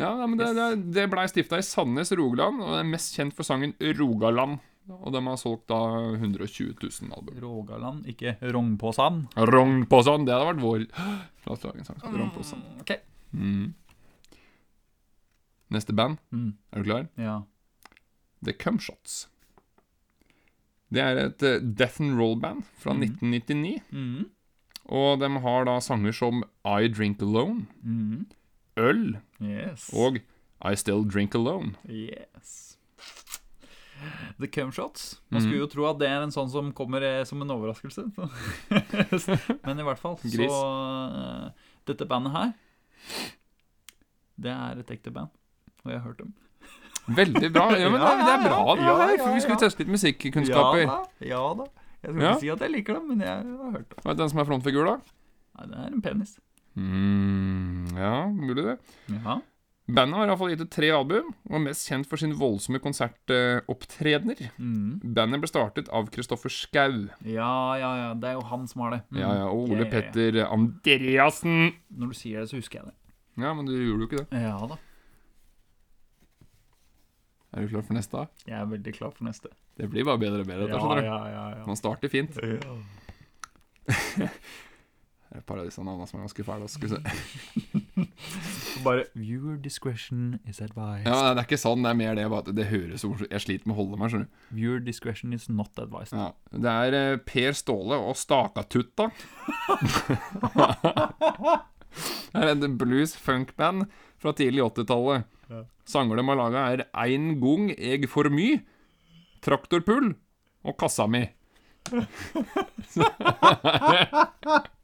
Ja, 0.00 0.26
men 0.26 0.38
det, 0.38 0.46
det, 0.56 0.68
det 0.94 1.10
blei 1.12 1.26
stifta 1.28 1.58
i 1.60 1.62
Sandnes, 1.66 2.12
Rogaland, 2.16 2.62
og 2.64 2.78
er 2.78 2.84
mest 2.88 3.14
kjent 3.16 3.34
for 3.36 3.44
sangen 3.44 3.74
Rogaland. 3.98 4.58
Og 4.90 5.12
de 5.14 5.20
har 5.22 5.36
solgt 5.38 5.68
da 5.70 5.76
120 6.16 6.72
000 6.80 7.12
album. 7.14 7.36
Rogaland, 7.42 8.06
ikke 8.10 8.32
Rognpåsand? 8.42 9.28
Rognpåsand, 9.36 10.26
det 10.26 10.34
hadde 10.34 10.48
vært 10.48 10.62
vår 10.64 10.86
La 11.46 11.52
oss 11.54 11.62
lage 11.64 11.78
en 11.78 11.84
sang 11.86 12.00
som 12.02 12.16
Rognpåsand. 12.18 12.64
Mm, 12.64 12.80
Ok. 12.82 12.90
Mm. 13.32 13.74
Neste 15.72 15.94
band, 15.96 16.18
Mm. 16.32 16.54
er 16.72 16.82
du 16.82 16.84
klar? 16.90 17.06
Ja. 17.16 17.42
The 18.44 18.52
Cumshots. 18.52 19.28
Det 20.92 21.00
er 21.00 21.16
et 21.28 21.42
eh, 21.42 21.60
death 21.62 22.00
and 22.02 22.18
roll-band 22.18 22.64
fra 22.76 22.92
Mhm. 22.92 23.02
1999. 23.22 23.80
Mm. 23.92 24.26
Og 24.92 25.20
de 25.20 25.30
har 25.40 25.64
da 25.64 25.78
sanger 25.80 26.12
som 26.12 26.42
I 26.66 26.88
Drink 26.88 27.22
Alone, 27.22 27.66
Mm. 27.84 28.26
Øl 28.80 29.16
Yes. 29.42 29.90
og 29.94 30.18
I 30.64 30.74
Still 30.78 31.04
Drink 31.10 31.34
Alone. 31.34 31.74
Yes. 31.88 32.78
The 34.40 34.46
Cumshots. 34.50 35.20
Man 35.30 35.42
skulle 35.42 35.58
jo 35.60 35.66
tro 35.70 35.84
at 35.90 35.98
det 36.00 36.08
er 36.08 36.22
en 36.24 36.32
sånn 36.34 36.48
som 36.50 36.72
kommer 36.74 37.02
eh, 37.06 37.24
som 37.28 37.42
en 37.44 37.50
overraskelse. 37.54 38.02
Men 39.66 39.78
i 39.78 39.86
hvert 39.86 40.00
fall. 40.00 40.16
Så 40.22 40.48
eh, 40.48 41.68
dette 41.86 42.06
bandet 42.10 42.32
her, 42.34 42.52
det 44.42 44.50
er 44.54 44.80
et 44.82 44.90
ekte 44.96 45.12
band. 45.14 45.30
Og 45.84 45.92
jeg 45.92 46.00
har 46.00 46.06
hørt 46.08 46.18
dem. 46.22 46.32
Veldig 47.18 47.48
bra. 47.54 47.68
Ja, 47.78 47.88
men 47.90 47.98
det, 48.02 48.08
er- 48.08 48.20
det 48.22 48.34
er 48.34 48.42
bra, 48.46 48.74
det 48.78 48.84
Ja, 48.86 48.92
her, 49.02 49.12
ja, 49.16 49.22
for 49.24 49.34
vi 49.34 49.40
skulle 49.42 49.58
ja. 49.58 49.62
teste 49.64 49.82
litt 49.82 49.90
musikkunnskaper. 49.90 50.82
Ja 50.84 50.86
da. 50.86 51.26
Ja 51.26 51.42
da. 51.58 51.66
Jeg 52.02 52.12
skal 52.14 52.22
Ja. 52.22 52.30
ikke 52.30 52.40
si 52.44 52.50
at 52.54 52.62
jeg 52.66 52.70
liker 52.76 52.94
dem, 52.98 53.08
men 53.12 53.20
jeg 53.26 53.30
har 53.42 53.72
hørt 53.76 53.88
dem. 53.90 53.98
Vet 54.06 54.16
du 54.18 54.22
hvem 54.22 54.30
som 54.34 54.38
er 54.42 54.46
frontfigur, 54.50 54.86
da? 54.86 54.94
Nei, 55.58 55.66
det 55.72 55.78
er 55.82 55.90
en 55.92 56.02
penis. 56.02 56.36
Mm, 56.76 57.88
ja, 57.98 58.14
mulig 58.32 58.64
det. 58.64 58.76
Ja. 59.12 59.40
Bandet 59.92 60.16
har 60.16 60.30
iallfall 60.30 60.52
gitt 60.52 60.62
ut 60.62 60.70
tre 60.72 60.88
album, 60.94 61.32
og 61.50 61.56
er 61.58 61.62
mest 61.64 61.88
kjent 61.90 62.06
for 62.08 62.20
sin 62.20 62.32
voldsomme 62.38 62.78
konsertopptredener. 62.80 64.38
Mm. 64.56 65.00
Bandet 65.16 65.42
ble 65.42 65.50
startet 65.50 65.90
av 65.92 66.06
Kristoffer 66.14 66.52
Schau. 66.54 67.08
ja, 67.26 67.50
ja, 67.80 67.90
ja. 67.98 68.12
Det 68.14 68.30
er 68.30 68.38
jo 68.38 68.44
han 68.52 68.64
som 68.70 68.84
har 68.86 68.94
det. 68.96 69.00
Mm. 69.10 69.18
Ja, 69.20 69.32
ja, 69.40 69.48
og 69.50 69.66
Ole 69.66 69.82
Ja, 69.82 69.84
ja. 69.84 69.90
Petter 69.90 70.38
Andreassen. 70.46 71.74
Når 71.90 72.14
du 72.14 72.18
sier 72.22 72.40
det, 72.40 72.48
så 72.52 72.56
husker 72.62 72.80
jeg 72.80 72.92
det. 72.92 72.96
Ja, 73.42 73.52
men 73.58 73.66
du 73.66 73.74
gjorde 73.74 74.06
jo 74.06 74.08
ikke 74.10 74.22
det. 74.22 74.42
Ja 74.44 74.56
da. 74.70 74.78
Er 77.52 77.66
du 77.66 77.68
klar 77.68 77.84
for 77.84 77.96
neste? 77.98 78.16
da? 78.16 78.46
Jeg 78.48 78.56
er 78.62 78.68
veldig 78.70 78.92
klar 78.96 79.10
for 79.12 79.24
neste. 79.28 79.50
Det 79.76 79.90
blir 79.92 80.06
bare 80.08 80.20
bedre 80.20 80.40
og 80.40 80.48
bedre. 80.48 80.68
Ja, 80.72 81.00
ja, 81.02 81.18
ja, 81.28 81.44
ja. 81.58 81.64
Man 81.68 81.76
starter 81.76 82.08
fint. 82.12 82.38
ja. 82.40 82.76
Et 85.32 85.40
par 85.48 85.56
av 85.56 85.64
disse 85.64 85.80
navnene 85.80 86.04
som 86.08 86.18
er 86.18 86.22
ganske 86.26 86.44
fæle. 86.44 86.66
Skal 86.68 86.88
vi 86.88 86.92
se. 86.92 86.98
Bare 88.84 89.04
Viewer 89.16 89.56
discretion 89.56 90.40
is 90.48 90.60
advised. 90.60 91.06
Ja, 91.06 91.32
Det 91.32 91.40
er 91.40 91.44
ikke 91.46 91.58
sånn, 91.60 91.82
det 91.84 91.90
er 91.92 91.96
mer 91.96 92.14
det 92.18 92.28
bare 92.28 92.40
at 92.44 92.54
det 92.56 92.66
høres 92.68 93.04
Jeg 93.30 93.40
sliter 93.44 93.66
med 93.68 93.74
å 93.74 93.76
holde 93.80 93.96
meg, 94.00 94.10
skjønner 94.12 94.28
du. 94.28 94.32
Viewer 94.58 94.80
discretion 94.84 95.32
is 95.32 95.48
not 95.48 95.78
advised. 95.80 96.12
Ja. 96.18 96.32
Det 96.52 96.70
er 96.84 96.92
eh, 96.98 97.16
Per 97.24 97.52
Ståle 97.56 97.96
og 97.96 98.16
Stakatutta. 98.20 99.04
det 102.32 102.40
er 102.42 102.48
et 102.52 102.78
blues-funk-band 102.80 103.78
fra 104.20 104.30
tidlig 104.36 104.62
80-tallet. 104.68 105.24
Ja. 105.52 105.60
Sanger 105.88 106.14
de 106.20 106.24
har 106.28 106.36
laga, 106.42 106.60
er 106.76 106.80
Ein 106.92 107.40
gong 107.40 107.72
eg 107.78 108.08
for 108.12 108.24
my, 108.32 108.60
Traktorpull 109.42 110.08
og 110.68 110.74
Kassa 110.80 111.06
mi. 111.08 111.24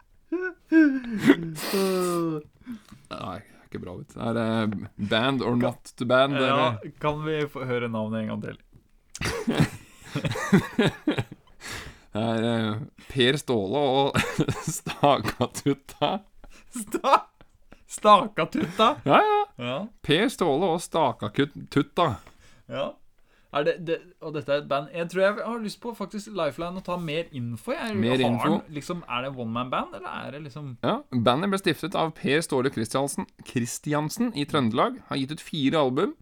Nei, 3.08 3.38
ikke 3.68 3.80
bra 3.82 3.94
ut. 4.00 4.16
Er 4.16 4.32
det 4.36 4.48
Band 5.10 5.42
or 5.44 5.56
not 5.56 5.92
to 5.96 6.04
band. 6.08 6.36
Ja, 6.40 6.76
kan 7.00 7.22
vi 7.24 7.40
få 7.50 7.64
høre 7.68 7.88
navnet 7.92 8.22
en 8.22 8.28
gang 8.34 8.42
til? 8.42 8.56
Det 12.08 12.22
er 12.24 12.44
eh, 12.48 12.78
Per 13.12 13.36
Ståle 13.38 13.80
og 14.00 14.16
Stakatutta. 14.78 16.08
Sta 16.74 17.12
Stakatutta? 17.88 18.88
Ja, 19.06 19.18
ja. 19.22 19.42
Ja. 19.64 19.76
Per 20.04 20.28
Ståle 20.32 20.72
og 20.74 20.80
Stakatutta. 20.82 22.08
ja. 22.72 22.88
Det, 23.48 23.72
det, 23.80 23.96
og 24.20 24.34
dette 24.36 24.52
er 24.52 24.58
et 24.60 24.66
band 24.68 24.90
Jeg 24.92 25.08
tror 25.08 25.22
jeg 25.22 25.36
har 25.40 25.60
lyst 25.62 25.78
på 25.80 25.94
faktisk 25.96 26.34
Lifeline 26.36 26.82
å 26.82 26.84
ta 26.84 26.98
mer 27.00 27.30
info. 27.32 27.72
Jeg, 27.72 27.94
Mer 27.96 28.20
info. 28.20 28.58
liksom, 28.68 29.00
er 29.08 29.24
det 29.24 29.30
one 29.32 29.54
man 29.54 29.70
band, 29.72 29.94
eller 29.96 30.08
er 30.26 30.34
det 30.36 30.42
liksom 30.44 30.74
Ja, 30.84 30.98
Bandet 31.10 31.48
ble 31.54 31.60
stiftet 31.62 31.96
av 31.96 32.12
Per 32.18 32.42
Ståle 32.44 32.68
Kristiansen 32.74 33.24
Christiansen 33.48 34.34
i 34.36 34.44
Trøndelag. 34.44 35.00
Har 35.08 35.16
gitt 35.22 35.32
ut 35.32 35.40
fire 35.44 35.80
album. 35.80 36.12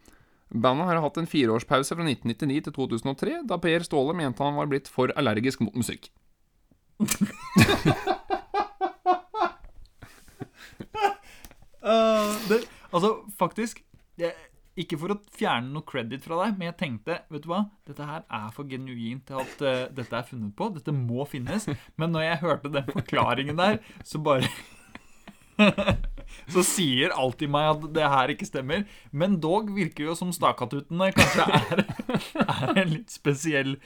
Bandet 0.55 0.87
har 0.87 1.03
hatt 1.03 1.19
en 1.19 1.27
fireårspause 1.27 1.99
fra 1.99 2.07
1999 2.07 2.69
til 2.69 2.77
2003, 2.79 3.41
da 3.51 3.59
Per 3.59 3.83
Ståle 3.83 4.15
mente 4.15 4.47
han 4.47 4.55
var 4.61 4.71
blitt 4.71 4.87
for 4.87 5.11
allergisk 5.19 5.67
mot 5.67 5.75
musikk. 5.75 6.13
uh, 11.83 12.31
det, 12.51 12.63
Altså, 12.95 13.17
faktisk 13.39 13.83
jeg, 14.17 14.33
Ikke 14.77 14.99
for 15.01 15.15
å 15.15 15.19
fjerne 15.33 15.73
noe 15.73 15.87
credit 15.89 16.25
fra 16.27 16.43
deg, 16.43 16.57
men 16.59 16.69
jeg 16.69 16.77
tenkte 16.83 17.15
Vet 17.33 17.47
du 17.47 17.49
hva, 17.49 17.63
dette 17.89 18.05
her 18.05 18.27
er 18.29 18.49
for 18.53 18.69
genuint 18.69 19.25
til 19.29 19.41
at 19.41 19.63
uh, 19.65 19.85
dette 19.97 20.19
er 20.19 20.27
funnet 20.29 20.53
på. 20.57 20.69
Dette 20.75 20.93
må 20.93 21.25
finnes. 21.29 21.69
Men 21.97 22.13
når 22.13 22.27
jeg 22.27 22.43
hørte 22.45 22.73
den 22.75 22.91
forklaringen 22.93 23.61
der, 23.61 23.81
så 24.05 24.21
bare 24.21 24.51
Så 26.53 26.63
sier 26.67 27.15
alltid 27.17 27.49
meg 27.53 27.71
at 27.71 27.85
det 27.97 28.09
her 28.13 28.33
ikke 28.33 28.49
stemmer. 28.49 28.85
Men 29.11 29.39
dog 29.41 29.71
virker 29.73 30.11
jo 30.11 30.17
som 30.19 30.33
Stakatutene 30.35 31.13
kanskje 31.17 31.47
er, 31.57 31.85
er 32.45 32.83
en 32.83 32.93
litt 32.93 33.15
spesiell 33.15 33.77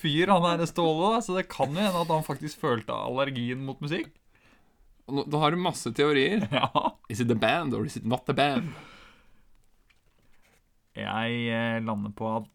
fyr, 0.00 0.32
han 0.32 0.46
her 0.46 0.64
Ståle. 0.70 1.18
Så 1.24 1.36
det 1.36 1.48
kan 1.52 1.74
jo 1.74 1.82
hende 1.82 2.04
at 2.06 2.12
han 2.14 2.26
faktisk 2.26 2.62
følte 2.64 2.96
allergien 2.96 3.64
mot 3.66 3.82
musikk. 3.84 4.08
Da 5.06 5.42
har 5.42 5.54
du 5.54 5.60
masse 5.62 5.92
teorier. 5.94 6.48
Ja 6.50 6.96
Is 7.12 7.20
it 7.22 7.30
a 7.30 7.38
band 7.38 7.74
or 7.74 7.84
is 7.86 7.96
it 7.96 8.06
not 8.06 8.28
a 8.32 8.34
band? 8.34 8.72
Jeg 10.96 11.28
eh, 11.52 11.76
lander 11.84 12.12
på 12.16 12.24
at, 12.38 12.46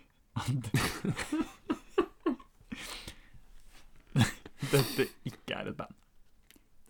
at 0.40 0.70
Dette 4.70 5.06
ikke 5.26 5.56
er 5.56 5.70
et 5.72 5.76
band. 5.78 5.94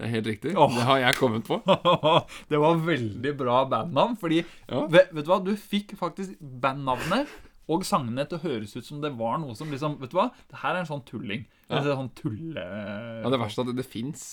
Det 0.00 0.06
er 0.06 0.10
helt 0.14 0.26
riktig. 0.30 0.52
Oh. 0.56 0.70
Det 0.72 0.84
har 0.88 0.98
jeg 1.02 1.14
kommet 1.18 1.44
på. 1.44 1.58
det 2.50 2.58
var 2.60 2.78
veldig 2.86 3.32
bra 3.36 3.64
bandnavn, 3.68 4.16
fordi 4.20 4.38
Ja. 4.68 4.86
vet, 4.88 5.10
vet 5.12 5.24
du 5.26 5.30
hva, 5.30 5.40
du 5.44 5.52
fikk 5.56 5.92
faktisk 6.00 6.30
bandnavnet 6.40 7.28
og 7.70 7.84
sangene 7.86 8.24
til 8.26 8.38
å 8.38 8.42
høres 8.42 8.72
ut 8.76 8.86
som 8.86 9.00
det 9.04 9.12
var 9.18 9.38
noe 9.38 9.54
som 9.54 9.70
liksom 9.70 9.98
Vet 10.00 10.10
du 10.10 10.16
hva, 10.18 10.30
det 10.50 10.58
her 10.62 10.74
er 10.74 10.80
en 10.82 10.88
sånn 10.88 11.04
tulling. 11.06 11.44
Ja. 11.68 11.82
Det 11.84 11.92
er 11.92 11.96
sånn 12.00 12.14
tulle... 12.16 12.64
Ja, 12.64 13.28
Det 13.30 13.40
verste 13.44 13.60
er 13.60 13.64
at 13.68 13.74
det, 13.74 13.82
det 13.82 13.90
fins 13.92 14.24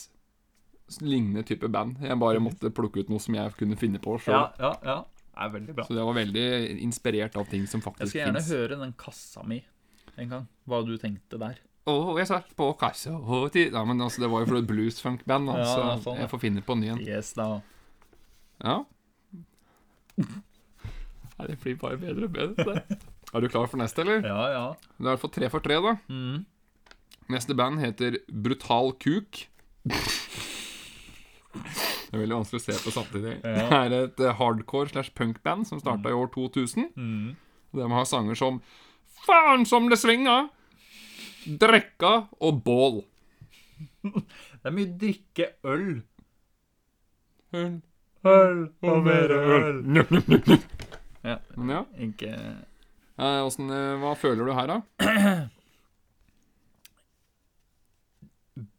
lignende 1.03 1.43
type 1.43 1.67
band. 1.67 1.97
Jeg 1.99 2.15
bare 2.19 2.39
måtte 2.39 2.71
plukke 2.71 3.03
ut 3.03 3.09
noe 3.11 3.19
som 3.19 3.35
jeg 3.35 3.51
kunne 3.59 3.75
finne 3.79 3.99
på 3.99 4.15
sjøl. 4.23 4.39
Ja, 4.39 4.47
ja, 4.63 4.71
ja. 4.87 4.97
Er 5.37 5.49
veldig 5.53 5.75
bra. 5.77 5.85
Så 5.87 5.95
det 5.97 6.03
var 6.07 6.17
veldig 6.17 6.45
inspirert 6.83 7.35
av 7.39 7.47
ting 7.51 7.65
som 7.67 7.81
Jeg 7.81 8.07
skal 8.09 8.21
gjerne 8.21 8.41
fins. 8.41 8.51
høre 8.55 8.79
den 8.81 8.93
kassa 8.97 9.43
mi 9.47 9.61
en 10.17 10.29
gang. 10.29 10.47
Hva 10.67 10.81
du 10.85 10.95
tenkte 10.97 11.39
der. 11.39 11.57
Oh, 11.87 12.17
jeg 12.19 12.27
satt 12.27 12.49
på 12.57 12.71
kassa 12.77 13.13
ti- 13.53 13.69
Ja, 13.71 13.83
men 13.85 14.01
altså, 14.01 14.19
det 14.25 14.29
var 14.29 14.41
jo 14.43 14.47
for 14.49 14.57
et 14.57 14.67
bluesfunk-band, 14.67 15.47
så 15.53 15.55
det 15.55 15.85
ja, 15.87 15.97
sånn, 16.03 16.17
jeg 16.19 16.29
får 16.33 16.39
finne 16.41 16.61
på 16.65 16.73
en 16.75 16.81
ny 16.83 16.89
en. 16.95 16.99
Yes, 17.05 17.33
da. 17.37 17.61
Ja. 18.63 18.83
Nei, 20.17 21.47
det 21.47 21.59
blir 21.61 21.77
bare 21.77 21.97
bedre 22.01 22.25
og 22.25 22.33
bedre. 22.33 22.65
det. 22.89 22.97
Er 23.35 23.41
du 23.43 23.47
klar 23.51 23.67
for 23.69 23.77
neste, 23.77 24.01
eller? 24.01 24.23
Ja, 24.25 24.43
ja. 24.51 24.65
Det 24.97 25.03
er 25.03 25.05
i 25.05 25.11
hvert 25.13 25.21
fall 25.21 25.33
tre 25.35 25.49
for 25.53 25.63
tre, 25.63 25.77
da. 25.83 25.95
Mm. 26.09 26.45
Neste 27.29 27.55
band 27.59 27.79
heter 27.83 28.17
Brutal 28.31 28.93
Kuk. 29.03 29.43
Det 32.07 32.15
er 32.15 32.21
veldig 32.23 32.37
vanskelig 32.39 32.61
å 32.61 32.65
se 32.65 32.75
på 32.85 32.93
samtidig. 32.95 33.33
Ja. 33.43 33.65
Det 33.67 33.79
er 33.79 33.95
et 33.97 34.21
eh, 34.23 34.35
hardcore 34.39 34.91
slash 34.93 35.11
punkband 35.17 35.67
som 35.67 35.81
starta 35.81 36.11
i 36.11 36.15
år 36.15 36.29
2000. 36.35 36.91
Mm. 36.95 37.35
De 37.75 37.89
har 37.91 38.07
sanger 38.07 38.37
som 38.39 38.61
Faen 39.27 39.65
som 39.67 39.89
det 39.91 39.97
svinger! 39.99 40.47
Drekka 41.47 42.13
og 42.43 42.61
bål. 42.63 43.01
Det 44.07 44.71
er 44.71 44.75
mye 44.75 44.93
drikke 44.99 45.49
øl. 45.67 45.89
Øl 47.55 47.77
Øl 48.27 48.63
og 48.81 49.03
mer 49.05 49.31
øl. 49.31 49.83
Ja, 51.23 51.37
Men 51.55 51.69
ja, 51.69 51.81
ikke 52.07 52.31
eh, 52.33 53.41
åssen, 53.45 53.69
eh, 53.71 53.95
hva 54.01 54.15
føler 54.19 54.47
du 54.47 54.53
her, 54.55 54.67
da? 54.71 54.77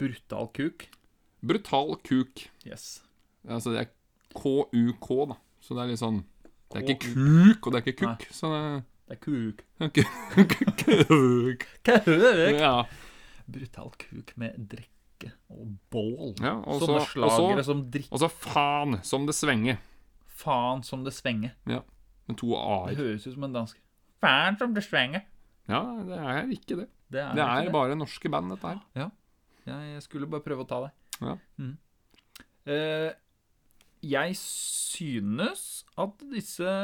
brutal 0.01 0.49
kuk. 0.57 0.89
Brutal 1.41 1.97
kuk. 2.05 2.49
Yes. 2.67 3.03
Altså, 3.49 3.73
det 3.75 3.81
er 3.81 3.91
KUK, 4.39 5.09
da. 5.33 5.37
Så 5.65 5.75
det 5.75 5.83
er 5.85 5.89
litt 5.93 6.01
sånn 6.03 6.21
Det 6.71 6.77
er 6.83 6.85
ikke 6.85 7.15
KUK. 7.15 7.67
og 7.67 7.73
det 7.73 7.79
er 7.81 7.87
ikke 7.87 7.99
kukk. 8.05 8.27
Så 8.35 8.51
det 8.53 8.85
Det 9.09 9.17
er 9.17 9.21
kuk. 9.25 9.65
kuk. 9.97 11.65
Kuk! 11.85 12.61
Ja. 12.61 12.85
Brutal 13.49 13.91
kuk 13.99 14.33
med 14.37 14.57
drikke 14.69 15.33
og 15.51 15.71
bål. 15.91 16.35
ja 16.45 16.53
og 16.69 16.83
så 16.85 16.99
slagere 17.09 17.65
som 17.65 17.81
drikker 17.91 18.13
og 18.13 18.21
så 18.21 18.29
faen 18.29 18.99
som 19.03 19.25
det 19.27 19.35
svenger. 19.35 19.79
faen 20.39 20.83
som 20.85 21.03
det 21.05 21.15
svenger. 21.17 21.55
Ja, 21.67 21.81
Med 22.29 22.37
to 22.37 22.47
Det 22.53 22.59
a-er. 22.61 22.95
høres 23.01 23.27
ut 23.27 23.33
som 23.35 23.45
en 23.49 23.53
dansk. 23.57 23.79
Faen 24.21 24.59
som 24.61 24.75
det 24.75 24.85
svenger. 24.85 25.23
Ja, 25.69 25.81
det 26.05 26.19
er 26.19 26.47
ikke 26.53 26.77
det. 26.83 26.89
Det 27.11 27.21
er, 27.23 27.35
Det 27.35 27.43
er 27.43 27.65
det. 27.65 27.73
bare 27.73 27.97
norske 27.97 28.29
band, 28.31 28.51
dette 28.53 28.69
her. 28.95 29.11
Jeg 29.67 30.03
skulle 30.03 30.27
bare 30.29 30.41
prøve 30.45 30.65
å 30.65 30.69
ta 30.69 30.81
deg. 30.85 30.93
Ja. 31.23 31.35
Mm. 31.59 31.77
Eh, 32.67 33.13
jeg 34.09 34.37
synes 34.41 35.65
at 35.99 36.23
disse 36.33 36.75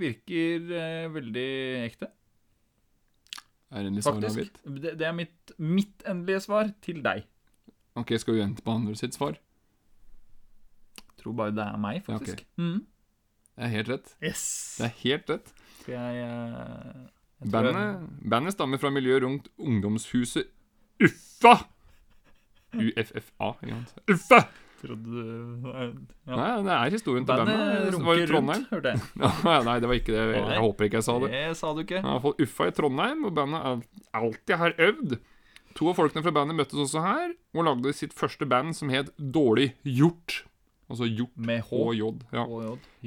virker 0.00 0.72
eh, 0.78 1.06
veldig 1.14 1.48
ekte, 1.86 2.08
Er 3.72 3.86
det 3.86 3.92
litt 3.96 4.04
svar 4.04 4.18
faktisk. 4.20 4.38
avgitt? 4.38 4.82
Det, 4.82 4.94
det 5.00 5.06
er 5.08 5.14
mitt, 5.16 5.52
mitt 5.58 6.02
endelige 6.08 6.42
svar 6.44 6.72
til 6.84 7.00
deg. 7.04 7.24
Ok, 7.96 8.12
skal 8.20 8.34
vi 8.36 8.42
vente 8.42 8.64
på 8.64 8.72
andre 8.74 8.96
sitt 8.98 9.16
svar? 9.16 9.38
Tror 11.22 11.36
bare 11.38 11.54
det 11.54 11.64
er 11.64 11.78
meg, 11.80 12.00
Ja, 12.02 12.16
faktisk. 12.18 12.44
Mm. 12.58 12.82
Det 13.52 13.64
er 13.66 13.72
helt 13.76 13.88
rett. 13.92 14.12
Yes! 14.24 14.44
Det 14.80 14.86
er 14.88 14.94
helt 15.02 15.30
rett. 15.30 15.52
Skal 15.82 15.94
jeg, 15.94 16.24
eh, 16.24 17.02
jeg 17.42 17.50
tror 17.50 17.68
Bandet, 17.72 18.08
bandet 18.32 18.54
stammer 18.54 18.78
fra 18.80 18.90
miljøet 18.94 19.24
rundt 19.24 19.48
ungdomshuset 19.58 20.46
Uffa! 21.02 21.56
UFFA, 22.72 23.48
ikke 23.62 23.78
sant? 23.90 24.02
Uffa! 24.14 24.38
Jeg 24.82 24.90
trodde 24.90 25.22
ja. 26.26 26.36
Nei, 26.36 26.62
det 26.66 26.72
er 26.74 26.90
historien 26.96 27.26
til 27.26 27.36
Bandet. 27.38 27.90
Det 27.92 28.00
var 28.02 28.18
i 28.18 28.26
Trondheim. 28.26 28.64
rundt, 28.72 29.44
nei, 29.68 29.76
det 29.80 29.88
var 29.90 29.94
ikke 30.00 30.12
det. 30.14 30.22
Jeg, 30.34 30.46
Jeg 30.52 30.62
håper 30.66 30.88
ikke 30.88 30.98
jeg 31.00 31.06
sa 31.06 31.18
det. 31.22 31.30
Det 31.32 31.56
sa 31.60 31.72
du 31.76 31.80
ikke. 31.84 32.00
Jeg 32.00 32.08
har 32.10 32.22
fått 32.24 32.40
Uffa 32.46 32.66
i 32.66 32.74
Trondheim, 32.76 33.24
og 33.28 33.34
bandet 33.38 33.66
al- 33.70 33.84
alltid 34.22 34.56
har 34.58 34.74
øvd. 34.90 35.16
To 35.78 35.88
av 35.88 35.96
folkene 35.96 36.22
fra 36.26 36.34
bandet 36.36 36.58
møttes 36.58 36.82
også 36.82 37.00
her, 37.06 37.30
og 37.54 37.64
lagde 37.64 37.94
sitt 37.96 38.12
første 38.12 38.44
band 38.50 38.74
som 38.76 38.90
het 38.92 39.08
Dårlig 39.16 39.70
Gjort. 39.88 40.42
Altså 40.92 41.06
Hjort 41.08 41.36
Med 41.38 41.62
H 41.70 41.72
og 41.78 41.94
J. 41.96 42.10
Ja. 42.34 42.42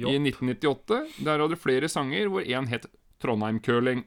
I 0.08 0.16
1998. 0.18 1.20
Der 1.28 1.38
hadde 1.44 1.60
flere 1.60 1.86
sanger, 1.92 2.26
hvor 2.32 2.42
én 2.42 2.66
het 2.72 2.88
Trondheim 3.22 3.60
Curling. 3.62 4.02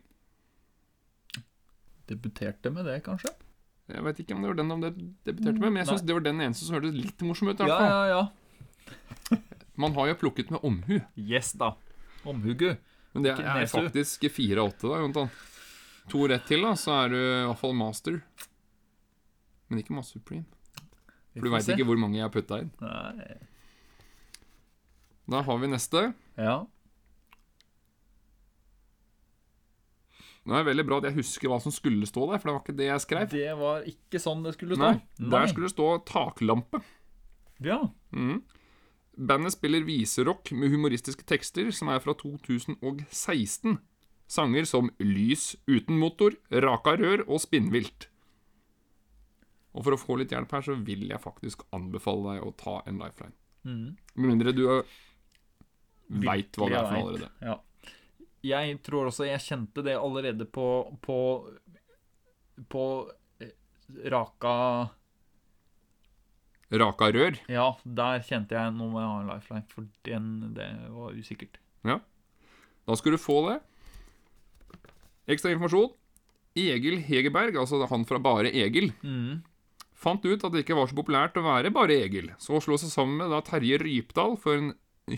Debuterte 2.09 2.72
med 2.74 2.86
det, 2.89 2.99
kanskje? 3.05 3.32
Jeg 3.89 4.03
vet 4.05 4.19
ikke 4.21 4.35
om 4.35 4.41
det 4.43 4.49
var 4.51 4.57
den 4.59 4.69
de 4.83 4.89
debuterte 5.25 5.59
med, 5.59 5.71
men 5.73 5.79
jeg 5.81 5.87
syns 5.89 6.03
det 6.05 6.13
var 6.17 6.25
den 6.27 6.41
eneste 6.45 6.65
som 6.67 6.75
hørtes 6.77 6.93
litt 6.93 7.21
morsom 7.25 7.49
ut. 7.49 7.55
i 7.59 7.63
hvert 7.63 7.69
Ja, 7.71 7.77
fall. 7.79 7.89
ja, 7.89 8.05
ja. 8.13 9.37
Man 9.79 9.93
har 9.95 10.07
jo 10.11 10.15
plukket 10.19 10.51
med 10.51 10.59
omhu, 10.67 10.99
Yes, 11.17 11.53
da. 11.53 11.71
Omhugu. 12.27 12.75
men 13.13 13.23
det 13.23 13.31
er, 13.31 13.41
er 13.63 13.65
faktisk 13.71 14.25
fire 14.31 14.59
av 14.61 14.73
åtte, 14.73 14.87
da, 14.91 14.99
Jontan. 15.01 15.29
To 16.09 16.27
rett 16.27 16.45
til, 16.49 16.61
da, 16.65 16.73
så 16.75 16.91
er 17.05 17.09
du 17.13 17.17
i 17.17 17.45
hvert 17.47 17.59
fall 17.61 17.73
master. 17.77 18.21
Men 19.69 19.79
ikke 19.83 19.93
Master 19.93 20.19
Supreme. 20.19 20.45
For 21.33 21.45
du 21.45 21.51
veit 21.53 21.67
ikke 21.69 21.85
hvor 21.85 21.97
mange 22.01 22.17
jeg 22.17 22.25
har 22.25 22.33
putta 22.33 22.57
inn. 22.63 22.71
Nei. 22.81 23.37
Da 25.29 25.41
har 25.45 25.57
vi 25.61 25.67
neste. 25.69 26.01
Ja. 26.41 26.55
Nå 30.50 30.56
er 30.58 30.64
det 30.64 30.72
veldig 30.72 30.86
bra 30.89 30.97
at 30.97 31.10
jeg 31.12 31.20
husker 31.20 31.52
hva 31.52 31.60
som 31.62 31.74
skulle 31.74 32.08
stå 32.10 32.24
der, 32.32 32.39
for 32.41 32.50
det 32.50 32.54
var 32.56 32.64
ikke 32.64 32.78
det 32.80 32.88
jeg 32.88 33.04
skrev. 33.06 33.28
Det 33.30 33.52
var 33.60 33.84
ikke 33.91 34.22
sånn 34.24 34.41
det 34.47 34.56
skulle 34.56 34.78
stå. 34.80 34.88
Nei, 34.88 35.28
Der 35.36 35.52
skulle 35.52 35.70
det 35.70 35.76
stå 35.76 35.89
taklampe. 36.10 36.82
Ja. 37.62 37.78
Mm. 38.16 38.39
Bandet 39.30 39.54
spiller 39.54 39.84
viserock 39.86 40.50
med 40.56 40.72
humoristiske 40.74 41.26
tekster, 41.28 41.70
som 41.76 41.91
er 41.93 42.02
fra 42.02 42.16
2016. 42.18 43.78
Sanger 44.30 44.66
som 44.70 44.89
Lys 45.02 45.56
uten 45.68 45.97
motor, 46.00 46.36
Raka 46.54 46.95
rør 46.97 47.26
og 47.28 47.41
Spinnvilt. 47.43 48.08
Og 49.74 49.86
for 49.86 49.93
å 49.93 50.02
få 50.02 50.18
litt 50.22 50.34
hjelp 50.34 50.54
her, 50.56 50.66
så 50.66 50.76
vil 50.86 51.08
jeg 51.10 51.22
faktisk 51.22 51.66
anbefale 51.76 52.36
deg 52.36 52.45
å 52.47 52.56
ta 52.58 52.80
en 52.89 53.02
lifeline. 53.02 53.36
Mhm. 53.66 53.97
Med 54.16 54.32
mindre 54.34 54.54
du 54.56 54.66
veit 56.10 56.58
hva 56.58 56.70
det 56.70 56.78
er 56.78 56.88
for 56.89 57.02
allerede. 57.04 57.30
Ja. 57.41 57.60
Jeg 58.45 58.77
tror 58.85 59.09
også 59.09 59.27
jeg 59.27 59.43
kjente 59.43 59.83
det 59.83 59.97
allerede 59.99 60.45
på 60.47 60.67
På, 61.03 61.17
på 62.71 62.85
eh, 63.43 63.51
Raka 64.11 64.55
Raka 66.69 67.09
rør. 67.09 67.39
Ja, 67.49 67.71
der 67.83 68.21
kjente 68.21 68.53
jeg 68.53 68.73
nå 68.75 68.91
må 68.91 68.99
jeg 69.01 69.09
ha 69.09 69.21
en 69.23 69.31
lifeline, 69.31 69.65
for 69.73 69.87
den, 70.05 70.27
det 70.53 70.67
var 70.93 71.15
usikkert. 71.17 71.57
Ja. 71.87 71.97
Da 72.85 72.97
skal 72.99 73.15
du 73.15 73.21
få 73.21 73.39
det. 73.47 73.55
Ekstra 75.33 75.49
informasjon. 75.55 75.95
Egil 76.57 76.99
Hegerberg, 77.05 77.57
altså 77.57 77.81
han 77.89 78.05
fra 78.09 78.19
Bare 78.21 78.51
Egil, 78.51 78.91
mm. 79.01 79.41
fant 79.97 80.25
ut 80.25 80.43
at 80.43 80.53
det 80.53 80.63
ikke 80.63 80.77
var 80.77 80.89
så 80.89 80.97
populært 80.97 81.37
å 81.39 81.45
være 81.45 81.71
bare 81.73 81.97
Egil, 82.05 82.31
så 82.41 82.59
slo 82.61 82.77
seg 82.81 82.91
sammen 82.91 83.21
med 83.21 83.45
Terje 83.47 83.77
Rypdal 83.81 84.35
for 84.41 84.57
en 84.57 84.71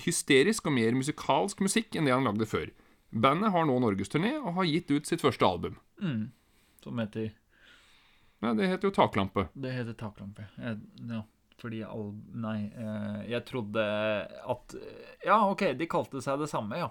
hysterisk 0.06 0.68
og 0.70 0.76
mer 0.76 0.96
musikalsk 0.96 1.64
musikk 1.64 1.96
enn 1.96 2.08
det 2.08 2.16
han 2.16 2.28
lagde 2.28 2.48
før. 2.48 2.70
Bandet 3.12 3.52
har 3.52 3.68
nå 3.68 3.76
norgesturné 3.84 4.38
og 4.40 4.56
har 4.60 4.70
gitt 4.70 4.92
ut 4.92 5.10
sitt 5.10 5.24
første 5.24 5.46
album. 5.46 5.76
Mm. 6.02 6.32
Som 6.84 7.02
heter 7.04 7.34
Nei, 8.42 8.56
det 8.58 8.72
heter 8.72 8.90
jo 8.90 8.94
Taklampe. 8.96 9.46
Det 9.54 9.70
heter 9.76 9.94
taklampe. 9.94 10.48
Jeg, 10.58 10.80
ja, 11.12 11.20
fordi 11.62 11.84
al... 11.86 12.08
Nei, 12.42 12.58
eh, 12.74 13.20
jeg 13.36 13.46
trodde 13.46 13.84
at 14.56 14.76
Ja, 15.28 15.44
OK, 15.52 15.68
de 15.78 15.88
kalte 15.92 16.24
seg 16.26 16.42
det 16.42 16.50
samme, 16.50 16.80
ja. 16.82 16.90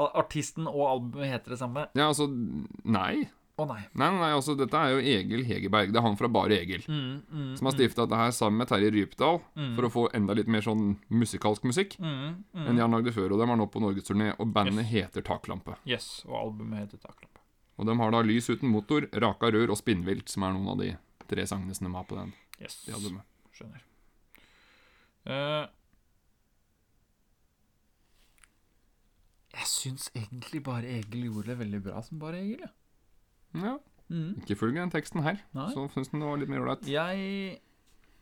Artisten 0.00 0.68
og 0.68 0.84
albumet 0.86 1.32
heter 1.32 1.54
det 1.54 1.60
samme. 1.62 1.86
Ja, 1.96 2.10
altså 2.10 2.28
Nei. 2.28 3.30
Å 3.60 3.64
nei. 3.68 3.80
Nei, 4.00 4.08
nei, 4.16 4.30
altså 4.32 4.54
dette 4.56 4.78
er 4.80 4.94
jo 4.94 5.00
Egil 5.04 5.42
Hegerberg. 5.44 5.90
Det 5.92 5.98
er 6.00 6.04
han 6.06 6.16
fra 6.16 6.28
Bare 6.32 6.56
Egil. 6.56 6.84
Mm, 6.88 7.08
mm, 7.28 7.48
Som 7.58 7.68
har 7.68 7.74
stifta 7.76 8.06
dette 8.06 8.20
her 8.20 8.30
sammen 8.32 8.62
med 8.62 8.70
Terje 8.70 8.88
Rypdal 8.94 9.40
Mm. 9.58 9.74
for 9.76 9.84
å 9.88 9.90
få 9.92 10.04
enda 10.16 10.32
litt 10.38 10.48
mer 10.48 10.62
sånn 10.64 10.94
musikalsk 11.10 11.66
musikk 11.68 11.98
mm, 12.00 12.14
mm. 12.54 12.64
enn 12.66 12.78
de 12.78 12.80
han 12.86 12.94
lagde 12.96 13.12
før. 13.12 13.34
Og 13.34 13.42
de 13.42 13.48
er 13.50 13.60
nå 13.60 13.66
på 13.74 13.82
norgesturné, 13.84 14.30
og 14.40 14.52
bandet 14.54 14.86
heter 14.88 15.22
Taklampe. 15.26 15.76
Yes, 15.84 16.22
og 16.26 16.38
albumet 16.40 16.86
heter 16.86 17.02
Taklampe. 17.04 17.42
Og 17.76 17.86
de 17.88 17.96
har 18.00 18.10
da 18.12 18.22
Lys 18.22 18.48
uten 18.50 18.68
motor, 18.72 19.06
Raka 19.12 19.50
rør 19.52 19.70
og 19.74 19.78
Spinnvilt, 19.80 20.28
som 20.32 20.42
er 20.48 20.52
noen 20.56 20.68
av 20.74 20.78
de 20.80 20.94
tre 21.28 21.44
sangene 21.48 21.74
som 21.76 21.86
de 21.90 21.94
har 21.96 22.04
på 22.08 22.16
den, 22.16 22.32
Yes, 22.60 22.82
det 22.86 22.94
albumet. 22.96 23.22
skjønner. 23.56 23.84
Uh, 25.28 25.66
jeg 29.54 29.66
syns 29.68 30.10
egentlig 30.16 30.62
bare 30.66 30.86
Egil 30.98 31.26
gjorde 31.28 31.50
det 31.52 31.58
veldig 31.64 31.80
bra 31.88 32.02
som 32.06 32.20
bare 32.22 32.38
Egil, 32.40 32.60
ja. 32.64 32.70
Ja, 33.54 33.78
Mm. 34.10 34.40
ikke 34.42 34.56
følge 34.58 34.80
den 34.82 34.90
teksten 34.90 35.22
her. 35.22 35.36
Nei. 35.54 35.68
Så 35.70 35.84
syns 35.94 36.08
den 36.10 36.18
det 36.18 36.26
var 36.26 36.38
litt 36.40 36.48
mer 36.50 36.64
ålreit. 36.64 36.82
Jeg 36.90 37.60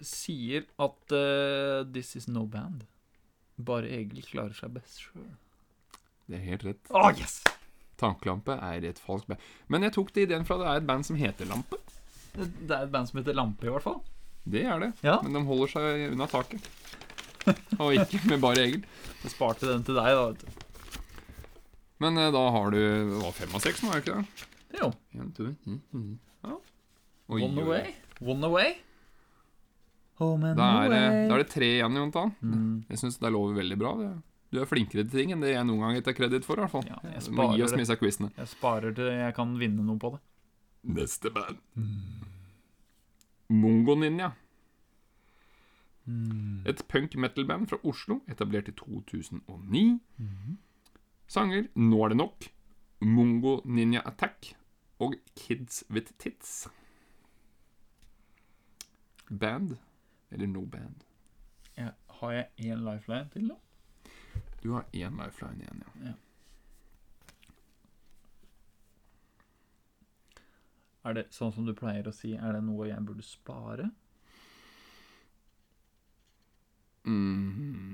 sier 0.04 0.66
at 0.84 1.14
uh, 1.16 1.80
this 1.94 2.10
is 2.18 2.26
no 2.28 2.42
band. 2.44 2.82
Bare 3.56 3.88
Egil 3.88 4.20
klarer 4.26 4.52
seg 4.54 4.74
best 4.76 5.00
sjøl. 5.00 5.24
Det 6.28 6.36
er 6.36 6.44
helt 6.44 6.66
rett. 6.68 6.90
Oh, 6.92 7.08
yes! 7.16 7.38
Tanklampe 7.98 8.58
er 8.60 8.84
et 8.84 9.00
falskt 9.00 9.30
band. 9.32 9.40
Men 9.72 9.82
jeg 9.88 9.94
tok 9.96 10.12
det 10.12 10.26
ideen 10.28 10.44
fra 10.46 10.58
det 10.60 10.68
er 10.68 10.82
et 10.82 10.86
band 10.92 11.08
som 11.08 11.16
heter 11.16 11.48
Lampe. 11.48 11.80
Det 12.36 12.50
det 12.68 12.76
er 12.76 12.84
et 12.84 12.92
band 12.92 13.08
som 13.08 13.22
heter 13.22 13.34
Lampe, 13.40 13.64
i 13.66 13.72
hvert 13.72 13.82
fall. 13.88 14.02
Det 14.44 14.66
er 14.68 14.78
det. 14.84 14.92
Ja. 15.02 15.16
Men 15.24 15.32
de 15.40 15.42
holder 15.48 15.72
seg 15.72 16.04
unna 16.12 16.28
taket. 16.30 16.68
og 17.80 17.96
ikke 17.96 18.20
med 18.28 18.44
bare 18.44 18.60
Egil. 18.68 18.84
Jeg 19.24 19.32
sparte 19.32 19.66
den 19.72 19.88
til 19.88 19.96
deg, 19.96 20.12
da. 20.12 20.28
vet 20.28 20.44
du. 20.44 21.00
Men 22.04 22.20
eh, 22.20 22.28
da 22.36 22.44
har 22.54 22.70
du 22.70 22.78
det 22.78 23.24
var 23.24 23.32
fem 23.40 23.56
av 23.56 23.64
seks 23.64 23.80
nå, 23.82 23.88
er 23.96 24.02
det 24.02 24.04
ikke 24.04 24.20
det? 24.20 24.44
Jo. 24.76 24.90
En, 25.16 25.32
to, 25.32 25.48
mm, 25.64 25.80
mm. 25.94 26.18
Ja. 26.44 26.56
Oi, 27.28 27.42
One 27.44 27.62
oi, 27.62 27.64
away. 27.64 27.94
One 28.20 28.44
away. 28.46 28.74
Home 30.18 30.44
and 30.50 30.58
Da 30.58 30.68
er, 30.84 30.88
det, 30.90 30.98
away. 30.98 31.28
da 31.28 31.34
er 31.38 31.42
det 31.44 31.50
tre 31.52 31.68
igjen, 31.76 31.94
Jontan. 32.00 32.32
Mm. 32.42 32.84
Jeg 32.90 32.98
syns 32.98 33.18
det 33.22 33.30
lover 33.32 33.54
veldig 33.60 33.78
bra. 33.78 33.92
Det. 34.00 34.10
Du 34.50 34.58
er 34.62 34.66
flinkere 34.70 35.04
til 35.04 35.12
ting 35.20 35.32
enn 35.34 35.42
det 35.44 35.52
jeg 35.52 35.66
noen 35.68 35.82
gang 35.84 36.02
tar 36.02 36.16
kreditt 36.16 36.44
for. 36.48 36.56
i 36.58 36.64
hvert 36.64 36.72
fall 36.72 36.86
Ja, 36.88 36.98
jeg 37.12 37.22
sparer 37.26 37.62
oss 37.64 37.74
det. 37.74 37.78
med 37.82 37.98
quizene. 38.00 38.30
Jeg 38.36 38.48
sparer 38.48 38.94
til 38.96 39.10
jeg 39.12 39.34
kan 39.36 39.54
vinne 39.60 39.84
noe 39.84 39.98
på 40.00 40.12
det. 40.16 40.20
Neste 40.88 41.30
band. 41.34 41.58
Mongo 43.48 43.94
Ninja. 43.96 44.32
Et 46.64 46.80
punk 46.88 47.14
metal-band 47.20 47.68
fra 47.68 47.76
Oslo, 47.84 48.22
etablert 48.32 48.68
i 48.70 48.72
2009. 48.72 50.00
Sanger 51.28 51.66
Nå 51.76 51.98
er 52.06 52.08
det 52.14 52.16
nok, 52.16 52.46
Mongo 53.04 53.58
Ninja 53.68 54.00
Attack 54.08 54.54
og 54.98 55.14
Kids 55.36 55.84
with 55.90 56.12
Tits. 56.18 56.68
Band 59.28 59.76
eller 60.30 60.46
no 60.46 60.64
band? 60.64 61.04
Ja, 61.76 61.90
har 62.08 62.32
jeg 62.32 62.48
én 62.58 62.82
lifeline 62.82 63.28
til, 63.32 63.48
da? 63.48 63.54
Du 64.62 64.72
har 64.72 64.88
én 64.92 65.24
lifeline 65.24 65.62
igjen, 65.62 65.84
ja. 66.02 66.14
Er 71.06 71.14
det 71.14 71.28
sånn 71.32 71.52
som 71.54 71.64
du 71.64 71.72
pleier 71.76 72.08
å 72.08 72.12
si, 72.12 72.34
er 72.34 72.56
det 72.56 72.64
noe 72.66 72.88
jeg 72.90 73.04
burde 73.06 73.24
spare? 73.24 73.86
Mm, 77.08 77.87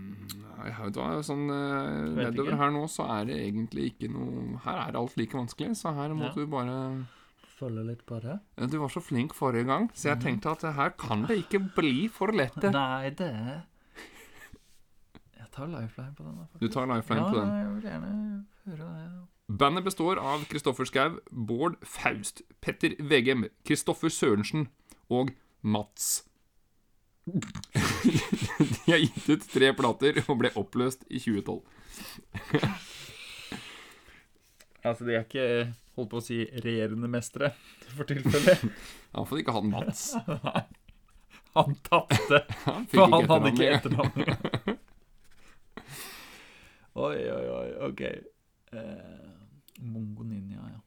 vet 0.65 0.95
du 0.95 1.01
hva, 1.01 1.19
sånn 1.27 1.45
eh, 1.51 2.15
nedover 2.17 2.53
ikke. 2.53 2.59
her 2.63 2.71
nå 2.75 2.85
så 2.89 3.07
er 3.19 3.25
det 3.29 3.37
egentlig 3.43 3.85
ikke 3.93 4.11
noe 4.15 4.59
Her 4.65 4.81
er 4.89 4.97
alt 5.01 5.17
like 5.21 5.37
vanskelig, 5.37 5.77
så 5.77 5.93
her 5.95 6.15
må 6.17 6.25
Ja. 6.31 6.33
du 6.35 6.47
bare 6.47 6.79
Følge 7.55 7.85
litt 7.87 8.05
på 8.07 8.21
det? 8.21 8.41
Ja, 8.59 8.67
Du 8.67 8.79
var 8.81 8.89
så 8.91 9.01
flink 9.01 9.33
forrige 9.35 9.65
gang, 9.69 9.89
så 9.95 10.09
jeg 10.11 10.21
tenkte 10.25 10.51
at 10.51 10.63
her 10.75 10.91
kan 10.99 11.23
det 11.29 11.37
ikke 11.45 11.61
bli 11.77 12.09
for 12.09 12.33
lett. 12.35 12.57
Nei, 12.75 13.11
det 13.11 13.31
Jeg 15.39 15.47
tar 15.53 15.67
lifeline 15.71 16.15
på 16.17 16.25
den. 16.25 16.37
da, 16.41 16.47
Du 16.59 16.69
tar 16.69 16.87
lifeline 16.91 17.23
ja, 17.23 17.31
på 17.31 17.39
den. 17.39 17.49
Ja, 17.49 17.61
jeg 17.63 17.75
vil 17.75 17.83
gjerne 17.91 18.47
høre 18.67 18.89
det. 18.91 19.59
Bandet 19.61 19.85
består 19.85 20.19
av 20.19 20.45
Kristoffer 20.51 20.89
Skau, 20.89 21.19
Bård 21.31 21.77
Faust, 21.85 22.43
Petter 22.65 22.95
Vegem, 22.99 23.45
Kristoffer 23.69 24.09
Sørensen 24.11 24.69
og 25.13 25.31
Mats. 25.63 26.25
De 27.25 28.91
har 28.93 29.01
gitt 29.01 29.29
ut 29.33 29.47
tre 29.49 29.71
plater 29.77 30.21
og 30.27 30.37
ble 30.43 30.51
oppløst 30.61 31.07
i 31.09 31.21
2012. 31.23 31.63
Altså, 34.85 35.07
de 35.09 35.15
er 35.17 35.23
ikke 35.25 35.47
holdt 35.97 36.11
på 36.13 36.21
å 36.21 36.25
si 36.25 36.43
regjerende 36.65 37.09
mestere, 37.09 37.53
for 37.95 38.05
tilfelle. 38.09 38.57
Iallfall 39.15 39.41
ikke 39.41 39.55
han 39.57 39.71
Mats. 39.73 40.11
Han 41.55 41.77
tapte, 41.87 42.41
Han 42.67 42.87
for 42.91 43.13
han 43.13 43.29
hadde 43.31 43.51
ikke 43.53 43.67
etternavn. 43.77 44.25
oi, 46.99 47.21
oi, 47.31 47.45
oi, 47.55 47.69
ok. 47.87 48.01
Eh, 48.75 49.29
Mongo 49.87 50.27
Ninja, 50.27 50.65
ja. 50.67 50.81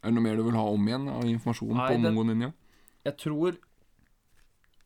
Er 0.00 0.08
det 0.08 0.14
noe 0.16 0.24
mer 0.24 0.40
du 0.40 0.46
vil 0.46 0.56
ha 0.56 0.64
om 0.72 0.88
igjen 0.88 1.04
av 1.12 1.26
informasjon 1.28 1.74
Nei, 1.76 1.90
på 1.92 2.00
Mongo 2.06 2.24
Ninja? 2.30 2.48
Jeg 3.04 3.18
tror 3.20 3.60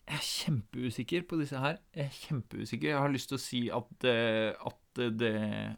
Jeg 0.05 0.19
er 0.21 0.25
kjempeusikker 0.29 1.23
på 1.29 1.39
disse 1.41 1.57
her. 1.57 1.79
Jeg 1.97 2.11
er 2.11 2.17
kjempeusikker. 2.27 2.91
Jeg 2.91 3.01
har 3.01 3.13
lyst 3.13 3.31
til 3.31 3.39
å 3.39 3.41
si 3.41 3.61
at, 3.73 4.05
eh, 4.11 4.51
at, 4.53 5.01
det, 5.17 5.31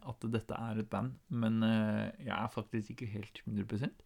at 0.03 0.25
dette 0.33 0.57
er 0.57 0.81
et 0.81 0.89
band, 0.91 1.13
men 1.31 1.61
eh, 1.63 2.09
jeg 2.25 2.33
er 2.35 2.51
faktisk 2.51 2.91
ikke 2.93 3.07
helt 3.13 3.39
100% 3.47 4.03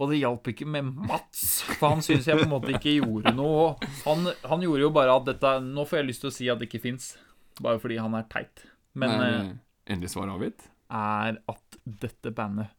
Og 0.00 0.08
det 0.10 0.22
hjalp 0.22 0.48
ikke 0.50 0.66
med 0.66 0.88
Mats, 0.88 1.60
for 1.76 1.92
han 1.92 2.00
syns 2.02 2.26
jeg 2.26 2.40
på 2.40 2.46
en 2.46 2.54
måte 2.54 2.72
ikke 2.72 2.96
gjorde 2.96 3.34
noe. 3.36 3.74
Han, 4.06 4.24
han 4.48 4.64
gjorde 4.64 4.86
jo 4.86 4.92
bare 4.96 5.18
at 5.20 5.28
dette 5.28 5.52
Nå 5.68 5.84
får 5.86 6.00
jeg 6.00 6.08
lyst 6.08 6.24
til 6.24 6.32
å 6.32 6.36
si 6.38 6.48
at 6.50 6.62
det 6.62 6.70
ikke 6.70 6.82
fins, 6.88 7.12
bare 7.60 7.78
fordi 7.82 8.00
han 8.00 8.16
er 8.18 8.24
teit. 8.32 8.64
Men 8.98 9.12
Nei, 9.20 9.28
eh, 9.36 9.52
endelig 9.92 10.14
svar 10.16 10.32
avgitt? 10.32 10.64
er 10.92 11.38
at 11.48 11.78
dette 11.84 12.32
bandet 12.36 12.72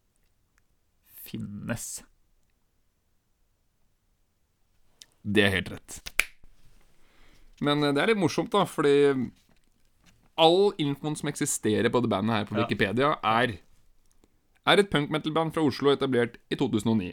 finnes. 1.23 2.03
Det 5.23 5.45
er 5.47 5.55
helt 5.55 5.71
rett. 5.71 5.99
Men 7.63 7.83
eh, 7.83 7.93
det 7.95 8.03
er 8.03 8.11
litt 8.13 8.21
morsomt, 8.21 8.51
da, 8.53 8.65
fordi 8.67 9.31
all 10.35 10.71
infoen 10.81 11.15
som 11.15 11.29
eksisterer 11.29 11.91
på 11.93 12.01
det 12.03 12.09
bandet 12.11 12.35
her 12.39 12.47
på 12.49 12.57
Wikipedia, 12.57 13.15
er 13.23 13.57
er 14.63 14.79
et 14.79 14.89
punk 14.89 15.11
metal-band 15.11 15.51
fra 15.55 15.63
Oslo 15.67 15.91
etablert 15.91 16.37
i 16.47 16.55
2009. 16.55 17.11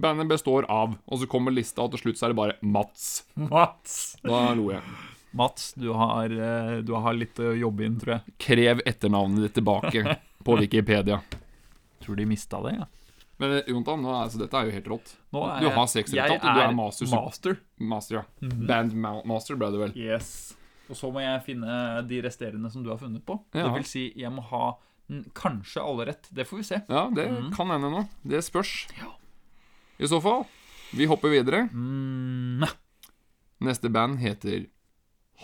Bandet 0.00 0.28
består 0.30 0.66
av 0.70 0.96
Og 1.06 1.18
så 1.20 1.26
kommer 1.30 1.54
lista, 1.54 1.82
og 1.82 1.94
til 1.94 2.04
slutt 2.04 2.18
så 2.18 2.26
er 2.26 2.32
det 2.32 2.38
bare 2.38 2.56
Mats. 2.62 3.24
Mats! 3.34 4.16
Da 4.22 4.52
lo 4.58 4.70
jeg. 4.70 4.82
Mats, 5.38 5.72
du 5.78 5.92
har, 5.94 6.30
eh, 6.30 6.78
du 6.82 6.94
har 6.98 7.14
litt 7.14 7.38
å 7.38 7.52
jobbe 7.54 7.86
inn, 7.86 7.98
tror 8.00 8.16
jeg. 8.16 8.34
Krev 8.42 8.82
etternavnet 8.86 9.46
ditt 9.46 9.54
tilbake 9.60 10.16
på 10.46 10.56
Wikipedia. 10.62 11.20
Tror 12.02 12.18
de 12.18 12.26
mista 12.26 12.58
det, 12.66 12.74
ja. 12.80 12.88
Men 13.40 13.54
eh, 13.56 13.68
Jontan, 13.72 14.02
nå 14.04 14.12
altså, 14.12 14.38
dette 14.42 14.58
er 14.60 14.68
jo 14.68 14.74
helt 14.76 14.88
rått. 14.92 15.12
Du 15.32 15.68
har 15.72 15.86
seks 15.88 16.12
resultater. 16.12 16.54
du 16.54 16.60
er 16.60 16.74
master. 16.76 17.08
master. 17.14 17.56
Master, 17.80 18.18
ja. 18.20 18.48
Band 18.68 18.92
ma 19.00 19.14
master 19.24 19.56
ble 19.56 19.70
det 19.72 19.80
vel. 19.80 19.94
Yes. 19.96 20.30
Og 20.90 20.98
så 20.98 21.08
må 21.14 21.22
jeg 21.22 21.40
finne 21.46 22.02
de 22.10 22.18
resterende 22.24 22.68
som 22.72 22.82
du 22.84 22.90
har 22.92 22.98
funnet 23.00 23.24
på. 23.24 23.38
Ja. 23.54 23.68
Det 23.68 23.76
vil 23.78 23.86
si, 23.88 24.02
jeg 24.18 24.32
må 24.34 24.42
ha 24.50 24.74
mm, 25.08 25.24
kanskje 25.38 25.80
alle 25.86 26.08
rett. 26.10 26.28
Det 26.34 26.44
får 26.50 26.60
vi 26.60 26.66
se. 26.68 26.80
Ja, 26.90 27.06
det 27.14 27.28
Mhm. 27.30 27.52
kan 27.56 27.70
hende 27.70 27.90
nå. 27.94 28.04
Det 28.26 28.42
spørs. 28.44 28.74
Ja. 28.98 29.12
I 30.00 30.08
så 30.10 30.20
fall, 30.20 30.44
vi 30.92 31.06
hopper 31.06 31.30
videre. 31.32 31.68
Mm. 31.72 32.64
Neste 33.60 33.88
band 33.92 34.18
heter 34.18 34.66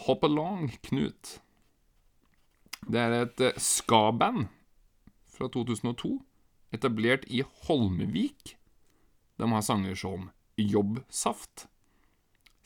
Hop 0.07 0.24
Along 0.24 0.68
Knut. 0.82 1.38
Det 2.88 2.99
er 3.01 3.16
et 3.22 3.40
eh, 3.40 3.57
ska-band 3.59 4.49
fra 5.36 5.49
2002, 5.49 6.18
etablert 6.76 7.26
i 7.32 7.42
Holmevik. 7.66 8.56
De 9.40 9.50
har 9.52 9.64
sanger 9.64 9.94
som 9.98 10.30
Jobbsaft, 10.56 11.66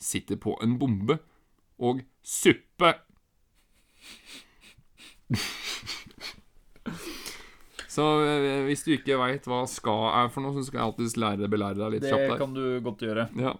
Sitter 0.01 0.39
på 0.41 0.55
en 0.63 0.79
bombe 0.81 1.19
og 1.77 2.01
Suppe. 2.25 2.93
Så 7.91 8.05
eh, 8.23 8.61
hvis 8.69 8.85
du 8.85 8.93
ikke 8.95 9.17
veit 9.19 9.47
hva 9.51 9.65
ska 9.67 9.93
er 10.21 10.29
for 10.31 10.45
noe, 10.45 10.55
så 10.55 10.63
skal 10.63 10.79
jeg 10.79 10.87
alltid 10.87 11.19
lære 11.19 11.49
belære 11.51 11.79
deg 11.81 11.89
litt 11.95 12.05
Det 12.05 12.13
kjapt 12.13 12.29
Det 12.31 12.39
kan 12.39 12.55
du 12.55 12.63
godt 12.85 13.03
gjøre. 13.03 13.27
Ja. 13.35 13.51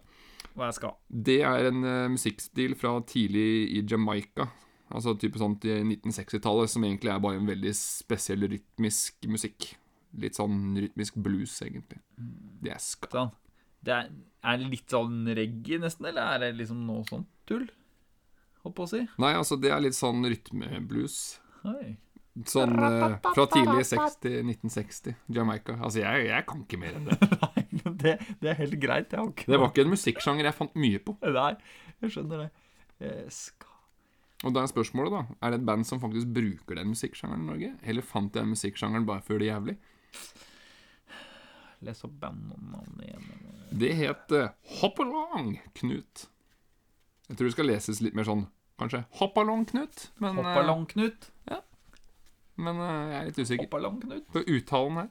Hva 0.55 0.69
er 0.69 0.75
ska? 0.75 0.93
Det 1.11 1.39
er 1.47 1.67
en 1.67 1.83
uh, 1.83 2.11
musikkstil 2.11 2.77
fra 2.79 2.93
tidlig 3.07 3.49
i 3.75 3.83
Jamaica. 3.87 4.47
Altså 4.91 5.13
type 5.19 5.39
sånt 5.39 5.67
i 5.67 5.77
1960-tallet, 5.83 6.71
som 6.71 6.83
egentlig 6.87 7.11
er 7.13 7.21
bare 7.23 7.39
en 7.39 7.47
veldig 7.47 7.73
spesiell 7.75 8.47
rytmisk 8.51 9.27
musikk. 9.31 9.73
Litt 10.19 10.35
sånn 10.35 10.75
rytmisk 10.75 11.15
blues, 11.23 11.53
egentlig. 11.63 12.01
Det 12.61 12.73
er 12.73 12.81
ska. 12.83 13.11
Sånn. 13.13 13.31
Det 13.81 13.93
er, 13.95 14.09
er 14.45 14.57
det 14.61 14.67
litt 14.69 14.91
sånn 14.93 15.23
reggae, 15.37 15.79
nesten, 15.81 16.09
eller 16.11 16.35
er 16.35 16.43
det 16.43 16.51
liksom 16.59 16.83
noe 16.85 17.05
sånt 17.07 17.29
tull? 17.49 17.65
Holdt 18.61 18.75
på 18.77 18.85
å 18.85 18.89
si. 18.91 19.01
Nei, 19.21 19.31
altså, 19.39 19.57
det 19.57 19.71
er 19.73 19.81
litt 19.81 19.97
sånn 19.97 20.21
rytmeblues. 20.27 21.15
Sånn 22.47 22.77
eh, 22.79 23.15
fra 23.25 23.45
tidlig 23.51 23.87
60, 23.89 24.37
1960. 24.45 25.15
Jamaica. 25.35 25.75
Altså, 25.81 25.99
jeg, 26.03 26.27
jeg 26.29 26.45
kan 26.47 26.61
ikke 26.63 26.79
mer 26.79 26.99
enn 26.99 27.09
det. 27.09 27.17
Nei, 27.41 27.65
men 27.81 27.97
det, 28.03 28.13
det 28.43 28.53
er 28.53 28.59
helt 28.61 28.77
greit. 28.83 29.11
Jeg 29.11 29.19
har 29.19 29.31
ikke 29.33 29.49
Det 29.51 29.59
var 29.59 29.73
ikke 29.73 29.85
en 29.87 29.91
musikksjanger 29.95 30.47
jeg 30.47 30.57
fant 30.59 30.77
mye 30.79 31.01
på. 31.03 31.17
Nei, 31.25 31.51
jeg 32.05 32.15
skjønner 32.15 32.45
det. 32.45 32.49
Eh, 33.01 33.25
Ska 33.33 33.67
Og 34.45 34.55
da 34.55 34.63
er 34.63 34.71
spørsmålet, 34.71 35.17
da. 35.17 35.39
Er 35.41 35.53
det 35.55 35.59
et 35.61 35.67
band 35.67 35.89
som 35.89 35.99
faktisk 36.03 36.31
bruker 36.37 36.79
den 36.79 36.93
musikksjangeren 36.93 37.43
i 37.43 37.49
Norge? 37.49 37.73
Eller 37.83 38.05
fant 38.05 38.31
jeg 38.31 38.45
den 38.45 38.53
musikksjangeren 38.55 39.09
bare 39.09 39.25
før 39.25 39.41
det 39.43 39.49
jævlig? 39.51 39.75
Les 41.81 42.03
opp 42.05 42.13
bandnavnet 42.21 43.07
igjen. 43.07 43.29
Det 43.81 43.93
het 43.97 44.33
Hoppalong 44.33 44.81
Hop 44.81 44.99
Along, 44.99 45.53
Knut. 45.73 46.27
Jeg 47.29 47.37
tror 47.37 47.47
det 47.47 47.53
skal 47.55 47.69
leses 47.71 48.01
litt 48.03 48.17
mer 48.17 48.27
sånn 48.27 48.45
Kanskje 48.81 49.03
Hop 49.19 49.37
Along, 49.41 49.65
Knut. 49.69 50.09
Men, 50.21 50.37
eh, 50.37 50.43
Hoppalong, 50.43 50.85
Knut. 50.91 51.31
men 52.57 52.81
eh, 52.81 53.11
jeg 53.11 53.19
er 53.19 53.29
litt 53.29 53.39
usikker 53.39 53.65
Hoppalong, 53.65 54.01
Knut. 54.03 54.27
på 54.33 54.43
uttalen 54.45 54.99
her. 54.99 55.09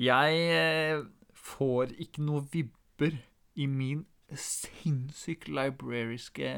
Jeg 0.00 0.38
eh, 0.56 1.02
får 1.36 1.92
ikke 2.00 2.24
noe 2.24 2.46
vibber 2.52 3.18
i 3.56 3.66
min 3.66 4.06
sinnssykt 4.30 5.50
librariske 5.50 6.48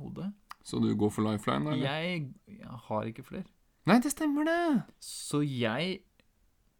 hode. 0.00 0.32
Så 0.64 0.80
du 0.82 0.90
går 0.96 1.10
for 1.14 1.22
lifeline, 1.28 1.70
da? 1.70 1.76
Jeg, 1.76 2.32
jeg 2.48 2.80
har 2.88 3.02
ikke 3.08 3.22
flere. 3.24 3.46
Nei, 3.88 4.00
det 4.04 4.12
stemmer, 4.12 4.44
det! 4.44 4.82
Så 5.00 5.40
jeg 5.44 6.00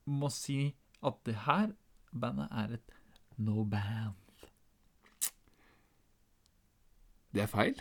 må 0.09 0.31
si 0.33 0.73
at 1.05 1.21
det 1.29 1.37
her 1.45 1.71
bandet 2.11 2.49
er 2.51 2.79
et 2.79 2.97
no 3.39 3.65
band. 3.69 4.17
Det 7.35 7.45
er 7.45 7.53
feil. 7.53 7.79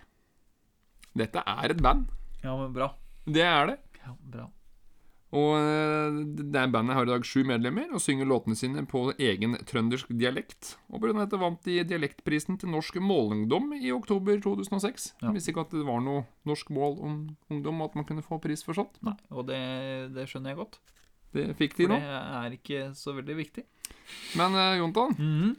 Dette 1.17 1.41
er 1.41 1.73
et 1.73 1.81
band. 1.81 2.05
Ja, 2.43 2.53
men 2.59 2.75
bra. 2.75 2.91
Det 3.25 3.43
er 3.43 3.71
det. 3.71 3.79
Ja, 4.03 4.13
bra. 4.21 4.45
Og 5.35 5.57
eh, 5.59 6.19
det 6.39 6.61
bandet 6.71 6.95
har 6.95 7.03
i 7.03 7.09
dag 7.09 7.25
sju 7.27 7.41
medlemmer 7.47 7.89
og 7.91 7.99
synger 7.99 8.29
låtene 8.29 8.55
sine 8.55 8.85
på 8.87 9.01
egen 9.19 9.57
trøndersk 9.67 10.13
dialekt. 10.15 10.77
Og 10.87 11.01
pga. 11.03 11.15
dette 11.17 11.39
vant 11.41 11.59
de 11.67 11.81
Dialektprisen 11.87 12.59
til 12.61 12.71
Norsk 12.71 13.01
Målungdom 13.03 13.73
i 13.75 13.91
oktober 13.91 14.39
2006. 14.43 15.09
Ja. 15.23 15.33
Visste 15.35 15.51
ikke 15.51 15.65
at 15.67 15.75
det 15.75 15.83
var 15.87 15.99
noe 16.05 16.23
norsk 16.47 16.71
mål 16.71 16.99
om 17.03 17.17
ungdom, 17.51 17.83
at 17.83 17.97
man 17.99 18.07
kunne 18.07 18.23
få 18.23 18.39
pris 18.43 18.63
for 18.63 18.77
sånt. 18.77 19.01
Nei, 19.03 19.17
og 19.33 19.49
det, 19.49 19.59
det 20.15 20.29
skjønner 20.31 20.55
jeg 20.55 20.61
godt. 20.61 20.79
Det 21.35 21.47
fikk 21.59 21.75
de 21.77 21.89
nå. 21.91 21.97
det 21.99 22.19
er 22.39 22.55
ikke 22.55 22.83
så 22.97 23.13
veldig 23.17 23.35
viktig. 23.37 23.63
Men 24.39 24.55
eh, 24.55 24.77
Jontan, 24.79 25.15
-hmm. 25.17 25.55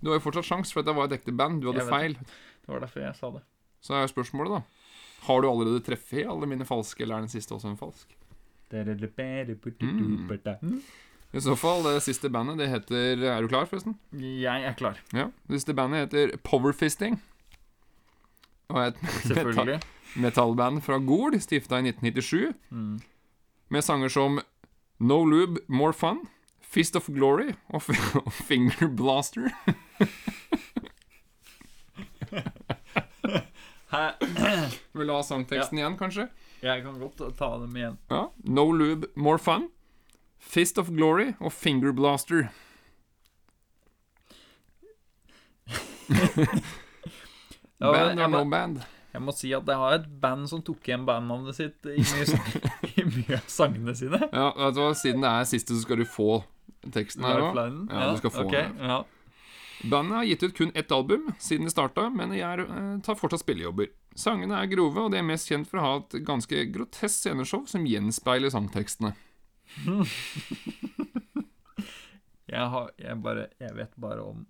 du 0.00 0.10
har 0.10 0.18
jo 0.18 0.26
fortsatt 0.26 0.44
sjans, 0.44 0.72
for 0.72 0.82
dette 0.82 0.96
var 0.96 1.08
et 1.08 1.20
ekte 1.20 1.32
band. 1.32 1.62
Du 1.62 1.72
hadde 1.72 1.88
feil. 1.88 2.14
Det 2.14 2.68
var 2.68 2.80
derfor 2.80 3.00
jeg 3.00 3.16
sa 3.16 3.30
det. 3.30 3.42
Så 3.80 3.94
er 3.94 4.00
jo 4.00 4.12
spørsmålet, 4.14 4.60
da. 4.60 4.62
Har 5.26 5.40
du 5.40 5.48
allerede 5.48 5.80
treffet 5.80 6.26
alle 6.28 6.46
mine 6.46 6.64
falske, 6.64 7.02
eller 7.02 7.16
er 7.16 7.20
den 7.20 7.32
siste 7.32 7.54
også 7.54 7.68
en 7.68 7.76
falsk? 7.76 8.16
Mm. 10.62 10.82
I 11.32 11.40
så 11.40 11.56
fall, 11.56 11.82
det 11.82 12.02
siste 12.02 12.30
bandet, 12.30 12.58
det 12.58 12.68
heter 12.68 13.22
Er 13.22 13.42
du 13.42 13.48
klar, 13.48 13.64
forresten? 13.64 13.98
Jeg 14.12 14.64
er 14.64 14.72
klar. 14.72 14.98
Ja. 15.12 15.30
Det 15.48 15.60
siste 15.60 15.74
bandet 15.74 16.00
heter 16.00 16.36
Powerfisting. 16.44 17.20
Og 18.68 18.86
et 18.86 18.94
Selvfølgelig. 19.26 19.80
metallband 20.14 20.84
fra 20.84 20.98
Gol, 20.98 21.40
stifta 21.40 21.80
i 21.80 21.90
1997. 21.90 22.52
Mm. 22.70 23.00
Med 23.68 23.84
sanger 23.84 24.08
som 24.08 24.40
No 24.98 25.24
Lube, 25.24 25.60
More 25.68 25.92
Fun, 25.92 26.26
Fist 26.60 26.96
of 26.96 27.06
Glory 27.06 27.52
og, 27.68 27.82
og 28.26 28.32
Finger 28.32 28.88
Blaster. 28.88 29.50
Vil 34.92 35.06
du 35.06 35.14
ha 35.14 35.22
sangteksten 35.26 35.80
igjen, 35.80 35.98
kanskje? 35.98 36.28
Jeg 36.62 36.82
kan 36.84 36.98
godt 37.00 37.22
ta 37.38 37.54
dem 37.62 37.76
igjen. 37.76 37.98
Ja. 38.10 38.26
No 38.44 38.70
Lube, 38.72 39.08
More 39.16 39.38
Fun, 39.38 39.68
Fist 40.38 40.78
of 40.78 40.90
Glory 40.90 41.32
og 41.40 41.52
Finger 41.52 41.92
Blaster. 41.92 42.50
Ja, 47.80 47.92
band 47.92 48.20
or 48.20 48.28
no 48.28 48.44
band? 48.44 48.82
Jeg 49.10 49.22
må 49.26 49.34
si 49.34 49.50
at 49.56 49.66
jeg 49.66 49.80
har 49.82 49.96
et 49.98 50.08
band 50.22 50.46
som 50.50 50.62
tok 50.62 50.86
igjen 50.86 51.06
bandnavnet 51.08 51.56
sitt 51.56 51.86
i 51.90 51.98
mye, 51.98 52.40
i 52.94 53.06
mye 53.08 53.38
av 53.40 53.48
sangene 53.50 53.94
sine. 53.98 54.20
Ja, 54.30 54.50
vet 54.54 54.76
du 54.76 54.82
hva, 54.84 54.90
Siden 54.98 55.24
det 55.26 55.30
er 55.30 55.48
siste, 55.50 55.74
så 55.74 55.82
skal 55.82 56.02
du 56.02 56.06
få 56.06 56.42
teksten 56.94 57.26
her 57.26 57.42
òg. 57.48 57.56
Ja, 57.58 57.64
Ja, 57.90 58.12
du 58.12 58.20
skal 58.20 58.34
få 58.34 58.44
ok, 58.46 58.54
den. 58.54 58.76
Ja. 58.92 59.00
Bandet 59.90 60.16
har 60.18 60.24
gitt 60.28 60.42
ut 60.44 60.56
kun 60.56 60.72
ett 60.76 60.92
album 60.92 61.30
siden 61.40 61.64
det 61.64 61.72
starta, 61.72 62.10
men 62.12 62.34
de 62.34 62.42
er, 62.44 62.60
eh, 62.60 63.00
tar 63.02 63.16
fortsatt 63.16 63.40
spillejobber. 63.42 63.88
Sangene 64.14 64.58
er 64.60 64.68
grove, 64.68 65.06
og 65.06 65.10
de 65.14 65.18
er 65.18 65.26
mest 65.26 65.48
kjent 65.48 65.66
for 65.70 65.80
å 65.80 65.86
ha 65.86 65.92
et 66.02 66.20
ganske 66.26 66.66
grotesk 66.74 67.16
sceneshow 67.24 67.64
som 67.66 67.86
gjenspeiler 67.88 68.52
sangtekstene. 68.52 69.14
Jeg, 72.50 72.66
har, 72.66 72.88
jeg, 72.98 73.14
bare, 73.22 73.44
jeg 73.62 73.74
vet 73.78 73.92
bare 74.02 74.22
om 74.26 74.40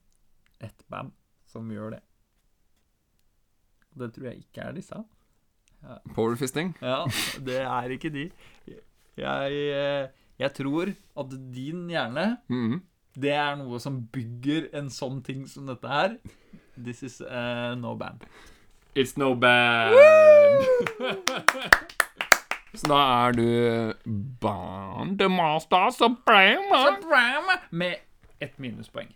ett 0.65 0.85
band 0.89 1.13
som 1.45 1.69
gjør 1.69 1.99
det. 1.99 1.99
Det 4.01 4.11
tror 4.17 4.31
jeg 4.31 4.43
ikke 4.45 4.65
er 4.69 4.73
disse. 4.77 5.01
Powerfisting. 6.15 6.75
Ja, 6.85 7.05
det 7.47 7.61
er 7.63 7.93
ikke 7.97 8.11
de. 8.13 8.27
Jeg, 9.21 9.53
eh, 9.53 10.09
jeg 10.41 10.53
tror 10.57 10.91
at 11.21 11.31
din 11.55 11.87
hjerne, 11.93 12.27
Mhm. 12.49 12.81
det 13.21 13.33
er 13.37 13.57
noe 13.61 13.81
som 13.81 14.01
bygger 14.13 14.69
en 14.79 14.89
sånn 14.93 15.23
ting 15.27 15.47
som 15.49 15.67
dette 15.69 15.89
her. 15.89 16.17
This 16.81 17.03
is 17.03 17.21
uh, 17.21 17.75
no 17.77 17.95
band. 17.97 18.25
It's 18.97 19.17
no 19.21 19.35
band. 19.35 19.95
Så 22.75 22.87
da 22.87 23.01
er 23.27 23.33
du 23.35 23.95
Bandemaster 24.41 25.91
Supreme. 25.91 26.69
Med 27.71 27.97
ett 28.41 28.57
minuspoeng. 28.63 29.11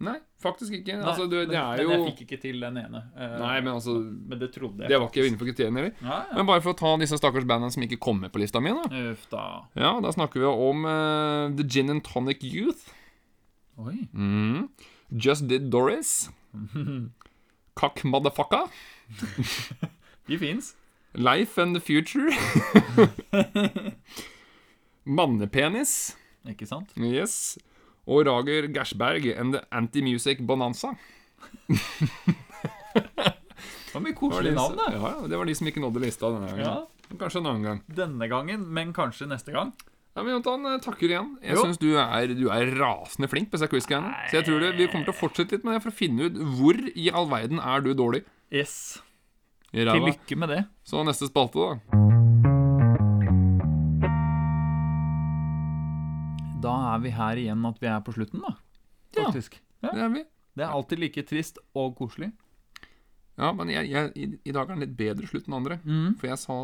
Nei, 0.00 0.14
faktisk 0.40 0.72
ikke. 0.78 0.94
Nei, 0.96 1.04
Altså, 1.10 1.26
du, 1.28 1.34
det 1.44 1.52
men, 1.52 1.80
jo... 1.82 1.88
men 1.90 1.98
jeg 1.98 2.14
fikk 2.14 2.20
ikke 2.24 2.38
til 2.40 2.62
den 2.64 2.78
ene. 2.80 3.02
Uh, 3.12 3.34
Nei, 3.42 3.56
men 3.60 3.74
altså 3.74 3.98
men 4.00 4.40
det 4.40 4.48
trodde 4.54 4.86
jeg. 4.86 4.92
Det 4.92 5.00
var 5.02 5.10
ikke 5.10 5.26
innenfor 5.28 5.50
kriteriene 5.50 5.82
heller. 5.82 5.98
Ja, 6.00 6.20
ja. 6.30 6.36
Men 6.38 6.48
bare 6.48 6.64
for 6.64 6.72
å 6.72 6.78
ta 6.80 6.94
disse 7.02 7.18
stakkars 7.20 7.44
bandene 7.50 7.74
som 7.74 7.84
ikke 7.84 8.00
kommer 8.00 8.32
på 8.32 8.40
lista 8.40 8.62
mi, 8.64 8.72
da. 8.76 8.86
Uff 9.12 9.26
da. 9.32 9.44
Ja, 9.76 9.92
da 10.00 10.14
snakker 10.16 10.40
vi 10.40 10.48
om 10.48 10.88
uh, 10.88 11.52
The 11.58 11.68
Gin 11.68 11.92
and 11.92 12.04
Tonic 12.08 12.40
Youth. 12.48 12.88
Oi. 13.80 14.06
Mm. 14.16 14.70
Just 15.12 15.48
Did 15.52 15.68
Doris. 15.72 16.30
Kakk 17.80 18.04
Motherfucka. 18.04 18.66
De 20.28 20.38
fins. 20.38 20.74
Life 21.14 21.58
and 21.58 21.74
the 21.74 21.80
Future. 21.80 22.30
Mannepenis. 25.04 26.16
Ikke 26.48 26.66
sant? 26.66 26.92
Yes. 26.96 27.58
Og 28.10 28.24
Rager 28.26 28.66
Gersberg 28.74 29.28
and 29.38 29.54
the 29.54 29.60
Anti-Music 29.70 30.42
Bonanza. 30.46 30.96
Det 33.90 33.94
var 33.94 34.02
mye 34.02 34.14
koselig 34.18 34.54
koselige 34.54 34.56
navn, 34.56 34.76
da. 34.78 34.88
Ja, 34.94 35.12
det 35.30 35.38
var 35.38 35.46
de 35.46 35.54
som 35.58 35.70
ikke 35.70 35.82
nådde 35.82 36.02
lista 36.02 36.30
denne 36.30 36.50
gangen. 36.50 36.66
Ja. 36.66 37.16
Kanskje 37.20 37.40
en 37.42 37.48
annen 37.50 37.66
gang. 37.66 37.80
Denne 37.90 38.28
gangen, 38.30 38.66
men 38.74 38.92
kanskje 38.94 39.26
neste 39.30 39.54
gang. 39.54 39.72
Ja, 40.14 40.24
men 40.24 40.34
Jontan, 40.34 40.66
takker 40.82 41.06
igjen. 41.10 41.32
Jeg 41.42 41.58
syns 41.58 41.78
du, 41.78 41.88
du 41.94 42.48
er 42.50 42.72
rasende 42.78 43.30
flink 43.30 43.50
på 43.50 43.58
disse 43.58 43.70
quizgreiene. 43.70 44.10
Så 44.30 44.40
jeg 44.40 44.48
tror 44.48 44.62
det, 44.62 44.72
vi 44.78 44.90
kommer 44.90 45.06
til 45.06 45.14
å 45.14 45.20
fortsette 45.20 45.58
litt 45.58 45.66
med 45.66 45.78
det 45.78 45.84
for 45.86 45.94
å 45.94 45.98
finne 46.02 46.26
ut 46.26 46.40
hvor 46.58 46.78
i 46.90 47.10
all 47.14 47.30
verden 47.30 47.62
er 47.62 47.86
du 47.86 47.92
dårlig. 47.98 48.24
Yes. 48.50 48.74
Til 49.70 49.86
lykke 49.86 50.38
med 50.38 50.50
det. 50.56 50.64
Så 50.86 51.06
neste 51.06 51.30
spalte, 51.30 51.62
da. 51.62 52.18
Da 56.64 56.74
er 56.92 57.02
vi 57.04 57.14
her 57.14 57.40
igjen 57.40 57.66
at 57.68 57.80
vi 57.82 57.88
er 57.90 58.04
på 58.04 58.14
slutten, 58.16 58.44
da. 58.44 58.54
Faktisk. 59.16 59.58
Ja. 59.80 59.94
Det 59.94 60.04
er 60.04 60.14
vi. 60.14 60.24
Det 60.58 60.66
er 60.66 60.76
alltid 60.76 61.00
like 61.00 61.24
trist 61.28 61.60
og 61.78 61.94
koselig. 61.98 62.30
Ja, 63.40 63.52
men 63.56 63.70
jeg, 63.72 63.88
jeg, 63.88 64.12
i, 64.16 64.26
i 64.44 64.52
dag 64.52 64.66
er 64.66 64.74
den 64.74 64.84
litt 64.84 64.96
bedre 64.98 65.28
slutt 65.30 65.48
enn 65.48 65.56
andre. 65.56 65.78
Mm. 65.84 66.16
For 66.20 66.28
jeg 66.28 66.40
sa 66.42 66.56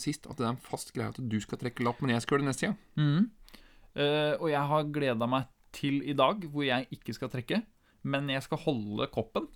sist 0.00 0.26
at 0.30 0.38
det 0.38 0.46
er 0.46 0.54
en 0.54 0.62
fast 0.64 0.94
greie 0.96 1.12
at 1.12 1.20
du 1.20 1.38
skal 1.42 1.60
trekke 1.60 1.84
lapp, 1.84 2.00
men 2.00 2.14
jeg 2.14 2.24
skal 2.24 2.36
gjøre 2.36 2.46
det 2.46 2.50
neste 2.52 2.70
gang. 2.70 2.78
Mm. 2.96 3.26
Uh, 3.92 4.34
og 4.38 4.46
jeg 4.48 4.62
har 4.70 4.92
gleda 4.94 5.28
meg 5.28 5.50
til 5.76 6.00
i 6.08 6.16
dag, 6.16 6.46
hvor 6.48 6.64
jeg 6.64 6.88
ikke 6.94 7.16
skal 7.16 7.32
trekke. 7.32 7.60
Men 8.08 8.30
jeg 8.32 8.44
skal 8.46 8.62
holde 8.64 9.06
koppen. 9.12 9.50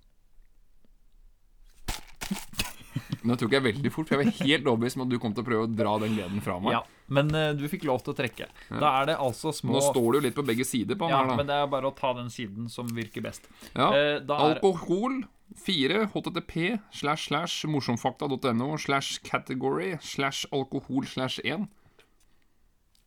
Nå 3.23 3.37
tok 3.39 3.55
jeg 3.55 3.63
veldig 3.65 3.91
fort, 3.93 4.09
for 4.09 4.17
jeg 4.17 4.27
var 4.27 4.45
helt 4.47 4.67
overbevist 4.69 4.99
om 4.99 5.05
at 5.05 5.13
du 5.13 5.17
kom 5.21 5.33
til 5.37 5.45
å 5.45 5.47
prøve 5.47 5.67
å 5.67 5.71
dra 5.71 5.93
den 6.03 6.17
gleden 6.17 6.43
fra 6.45 6.57
meg. 6.61 6.75
Ja, 6.77 6.81
Men 7.13 7.31
uh, 7.33 7.53
du 7.57 7.63
fikk 7.71 7.87
lov 7.89 8.03
til 8.05 8.13
å 8.13 8.17
trekke. 8.17 8.49
Da 8.69 8.91
er 9.01 9.09
det 9.11 9.17
altså 9.23 9.53
små 9.55 9.77
Nå 9.77 9.85
står 9.87 10.09
det 10.11 10.19
jo 10.19 10.25
litt 10.27 10.37
på 10.37 10.45
begge 10.47 10.67
sider 10.67 10.99
på 10.99 11.07
den 11.07 11.15
Ja, 11.15 11.23
her, 11.23 11.31
da. 11.31 11.39
men 11.39 11.49
det 11.49 11.57
er 11.57 11.71
bare 11.71 11.89
å 11.89 11.95
ta 11.97 12.13
den 12.17 12.29
siden 12.33 12.69
som 12.73 12.91
virker 12.93 13.25
best. 13.25 13.49
Ja. 13.73 13.89
Uh, 13.93 14.37
Alkohol 14.37 15.23
4 15.55 16.09
http 16.11 16.77
slash 16.91 17.29
slash 17.29 17.65
morsomfakta.no 17.71 18.77
slash 18.77 19.19
category 19.23 19.97
slash 20.01 20.45
alkohol 20.51 21.05
slash 21.07 21.39
1. 21.43 21.67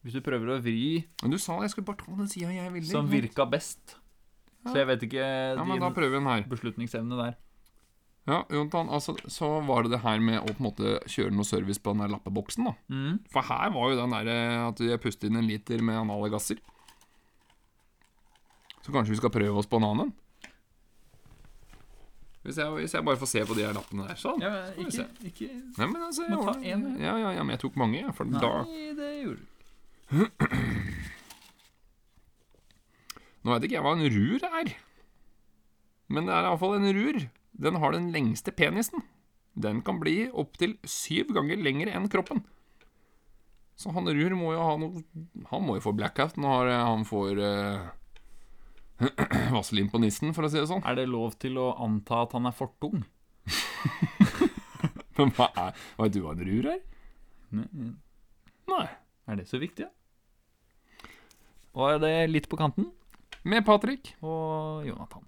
Hvis 0.01 0.17
du 0.17 0.23
prøver 0.25 0.55
å 0.55 0.61
vri 0.65 1.05
Men 1.21 1.35
du 1.35 1.39
sa 1.41 1.59
jeg 1.61 1.75
skulle 1.75 1.91
bare 1.91 2.01
ta 2.01 2.15
den 2.17 2.31
sida 2.31 2.53
jeg 2.55 2.73
ville. 2.73 2.89
som 2.89 3.09
virka 3.11 3.45
best. 3.45 3.99
Så 4.65 4.77
jeg 4.77 4.89
vet 4.89 5.05
ikke 5.09 5.21
Ja, 5.21 5.65
din 5.65 6.49
beslutningsevne 6.49 7.17
der. 7.21 7.37
Ja, 8.29 8.43
Jontan, 8.53 8.91
altså, 8.93 9.15
så 9.33 9.49
var 9.65 9.85
det 9.87 9.95
det 9.95 10.03
her 10.05 10.21
med 10.23 10.43
å 10.43 10.51
på 10.53 10.61
en 10.61 10.67
måte 10.69 10.97
kjøre 11.09 11.33
noe 11.35 11.49
service 11.49 11.81
på 11.81 11.95
den 11.95 12.05
der 12.05 12.13
lappeboksen, 12.13 12.69
da. 12.69 12.75
Mm. 12.93 13.15
For 13.33 13.47
her 13.49 13.73
var 13.75 13.91
jo 13.91 14.01
den 14.03 14.13
derre 14.15 14.37
at 14.67 14.83
jeg 14.85 15.01
pustet 15.03 15.31
inn 15.31 15.41
en 15.41 15.49
liter 15.49 15.81
med 15.85 16.03
anale 16.03 16.29
gasser. 16.33 16.61
Så 18.85 18.93
kanskje 18.93 19.15
vi 19.15 19.21
skal 19.23 19.33
prøve 19.33 19.57
oss 19.61 19.69
på 19.71 19.81
en 19.81 19.89
annen? 19.89 20.13
Hvis 22.45 22.57
jeg, 22.57 22.73
hvis 22.73 22.95
jeg 22.97 23.05
bare 23.05 23.21
får 23.21 23.29
se 23.29 23.43
på 23.45 23.57
de 23.57 23.65
her 23.67 23.75
lappene 23.77 24.07
der, 24.09 24.17
sånn. 24.21 24.41
Ja, 24.41 24.51
men 24.55 24.87
ikke, 24.87 25.05
ikke 25.29 25.49
Nei, 25.51 25.87
men 25.91 26.01
altså, 26.07 26.25
jeg, 26.25 26.39
ta 26.41 26.55
en, 26.73 26.87
ja, 26.97 27.17
ja, 27.21 27.33
ja, 27.37 27.43
men 27.45 27.53
jeg 27.53 27.63
tok 27.67 27.77
mange, 27.81 27.99
jeg. 28.01 28.15
For 28.17 28.29
Nei, 28.29 28.41
da 28.41 28.53
det 28.97 29.11
gjorde 29.21 29.41
du 29.45 29.49
Nå 33.41 33.53
veit 33.55 33.67
ikke 33.67 33.77
jeg 33.77 33.85
hva 33.85 33.93
en 33.97 34.09
rur 34.13 34.47
er. 34.49 34.73
Men 36.13 36.27
det 36.29 36.35
er 36.35 36.49
iallfall 36.49 36.75
en 36.77 36.91
rur. 36.97 37.21
Den 37.61 37.77
har 37.81 37.93
den 37.93 38.09
lengste 38.15 38.55
penisen. 38.57 39.05
Den 39.53 39.83
kan 39.85 40.01
bli 40.01 40.31
opptil 40.33 40.79
syv 40.89 41.35
ganger 41.37 41.61
lengre 41.61 41.93
enn 41.93 42.09
kroppen. 42.13 42.45
Så 43.81 43.93
han 43.97 44.09
rur 44.09 44.37
må 44.37 44.53
jo 44.53 44.61
ha 44.61 44.75
noe 44.77 45.01
Han 45.49 45.65
må 45.65 45.79
jo 45.79 45.85
få 45.87 45.95
blackout 45.97 46.37
når 46.41 46.69
eh, 46.69 46.83
han 46.85 47.07
får 47.09 47.39
uh, 47.41 47.87
vaselin 49.55 49.89
på 49.93 50.01
nissen, 50.03 50.35
for 50.37 50.45
å 50.45 50.51
si 50.53 50.61
det 50.61 50.69
sånn. 50.69 50.85
Er 50.85 50.99
det 50.99 51.09
lov 51.09 51.39
til 51.41 51.57
å 51.61 51.71
anta 51.81 52.23
at 52.27 52.37
han 52.37 52.49
er 52.49 52.57
for 52.57 52.75
tung? 52.83 53.07
Men 55.17 55.33
hva 55.37 55.49
er 55.59 55.81
Veit 55.99 56.15
du 56.15 56.21
hva 56.25 56.35
en 56.37 56.45
rur 56.49 56.69
er? 56.75 56.85
Nei. 58.71 58.87
Er 59.31 59.39
det 59.39 59.49
så 59.49 59.61
viktig, 59.63 59.87
ja? 59.87 61.11
Og 61.77 61.87
er 61.87 62.01
det 62.03 62.15
litt 62.33 62.49
på 62.51 62.59
kanten? 62.59 62.89
Med 63.47 63.65
Patrick. 63.65 64.15
Og 64.21 64.87
Jonathan. 64.89 65.25